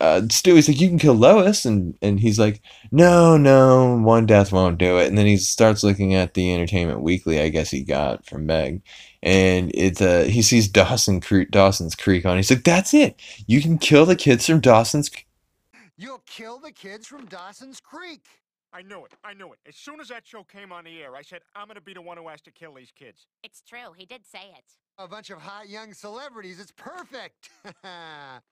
uh, 0.00 0.20
Stewie's 0.28 0.68
like, 0.68 0.80
you 0.80 0.88
can 0.88 0.98
kill 0.98 1.14
Lois, 1.14 1.64
and 1.64 1.96
and 2.02 2.20
he's 2.20 2.38
like, 2.38 2.60
no, 2.90 3.36
no, 3.36 3.96
one 3.96 4.26
death 4.26 4.52
won't 4.52 4.78
do 4.78 4.98
it. 4.98 5.08
And 5.08 5.16
then 5.16 5.26
he 5.26 5.36
starts 5.36 5.82
looking 5.82 6.14
at 6.14 6.34
the 6.34 6.52
Entertainment 6.52 7.02
Weekly, 7.02 7.40
I 7.40 7.48
guess 7.48 7.70
he 7.70 7.82
got 7.82 8.26
from 8.26 8.46
Meg, 8.46 8.82
and 9.22 9.70
it's 9.74 10.00
uh, 10.00 10.24
he 10.24 10.42
sees 10.42 10.68
Dawson 10.68 11.20
Creek, 11.20 11.50
Dawson's 11.50 11.94
Creek 11.94 12.26
on. 12.26 12.36
He's 12.36 12.50
like, 12.50 12.64
that's 12.64 12.94
it. 12.94 13.20
You 13.46 13.60
can 13.60 13.78
kill 13.78 14.06
the 14.06 14.16
kids 14.16 14.46
from 14.46 14.60
Dawson's. 14.60 15.10
You'll 15.96 16.22
kill 16.26 16.58
the 16.58 16.72
kids 16.72 17.06
from 17.06 17.26
Dawson's 17.26 17.80
Creek. 17.80 18.24
I 18.72 18.82
knew 18.82 19.04
it. 19.04 19.12
I 19.22 19.34
knew 19.34 19.52
it. 19.52 19.60
As 19.68 19.76
soon 19.76 20.00
as 20.00 20.08
that 20.08 20.26
show 20.26 20.42
came 20.42 20.72
on 20.72 20.82
the 20.82 21.00
air, 21.00 21.14
I 21.14 21.22
said, 21.22 21.42
I'm 21.54 21.68
going 21.68 21.76
to 21.76 21.80
be 21.80 21.94
the 21.94 22.02
one 22.02 22.16
who 22.16 22.26
has 22.26 22.40
to 22.42 22.50
kill 22.50 22.74
these 22.74 22.90
kids. 22.90 23.28
It's 23.44 23.62
true. 23.62 23.92
He 23.96 24.04
did 24.04 24.26
say 24.26 24.52
it. 24.58 24.64
A 24.98 25.08
bunch 25.08 25.30
of 25.30 25.38
hot 25.38 25.68
young 25.68 25.92
celebrities. 25.92 26.60
It's 26.60 26.72
perfect. 26.72 27.50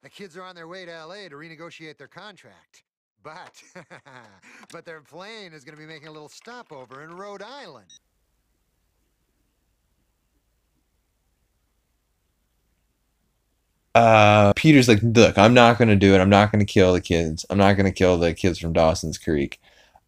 the 0.03 0.11
kids 0.11 0.37
are 0.37 0.43
on 0.43 0.55
their 0.55 0.67
way 0.69 0.85
to 0.85 1.07
LA 1.07 1.29
to 1.29 1.37
renegotiate 1.37 1.99
their 1.99 2.09
contract. 2.09 2.83
But, 3.23 3.63
but 4.73 4.85
their 4.85 5.01
plane 5.01 5.53
is 5.53 5.63
going 5.63 5.77
to 5.77 5.81
be 5.81 5.87
making 5.87 6.09
a 6.09 6.13
little 6.13 6.29
stopover 6.29 7.05
in 7.05 7.15
Rhode 7.15 7.43
Island. 7.43 8.01
uh, 13.95 14.53
Peter's 14.55 14.89
like, 14.89 15.01
look, 15.03 15.37
I'm 15.37 15.55
not 15.55 15.79
gonna 15.79 15.97
do 15.97 16.15
it. 16.15 16.21
I'm 16.21 16.31
not 16.31 16.51
gonna 16.53 16.65
kill 16.65 16.93
the 16.93 17.01
kids. 17.01 17.45
I'm 17.51 17.59
not 17.59 17.75
gonna 17.75 17.93
kill 17.93 18.19
the 18.19 18.35
kids 18.35 18.59
from 18.59 18.73
Dawson's 18.73 19.19
Creek. 19.19 19.61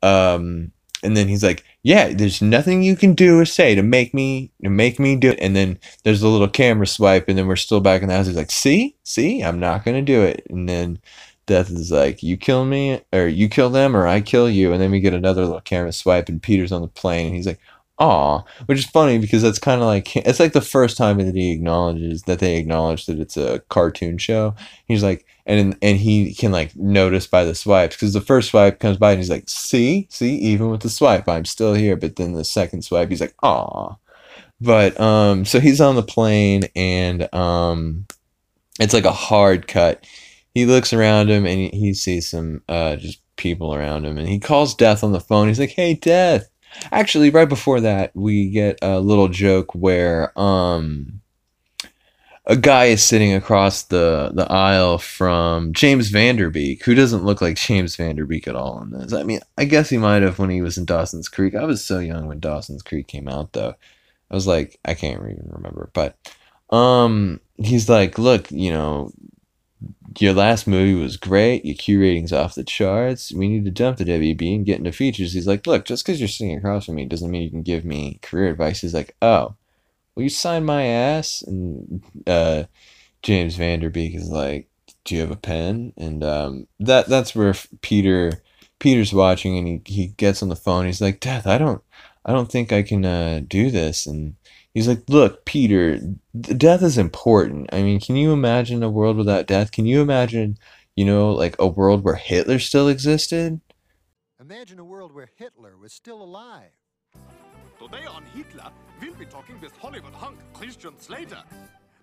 Um, 0.03 0.72
and 1.05 1.16
then 1.16 1.28
he's 1.28 1.44
like, 1.44 1.64
yeah, 1.82 2.09
there's 2.12 2.42
nothing 2.42 2.82
you 2.82 2.96
can 2.96 3.14
do 3.14 3.38
or 3.38 3.44
say 3.44 3.74
to 3.74 3.82
make 3.82 4.14
me 4.14 4.50
to 4.62 4.70
make 4.70 4.98
me 4.98 5.16
do 5.16 5.30
it. 5.30 5.38
And 5.40 5.55
then 5.55 5.78
there's 6.02 6.22
a 6.22 6.28
little 6.28 6.48
camera 6.48 6.86
swipe, 6.86 7.28
and 7.28 7.38
then 7.38 7.46
we're 7.46 7.57
still 7.57 7.80
back 7.80 8.02
in 8.02 8.09
the 8.09 8.14
house. 8.14 8.26
He's 8.26 8.36
like, 8.36 8.50
see, 8.50 8.96
see, 9.05 9.42
I'm 9.42 9.61
not 9.61 9.84
gonna 9.84 10.02
do 10.02 10.22
it. 10.22 10.46
And 10.50 10.68
then 10.68 10.98
Death 11.46 11.70
is 11.70 11.92
like, 11.92 12.22
you 12.22 12.36
kill 12.36 12.64
me, 12.64 13.00
or 13.12 13.26
you 13.26 13.48
kill 13.48 13.70
them, 13.70 13.94
or 13.96 14.07
I 14.07 14.20
kill 14.20 14.48
you. 14.48 14.72
And 14.72 14.80
then 14.80 14.90
we 14.90 15.00
get 15.00 15.14
another 15.14 15.44
little 15.44 15.61
camera 15.61 15.92
swipe, 15.92 16.28
and 16.28 16.42
Peter's 16.42 16.72
on 16.72 16.82
the 16.82 16.88
plane, 16.88 17.26
and 17.26 17.36
he's 17.36 17.46
like, 17.46 17.61
aw, 17.99 18.42
which 18.66 18.78
is 18.78 18.86
funny 18.86 19.18
because 19.18 19.42
that's 19.42 19.59
kind 19.59 19.80
of 19.80 19.86
like 19.86 20.16
it's 20.16 20.40
like 20.40 20.53
the 20.53 20.61
first 20.61 20.97
time 20.97 21.18
that 21.18 21.34
he 21.34 21.53
acknowledges 21.53 22.22
that 22.22 22.38
they 22.38 22.57
acknowledge 22.57 23.07
that 23.07 23.18
it's 23.18 23.36
a 23.36 23.61
cartoon 23.68 24.18
show. 24.18 24.55
He's 24.86 25.03
like, 25.03 25.26
and 25.47 25.76
and 25.82 25.99
he 25.99 26.34
can 26.34 26.53
like 26.53 26.74
notice 26.76 27.26
by 27.26 27.45
the 27.45 27.55
swipes 27.55 27.97
because 27.97 28.12
the 28.12 28.20
first 28.20 28.51
swipe 28.51 28.80
comes 28.80 28.97
by 28.97 29.12
and 29.12 29.20
he's 29.20 29.30
like, 29.30 29.49
see, 29.49 30.09
see, 30.11 30.36
even 30.36 30.70
with 30.70 30.82
the 30.82 30.90
swipe, 30.90 31.28
I'm 31.28 31.45
still 31.45 31.74
here. 31.74 31.97
But 31.97 32.16
then 32.16 32.32
the 32.32 32.45
second 32.45 32.82
swipe, 32.82 33.11
he's 33.11 33.20
like, 33.20 33.34
aw. 33.42 33.97
But 34.61 34.99
um, 35.01 35.45
so 35.45 35.61
he's 35.61 35.80
on 35.80 35.97
the 35.97 36.03
plane 36.03 36.64
and 36.74 37.32
um, 37.34 38.07
it's 38.80 38.95
like 38.95 39.05
a 39.05 39.12
hard 39.12 39.68
cut. 39.68 40.05
He 40.55 40.66
looks 40.66 40.92
around 40.92 41.30
him 41.30 41.47
and 41.47 41.59
he, 41.59 41.68
he 41.70 41.95
sees 41.95 42.28
some 42.28 42.62
uh 42.68 42.97
just 42.97 43.20
people 43.36 43.74
around 43.74 44.07
him 44.07 44.16
and 44.16 44.28
he 44.28 44.38
calls 44.38 44.74
Death 44.74 45.03
on 45.03 45.12
the 45.12 45.20
phone. 45.20 45.49
He's 45.49 45.61
like, 45.61 45.70
hey, 45.70 45.95
Death 45.95 46.49
Actually, 46.93 47.31
right 47.31 47.49
before 47.49 47.81
that, 47.81 48.14
we 48.14 48.51
get 48.51 48.79
a 48.83 49.01
little 49.01 49.29
joke 49.29 49.75
where 49.75 50.39
um 50.39 51.20
a 52.47 52.57
guy 52.57 52.87
is 52.87 53.03
sitting 53.03 53.33
across 53.33 53.85
the 53.85 54.31
the 54.35 54.51
aisle 54.53 54.99
from 54.99 55.72
James 55.72 56.09
Van 56.09 56.37
Der 56.37 56.51
Beek, 56.51 56.85
who 56.85 56.95
doesn't 56.95 57.25
look 57.25 57.41
like 57.41 57.57
James 57.57 57.97
Van 57.97 58.16
Der 58.16 58.27
Beek 58.27 58.47
at 58.47 58.57
all 58.57 58.83
in 58.83 58.91
this. 58.91 59.12
I 59.12 59.22
mean, 59.22 59.41
I 59.57 59.64
guess 59.64 59.89
he 59.89 59.97
might 59.99 60.22
have 60.22 60.39
when 60.39 60.51
he 60.51 60.61
was 60.61 60.77
in 60.77 60.85
Dawson's 60.85 61.29
Creek. 61.29 61.55
I 61.55 61.64
was 61.64 61.85
so 61.85 61.99
young 62.01 62.27
when 62.27 62.41
Dawson's 62.41 62.83
Creek 62.83 63.07
came 63.07 63.29
out, 63.29 63.53
though. 63.53 63.75
I 64.31 64.35
was 64.35 64.47
like, 64.47 64.79
I 64.85 64.95
can't 64.95 65.20
even 65.22 65.49
remember, 65.53 65.91
but 65.93 66.16
um, 66.70 67.41
he's 67.57 67.89
like, 67.89 68.18
look, 68.18 68.51
you 68.51 68.72
know, 68.72 69.12
your 70.20 70.32
last 70.32 70.66
movie 70.66 70.94
was 70.94 71.16
great. 71.16 71.64
Your 71.64 71.74
Q 71.74 72.00
rating's 72.00 72.32
off 72.32 72.54
the 72.54 72.64
charts. 72.64 73.32
We 73.32 73.48
need 73.48 73.64
to 73.64 73.70
jump 73.70 73.98
the 73.98 74.04
WB 74.04 74.54
and 74.54 74.66
get 74.66 74.78
into 74.78 74.92
features. 74.92 75.32
He's 75.32 75.46
like, 75.46 75.66
look, 75.66 75.84
just 75.84 76.04
because 76.04 76.20
you're 76.20 76.28
sitting 76.28 76.56
across 76.56 76.86
from 76.86 76.96
me 76.96 77.06
doesn't 77.06 77.30
mean 77.30 77.42
you 77.42 77.50
can 77.50 77.62
give 77.62 77.84
me 77.84 78.18
career 78.22 78.50
advice. 78.50 78.80
He's 78.80 78.94
like, 78.94 79.16
oh, 79.22 79.54
will 80.14 80.24
you 80.24 80.28
sign 80.28 80.64
my 80.64 80.84
ass? 80.84 81.42
And 81.42 82.02
uh, 82.26 82.64
James 83.22 83.56
Van 83.56 83.80
Der 83.80 83.90
Beek 83.90 84.14
is 84.14 84.28
like, 84.28 84.68
do 85.04 85.14
you 85.14 85.20
have 85.20 85.30
a 85.30 85.36
pen? 85.36 85.92
And 85.96 86.24
um, 86.24 86.66
that 86.80 87.06
that's 87.06 87.34
where 87.34 87.54
Peter 87.82 88.42
Peter's 88.78 89.12
watching, 89.12 89.56
and 89.56 89.66
he, 89.66 89.82
he 89.86 90.06
gets 90.08 90.42
on 90.42 90.48
the 90.48 90.56
phone. 90.56 90.86
He's 90.86 91.00
like, 91.00 91.20
Death, 91.20 91.46
I 91.46 91.58
don't 91.58 91.82
I 92.24 92.32
don't 92.32 92.50
think 92.50 92.72
I 92.72 92.82
can 92.82 93.04
uh, 93.04 93.42
do 93.46 93.70
this. 93.70 94.06
And 94.06 94.36
he's 94.75 94.89
like, 94.89 95.05
look, 95.09 95.45
Peter, 95.45 95.99
death 96.39 96.83
is 96.83 96.99
important. 96.99 97.70
I 97.72 97.83
mean, 97.83 98.01
can 98.01 98.16
you 98.16 98.33
imagine 98.33 98.83
a 98.83 98.91
world 98.91 99.16
without 99.16 99.47
death? 99.47 99.70
Can 99.70 99.87
you 99.87 100.03
imagine, 100.03 100.59
you 100.97 101.05
know, 101.05 101.33
like 101.33 101.57
a 101.59 101.66
world 101.66 102.05
where 102.05 102.16
Hitler 102.16 102.59
still 102.59 102.89
existed? 102.89 103.61
Imagine 104.41 104.79
a 104.79 104.85
world 104.85 105.14
where 105.14 105.31
Hitler 105.37 105.79
was 105.79 105.93
still 105.93 106.22
alive. 106.22 106.72
Today 107.79 108.05
on 108.07 108.25
Hitler, 108.35 108.70
we'll 109.01 109.14
be 109.14 109.27
talking 109.27 109.61
with 109.61 109.77
Hollywood 109.77 110.12
hunk 110.14 110.39
Christian 110.53 110.99
Slater. 110.99 111.43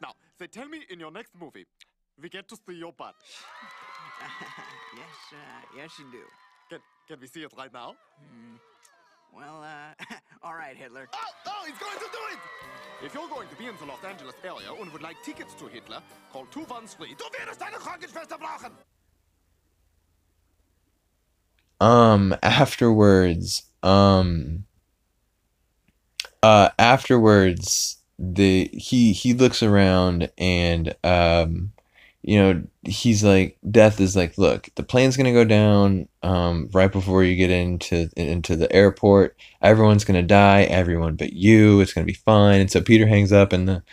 Now, 0.01 0.13
they 0.39 0.47
tell 0.47 0.67
me 0.67 0.81
in 0.89 0.99
your 0.99 1.11
next 1.11 1.33
movie, 1.39 1.65
we 2.21 2.29
get 2.29 2.47
to 2.49 2.55
see 2.55 2.75
your 2.75 2.93
butt. 2.93 3.15
yes, 4.95 5.05
uh, 5.33 5.37
yes, 5.75 5.91
you 5.99 6.05
do. 6.11 6.23
Can, 6.69 6.79
can 7.07 7.19
we 7.19 7.27
see 7.27 7.43
it 7.43 7.51
right 7.57 7.73
now? 7.73 7.95
Mm. 8.23 8.70
Well, 9.33 9.63
uh, 9.63 10.15
all 10.43 10.53
right, 10.53 10.75
Hitler. 10.75 11.07
Oh, 11.13 11.17
oh, 11.47 11.63
he's 11.65 11.77
going 11.77 11.97
to 11.97 12.05
do 12.11 12.19
it! 12.33 13.05
If 13.05 13.13
you're 13.13 13.27
going 13.29 13.47
to 13.47 13.55
be 13.55 13.65
in 13.67 13.75
the 13.77 13.85
Los 13.85 14.03
Angeles 14.03 14.35
area 14.43 14.73
and 14.79 14.91
would 14.91 15.01
like 15.01 15.15
tickets 15.23 15.53
to 15.55 15.67
Hitler, 15.67 16.01
call 16.31 16.45
213. 16.51 17.15
Du 17.17 17.23
wirst 17.23 17.61
eine 17.61 17.77
Krankenschwester 17.77 18.37
brauchen! 18.37 18.71
Um, 21.79 22.35
afterwards, 22.43 23.63
um, 23.81 24.65
uh, 26.43 26.69
afterwards, 26.77 27.97
the, 28.19 28.69
he, 28.73 29.13
he 29.13 29.33
looks 29.33 29.63
around 29.63 30.29
and, 30.37 30.93
um, 31.03 31.71
you 32.23 32.37
know, 32.39 32.63
he's 32.83 33.23
like, 33.23 33.57
Death 33.69 33.99
is 33.99 34.15
like, 34.15 34.37
look, 34.37 34.69
the 34.75 34.83
plane's 34.83 35.17
gonna 35.17 35.33
go 35.33 35.43
down 35.43 36.07
um, 36.23 36.69
right 36.71 36.91
before 36.91 37.23
you 37.23 37.35
get 37.35 37.49
into 37.49 38.09
into 38.15 38.55
the 38.55 38.71
airport. 38.71 39.35
Everyone's 39.61 40.05
gonna 40.05 40.21
die, 40.23 40.63
everyone 40.63 41.15
but 41.15 41.33
you. 41.33 41.81
It's 41.81 41.93
gonna 41.93 42.05
be 42.05 42.13
fine. 42.13 42.61
And 42.61 42.71
so 42.71 42.81
Peter 42.81 43.07
hangs 43.07 43.31
up, 43.31 43.53
and 43.53 43.67
the 43.67 43.83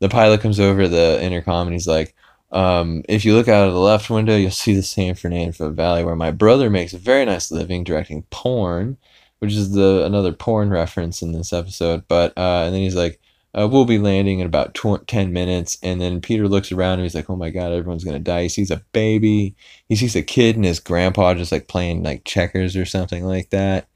the 0.00 0.08
pilot 0.08 0.40
comes 0.40 0.60
over 0.60 0.86
the 0.86 1.22
intercom, 1.22 1.66
and 1.66 1.74
he's 1.74 1.88
like, 1.88 2.14
um, 2.52 3.02
if 3.08 3.24
you 3.24 3.34
look 3.34 3.48
out 3.48 3.66
of 3.68 3.74
the 3.74 3.80
left 3.80 4.10
window, 4.10 4.36
you'll 4.36 4.50
see 4.50 4.74
the 4.74 4.82
San 4.82 5.14
Fernando 5.14 5.70
Valley, 5.70 6.04
where 6.04 6.16
my 6.16 6.30
brother 6.30 6.70
makes 6.70 6.92
a 6.92 6.98
very 6.98 7.24
nice 7.24 7.50
living 7.50 7.84
directing 7.84 8.22
porn, 8.30 8.96
which 9.38 9.52
is 9.54 9.72
the 9.72 10.04
another 10.04 10.32
porn 10.32 10.70
reference 10.70 11.22
in 11.22 11.32
this 11.32 11.52
episode. 11.52 12.04
But 12.08 12.36
uh, 12.36 12.64
and 12.66 12.74
then 12.74 12.82
he's 12.82 12.94
like 12.96 13.20
uh, 13.58 13.66
we'll 13.66 13.84
be 13.84 13.98
landing 13.98 14.38
in 14.40 14.46
about 14.46 14.74
tw- 14.74 15.06
10 15.06 15.32
minutes. 15.32 15.78
And 15.82 16.00
then 16.00 16.20
Peter 16.20 16.46
looks 16.48 16.70
around 16.70 16.94
and 16.94 17.02
he's 17.02 17.14
like, 17.14 17.28
oh 17.28 17.36
my 17.36 17.50
God, 17.50 17.72
everyone's 17.72 18.04
going 18.04 18.16
to 18.16 18.22
die. 18.22 18.42
He 18.42 18.48
sees 18.48 18.70
a 18.70 18.84
baby. 18.92 19.56
He 19.88 19.96
sees 19.96 20.14
a 20.14 20.22
kid 20.22 20.56
and 20.56 20.64
his 20.64 20.80
grandpa 20.80 21.34
just 21.34 21.52
like 21.52 21.68
playing 21.68 22.02
like 22.02 22.24
checkers 22.24 22.76
or 22.76 22.84
something 22.84 23.24
like 23.24 23.50
that. 23.50 23.88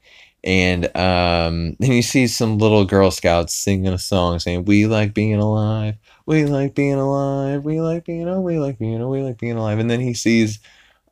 And 0.43 0.85
um, 0.97 1.77
then 1.79 1.91
he 1.91 2.01
sees 2.01 2.35
some 2.35 2.57
little 2.57 2.83
Girl 2.83 3.11
Scouts 3.11 3.53
singing 3.53 3.93
a 3.93 3.97
song 3.97 4.39
saying, 4.39 4.65
We 4.65 4.87
like 4.87 5.13
being 5.13 5.39
alive. 5.39 5.95
We 6.25 6.43
like 6.45 6.75
being 6.75 6.95
alive. 6.95 7.63
We 7.63 7.79
like 7.79 8.03
being, 8.03 8.27
oh, 8.27 8.41
we 8.41 8.59
like 8.59 8.77
being, 8.77 9.01
oh, 9.01 9.07
we 9.07 9.21
like 9.21 9.37
being 9.37 9.55
alive. 9.55 9.79
And 9.79 9.89
then 9.89 10.01
he 10.01 10.13
sees, 10.13 10.59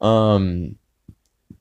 um, 0.02 0.76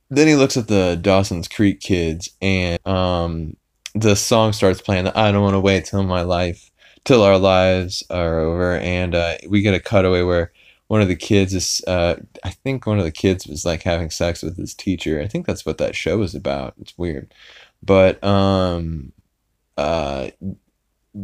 then 0.08 0.26
he 0.26 0.34
looks 0.34 0.56
at 0.56 0.66
the 0.66 0.98
Dawson's 1.00 1.46
Creek 1.46 1.80
kids 1.80 2.30
and 2.42 2.84
um, 2.84 3.56
the 3.94 4.16
song 4.16 4.52
starts 4.52 4.80
playing. 4.80 5.06
I 5.06 5.30
don't 5.30 5.42
want 5.42 5.54
to 5.54 5.60
wait 5.60 5.84
till 5.84 6.02
my 6.02 6.22
life 6.22 6.69
till 7.04 7.22
our 7.22 7.38
lives 7.38 8.02
are 8.10 8.40
over, 8.40 8.76
and 8.76 9.14
uh, 9.14 9.36
we 9.48 9.62
get 9.62 9.74
a 9.74 9.80
cutaway 9.80 10.22
where 10.22 10.52
one 10.88 11.00
of 11.00 11.08
the 11.08 11.16
kids 11.16 11.54
is, 11.54 11.82
uh, 11.86 12.16
I 12.42 12.50
think 12.50 12.86
one 12.86 12.98
of 12.98 13.04
the 13.04 13.12
kids 13.12 13.46
was 13.46 13.64
like 13.64 13.82
having 13.82 14.10
sex 14.10 14.42
with 14.42 14.56
his 14.56 14.74
teacher. 14.74 15.20
I 15.20 15.28
think 15.28 15.46
that's 15.46 15.64
what 15.64 15.78
that 15.78 15.94
show 15.94 16.18
was 16.18 16.34
about. 16.34 16.74
It's 16.80 16.98
weird, 16.98 17.32
but 17.82 18.22
um, 18.24 19.12
uh, 19.76 20.30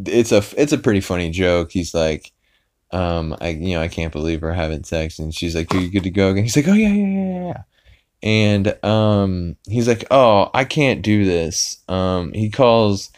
it's 0.05 0.33
a 0.33 0.43
it's 0.57 0.73
a 0.73 0.79
pretty 0.79 1.01
funny 1.01 1.31
joke. 1.31 1.73
He's 1.73 1.95
like, 1.95 2.33
um, 2.93 3.37
I 3.41 3.51
you 3.51 3.75
know 3.75 3.83
I 3.83 3.89
can't 3.89 4.13
believe 4.13 4.43
we're 4.43 4.53
having 4.53 4.85
sex, 4.85 5.19
and 5.19 5.35
she's 5.35 5.55
like, 5.55 5.75
"Are 5.75 5.79
you 5.79 5.91
good 5.91 6.05
to 6.05 6.11
go?" 6.11 6.31
And 6.31 6.39
he's 6.39 6.57
like, 6.57 6.69
"Oh 6.69 6.73
yeah, 6.73 6.89
yeah, 6.89 7.07
yeah, 7.07 7.47
yeah." 7.47 7.63
And 8.23 8.85
um, 8.85 9.57
he's 9.69 9.89
like, 9.89 10.05
"Oh, 10.11 10.51
I 10.55 10.65
can't 10.65 11.03
do 11.03 11.25
this." 11.25 11.83
Um, 11.89 12.33
he 12.33 12.51
calls. 12.51 13.11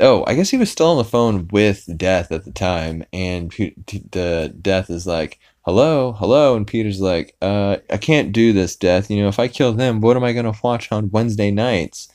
Oh, 0.00 0.24
I 0.26 0.34
guess 0.34 0.50
he 0.50 0.56
was 0.56 0.70
still 0.70 0.88
on 0.88 0.96
the 0.96 1.04
phone 1.04 1.48
with 1.52 1.88
Death 1.96 2.32
at 2.32 2.44
the 2.44 2.52
time, 2.52 3.04
and 3.12 3.50
P- 3.50 3.74
t- 3.86 4.02
the 4.10 4.54
Death 4.60 4.90
is 4.90 5.06
like, 5.06 5.38
"Hello, 5.62 6.12
hello," 6.12 6.56
and 6.56 6.66
Peter's 6.66 7.00
like, 7.00 7.36
"Uh, 7.42 7.76
I 7.90 7.98
can't 7.98 8.32
do 8.32 8.52
this, 8.52 8.74
Death. 8.74 9.10
You 9.10 9.22
know, 9.22 9.28
if 9.28 9.38
I 9.38 9.48
kill 9.48 9.72
them, 9.72 10.00
what 10.00 10.16
am 10.16 10.24
I 10.24 10.32
gonna 10.32 10.54
watch 10.62 10.90
on 10.90 11.10
Wednesday 11.10 11.50
nights?" 11.50 12.08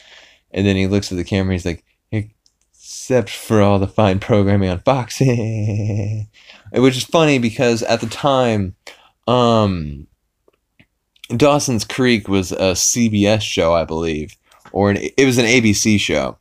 And 0.51 0.65
then 0.65 0.75
he 0.75 0.87
looks 0.87 1.11
at 1.11 1.17
the 1.17 1.23
camera. 1.23 1.53
He's 1.53 1.65
like, 1.65 1.83
except 3.07 3.29
for 3.29 3.61
all 3.61 3.79
the 3.79 3.87
fine 3.87 4.19
programming 4.19 4.69
on 4.69 4.79
Fox. 4.79 5.19
Which 5.21 6.97
is 6.97 7.03
funny 7.05 7.39
because 7.39 7.81
at 7.83 8.01
the 8.01 8.07
time, 8.07 8.75
um, 9.27 10.07
Dawson's 11.29 11.85
Creek 11.85 12.27
was 12.27 12.51
a 12.51 12.73
CBS 12.73 13.41
show, 13.41 13.73
I 13.73 13.85
believe, 13.85 14.35
or 14.73 14.89
an, 14.89 14.97
it 14.97 15.25
was 15.25 15.37
an 15.37 15.45
ABC 15.45 15.99
show. 15.99 16.37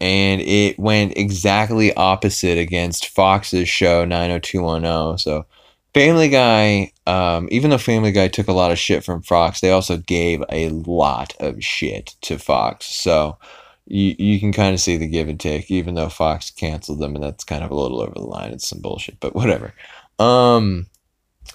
And 0.00 0.40
it 0.42 0.78
went 0.78 1.16
exactly 1.16 1.94
opposite 1.94 2.58
against 2.58 3.08
Fox's 3.08 3.68
show 3.68 4.04
90210. 4.04 5.18
So 5.18 5.46
Family 5.94 6.28
Guy, 6.28 6.92
um, 7.06 7.48
even 7.50 7.70
though 7.70 7.78
Family 7.78 8.12
Guy 8.12 8.28
took 8.28 8.48
a 8.48 8.52
lot 8.52 8.70
of 8.70 8.78
shit 8.78 9.02
from 9.02 9.22
Fox, 9.22 9.60
they 9.60 9.70
also 9.70 9.96
gave 9.96 10.44
a 10.52 10.68
lot 10.68 11.34
of 11.40 11.64
shit 11.64 12.16
to 12.20 12.38
Fox. 12.38 12.84
So 12.84 13.38
you, 13.86 14.14
you 14.18 14.38
can 14.38 14.52
kind 14.52 14.74
of 14.74 14.80
see 14.80 14.98
the 14.98 15.06
give 15.06 15.28
and 15.28 15.40
take, 15.40 15.70
even 15.70 15.94
though 15.94 16.10
Fox 16.10 16.50
canceled 16.50 17.00
them, 17.00 17.14
and 17.14 17.24
that's 17.24 17.44
kind 17.44 17.64
of 17.64 17.70
a 17.70 17.74
little 17.74 18.02
over 18.02 18.12
the 18.12 18.20
line. 18.20 18.52
It's 18.52 18.68
some 18.68 18.80
bullshit, 18.80 19.18
but 19.20 19.34
whatever. 19.34 19.72
Um, 20.18 20.86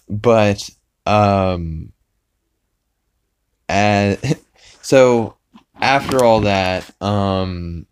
but 0.10 0.68
um, 1.06 1.92
and 3.70 4.18
so 4.82 5.36
after 5.80 6.24
all 6.24 6.42
that, 6.42 6.90
um, 7.02 7.86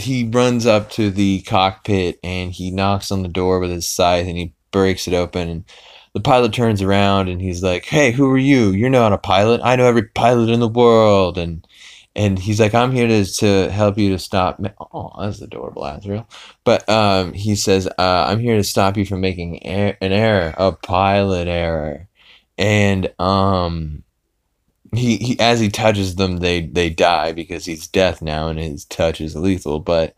he 0.00 0.24
runs 0.24 0.66
up 0.66 0.90
to 0.90 1.10
the 1.10 1.42
cockpit 1.42 2.18
and 2.24 2.52
he 2.52 2.70
knocks 2.70 3.10
on 3.10 3.22
the 3.22 3.28
door 3.28 3.58
with 3.60 3.70
his 3.70 3.88
scythe 3.88 4.26
and 4.26 4.38
he 4.38 4.54
breaks 4.70 5.06
it 5.06 5.14
open 5.14 5.48
and 5.48 5.64
the 6.14 6.20
pilot 6.20 6.52
turns 6.52 6.82
around 6.82 7.28
and 7.28 7.40
he's 7.40 7.62
like, 7.62 7.84
"Hey, 7.86 8.12
who 8.12 8.30
are 8.30 8.38
you? 8.38 8.70
You're 8.70 8.90
not 8.90 9.12
a 9.12 9.18
pilot. 9.18 9.60
I 9.64 9.76
know 9.76 9.86
every 9.86 10.04
pilot 10.08 10.50
in 10.50 10.60
the 10.60 10.68
world." 10.68 11.38
And 11.38 11.66
and 12.14 12.38
he's 12.38 12.60
like, 12.60 12.74
"I'm 12.74 12.92
here 12.92 13.08
to 13.08 13.24
to 13.24 13.70
help 13.70 13.98
you 13.98 14.10
to 14.10 14.18
stop." 14.18 14.58
Ma-. 14.60 14.68
Oh, 14.92 15.12
that's 15.20 15.40
adorable, 15.40 15.84
Azrael. 15.84 16.28
But 16.64 16.86
um, 16.88 17.32
he 17.32 17.56
says, 17.56 17.86
uh, 17.86 18.26
"I'm 18.28 18.40
here 18.40 18.56
to 18.56 18.64
stop 18.64 18.96
you 18.96 19.06
from 19.06 19.20
making 19.22 19.60
er- 19.66 19.96
an 20.00 20.12
error, 20.12 20.54
a 20.58 20.72
pilot 20.72 21.48
error." 21.48 22.08
And 22.58 23.10
um, 23.18 24.04
he, 24.94 25.16
he 25.16 25.40
as 25.40 25.60
he 25.60 25.68
touches 25.70 26.16
them, 26.16 26.38
they 26.38 26.62
they 26.62 26.90
die 26.90 27.32
because 27.32 27.64
he's 27.64 27.86
death 27.86 28.22
now, 28.22 28.48
and 28.48 28.58
his 28.58 28.84
touch 28.84 29.20
is 29.20 29.34
lethal. 29.34 29.80
But 29.80 30.14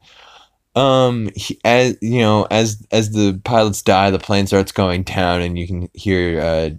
um, 0.74 1.30
he, 1.36 1.60
as 1.64 1.96
you 2.00 2.20
know, 2.20 2.46
as 2.50 2.84
as 2.90 3.12
the 3.12 3.40
pilots 3.44 3.82
die, 3.82 4.10
the 4.10 4.18
plane 4.18 4.46
starts 4.46 4.72
going 4.72 5.04
down, 5.04 5.42
and 5.42 5.58
you 5.58 5.66
can 5.66 5.88
hear 5.94 6.40
uh, 6.40 6.70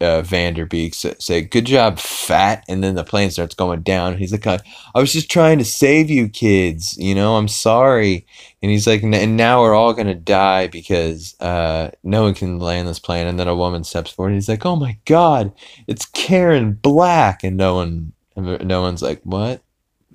uh, 0.00 0.22
Van 0.22 0.54
Der 0.54 0.66
Beek 0.66 0.94
say, 0.94 1.40
"Good 1.40 1.66
job, 1.66 1.98
fat," 1.98 2.64
and 2.68 2.82
then 2.82 2.94
the 2.94 3.04
plane 3.04 3.30
starts 3.30 3.54
going 3.54 3.82
down. 3.82 4.12
And 4.12 4.20
he's 4.20 4.32
like, 4.32 4.46
"I, 4.46 4.58
I 4.94 5.00
was 5.00 5.12
just 5.12 5.30
trying 5.30 5.58
to 5.58 5.64
save 5.64 6.10
you, 6.10 6.28
kids. 6.28 6.96
You 6.98 7.14
know, 7.14 7.36
I'm 7.36 7.48
sorry." 7.48 8.26
And 8.62 8.72
he's 8.72 8.86
like, 8.86 9.02
"And 9.02 9.36
now 9.36 9.62
we're 9.62 9.74
all 9.74 9.92
gonna 9.92 10.14
die 10.14 10.66
because 10.66 11.38
uh, 11.40 11.90
no 12.02 12.22
one 12.22 12.34
can 12.34 12.58
land 12.58 12.88
this 12.88 12.98
plane." 12.98 13.26
And 13.26 13.38
then 13.38 13.48
a 13.48 13.54
woman 13.54 13.84
steps 13.84 14.10
forward. 14.10 14.30
And 14.30 14.36
he's 14.36 14.48
like, 14.48 14.66
"Oh 14.66 14.76
my 14.76 14.98
God, 15.04 15.52
it's 15.86 16.06
Karen 16.06 16.72
Black!" 16.72 17.44
And 17.44 17.56
no 17.56 17.74
one, 17.74 18.12
no 18.36 18.82
one's 18.82 19.02
like, 19.02 19.20
"What?" 19.22 19.62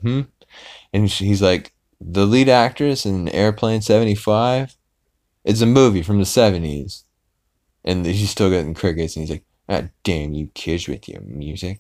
Hmm. 0.02 0.22
And 0.92 1.10
he's 1.10 1.42
like, 1.42 1.74
"The 2.02 2.26
lead 2.26 2.50
actress 2.50 3.06
in 3.06 3.30
Airport 3.30 3.84
'75." 3.84 4.76
It's 5.46 5.62
a 5.62 5.66
movie 5.66 6.04
from 6.04 6.20
the 6.20 6.26
'70s, 6.26 7.04
and 7.86 8.06
he's 8.06 8.30
still 8.30 8.50
getting 8.50 8.74
crickets. 8.74 9.16
And 9.16 9.24
he's 9.24 9.30
like, 9.30 9.44
Ah, 9.70 9.84
damn 10.04 10.34
you 10.34 10.48
kids 10.54 10.88
with 10.88 11.08
your 11.08 11.22
music. 11.22 11.80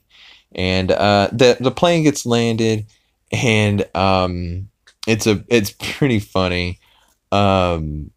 And 0.55 0.91
uh, 0.91 1.29
the 1.31 1.57
the 1.59 1.71
plane 1.71 2.03
gets 2.03 2.25
landed, 2.25 2.85
and 3.31 3.85
um, 3.95 4.69
it's 5.07 5.27
a 5.27 5.43
it's 5.49 5.71
pretty 5.79 6.19
funny. 6.19 6.79
Um, 7.31 8.11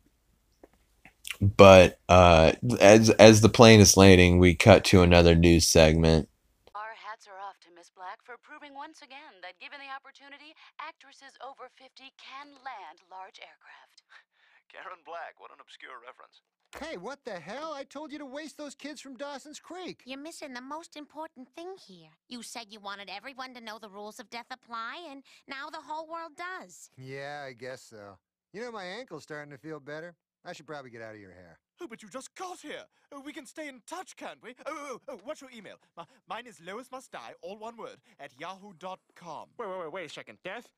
but 1.40 1.98
uh, 2.08 2.52
as 2.80 3.10
as 3.10 3.40
the 3.40 3.48
plane 3.48 3.80
is 3.80 3.96
landing, 3.96 4.38
we 4.38 4.54
cut 4.54 4.84
to 4.92 5.02
another 5.02 5.34
news 5.34 5.66
segment. 5.66 6.28
Our 6.74 6.94
hats 6.94 7.26
are 7.26 7.40
off 7.40 7.58
to 7.66 7.70
Miss 7.74 7.90
Black 7.90 8.20
for 8.24 8.36
proving 8.40 8.74
once 8.74 9.02
again 9.02 9.40
that 9.42 9.58
given 9.60 9.80
the 9.80 9.92
opportunity, 9.92 10.54
actresses 10.80 11.36
over 11.44 11.68
50 11.76 12.12
can 12.16 12.56
land 12.64 13.02
large 13.10 13.40
aircraft. 13.40 14.04
Karen 14.72 15.00
Black, 15.04 15.40
what 15.40 15.52
an 15.52 15.60
obscure 15.60 15.96
reference. 16.00 16.40
Hey, 16.79 16.99
what 16.99 17.24
the 17.24 17.33
hell? 17.33 17.72
I 17.74 17.85
told 17.85 18.12
you 18.12 18.18
to 18.18 18.27
waste 18.27 18.59
those 18.59 18.74
kids 18.74 19.01
from 19.01 19.16
Dawson's 19.16 19.59
Creek. 19.59 20.03
You're 20.05 20.18
missing 20.18 20.53
the 20.53 20.61
most 20.61 20.95
important 20.95 21.49
thing 21.57 21.74
here. 21.87 22.11
You 22.29 22.43
said 22.43 22.66
you 22.68 22.81
wanted 22.81 23.09
everyone 23.09 23.55
to 23.55 23.62
know 23.62 23.79
the 23.79 23.89
rules 23.89 24.20
of 24.20 24.29
death 24.29 24.47
apply, 24.51 25.07
and 25.11 25.22
now 25.49 25.70
the 25.70 25.81
whole 25.81 26.07
world 26.07 26.33
does. 26.37 26.91
Yeah, 26.99 27.45
I 27.49 27.55
guess 27.55 27.81
so. 27.81 28.18
You 28.53 28.61
know, 28.61 28.72
my 28.72 28.85
ankle's 28.85 29.22
starting 29.22 29.51
to 29.53 29.59
feel 29.59 29.81
better. 29.81 30.14
I 30.45 30.53
should 30.53 30.66
probably 30.66 30.91
get 30.91 31.01
out 31.01 31.14
of 31.14 31.20
your 31.20 31.33
hair. 31.33 31.59
Oh, 31.81 31.87
but 31.89 32.03
you 32.03 32.11
just 32.11 32.35
got 32.35 32.61
here. 32.61 32.85
Oh, 33.11 33.20
we 33.24 33.33
can 33.33 33.47
stay 33.47 33.68
in 33.68 33.81
touch, 33.87 34.14
can't 34.14 34.43
we? 34.43 34.55
Oh, 34.66 34.72
oh, 34.93 35.01
oh, 35.09 35.20
what's 35.24 35.41
your 35.41 35.51
email? 35.57 35.77
My, 35.97 36.05
mine 36.29 36.47
is 36.47 36.61
Lois 36.61 36.93
Must 36.93 37.11
Die, 37.11 37.33
all 37.41 37.57
one 37.57 37.79
word, 37.79 37.97
at 38.20 38.39
yahoo.com. 38.39 39.49
Wait, 39.59 39.68
wait, 39.68 39.79
wait, 39.81 39.93
wait 39.93 40.11
a 40.11 40.12
second. 40.12 40.39
Death? 40.45 40.68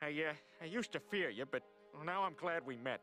I, 0.00 0.06
uh, 0.06 0.32
I 0.62 0.66
used 0.66 0.92
to 0.92 1.00
fear 1.00 1.30
you, 1.30 1.46
but 1.50 1.62
now 2.04 2.22
I'm 2.22 2.34
glad 2.34 2.64
we 2.64 2.76
met. 2.76 3.00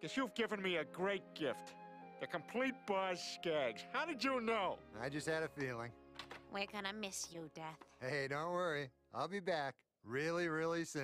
Because 0.00 0.16
you've 0.16 0.34
given 0.34 0.62
me 0.62 0.76
a 0.76 0.84
great 0.84 1.22
gift. 1.34 1.74
The 2.20 2.26
complete 2.26 2.74
Boz 2.86 3.20
Scaggs. 3.34 3.82
How 3.92 4.06
did 4.06 4.22
you 4.24 4.40
know? 4.40 4.78
I 5.00 5.08
just 5.08 5.26
had 5.26 5.42
a 5.42 5.48
feeling. 5.48 5.90
We're 6.52 6.66
gonna 6.72 6.92
miss 6.92 7.28
you, 7.32 7.50
Death. 7.54 7.78
Hey, 8.00 8.26
don't 8.28 8.52
worry. 8.52 8.90
I'll 9.14 9.28
be 9.28 9.40
back 9.40 9.74
really, 10.04 10.48
really 10.48 10.84
soon. 10.84 11.02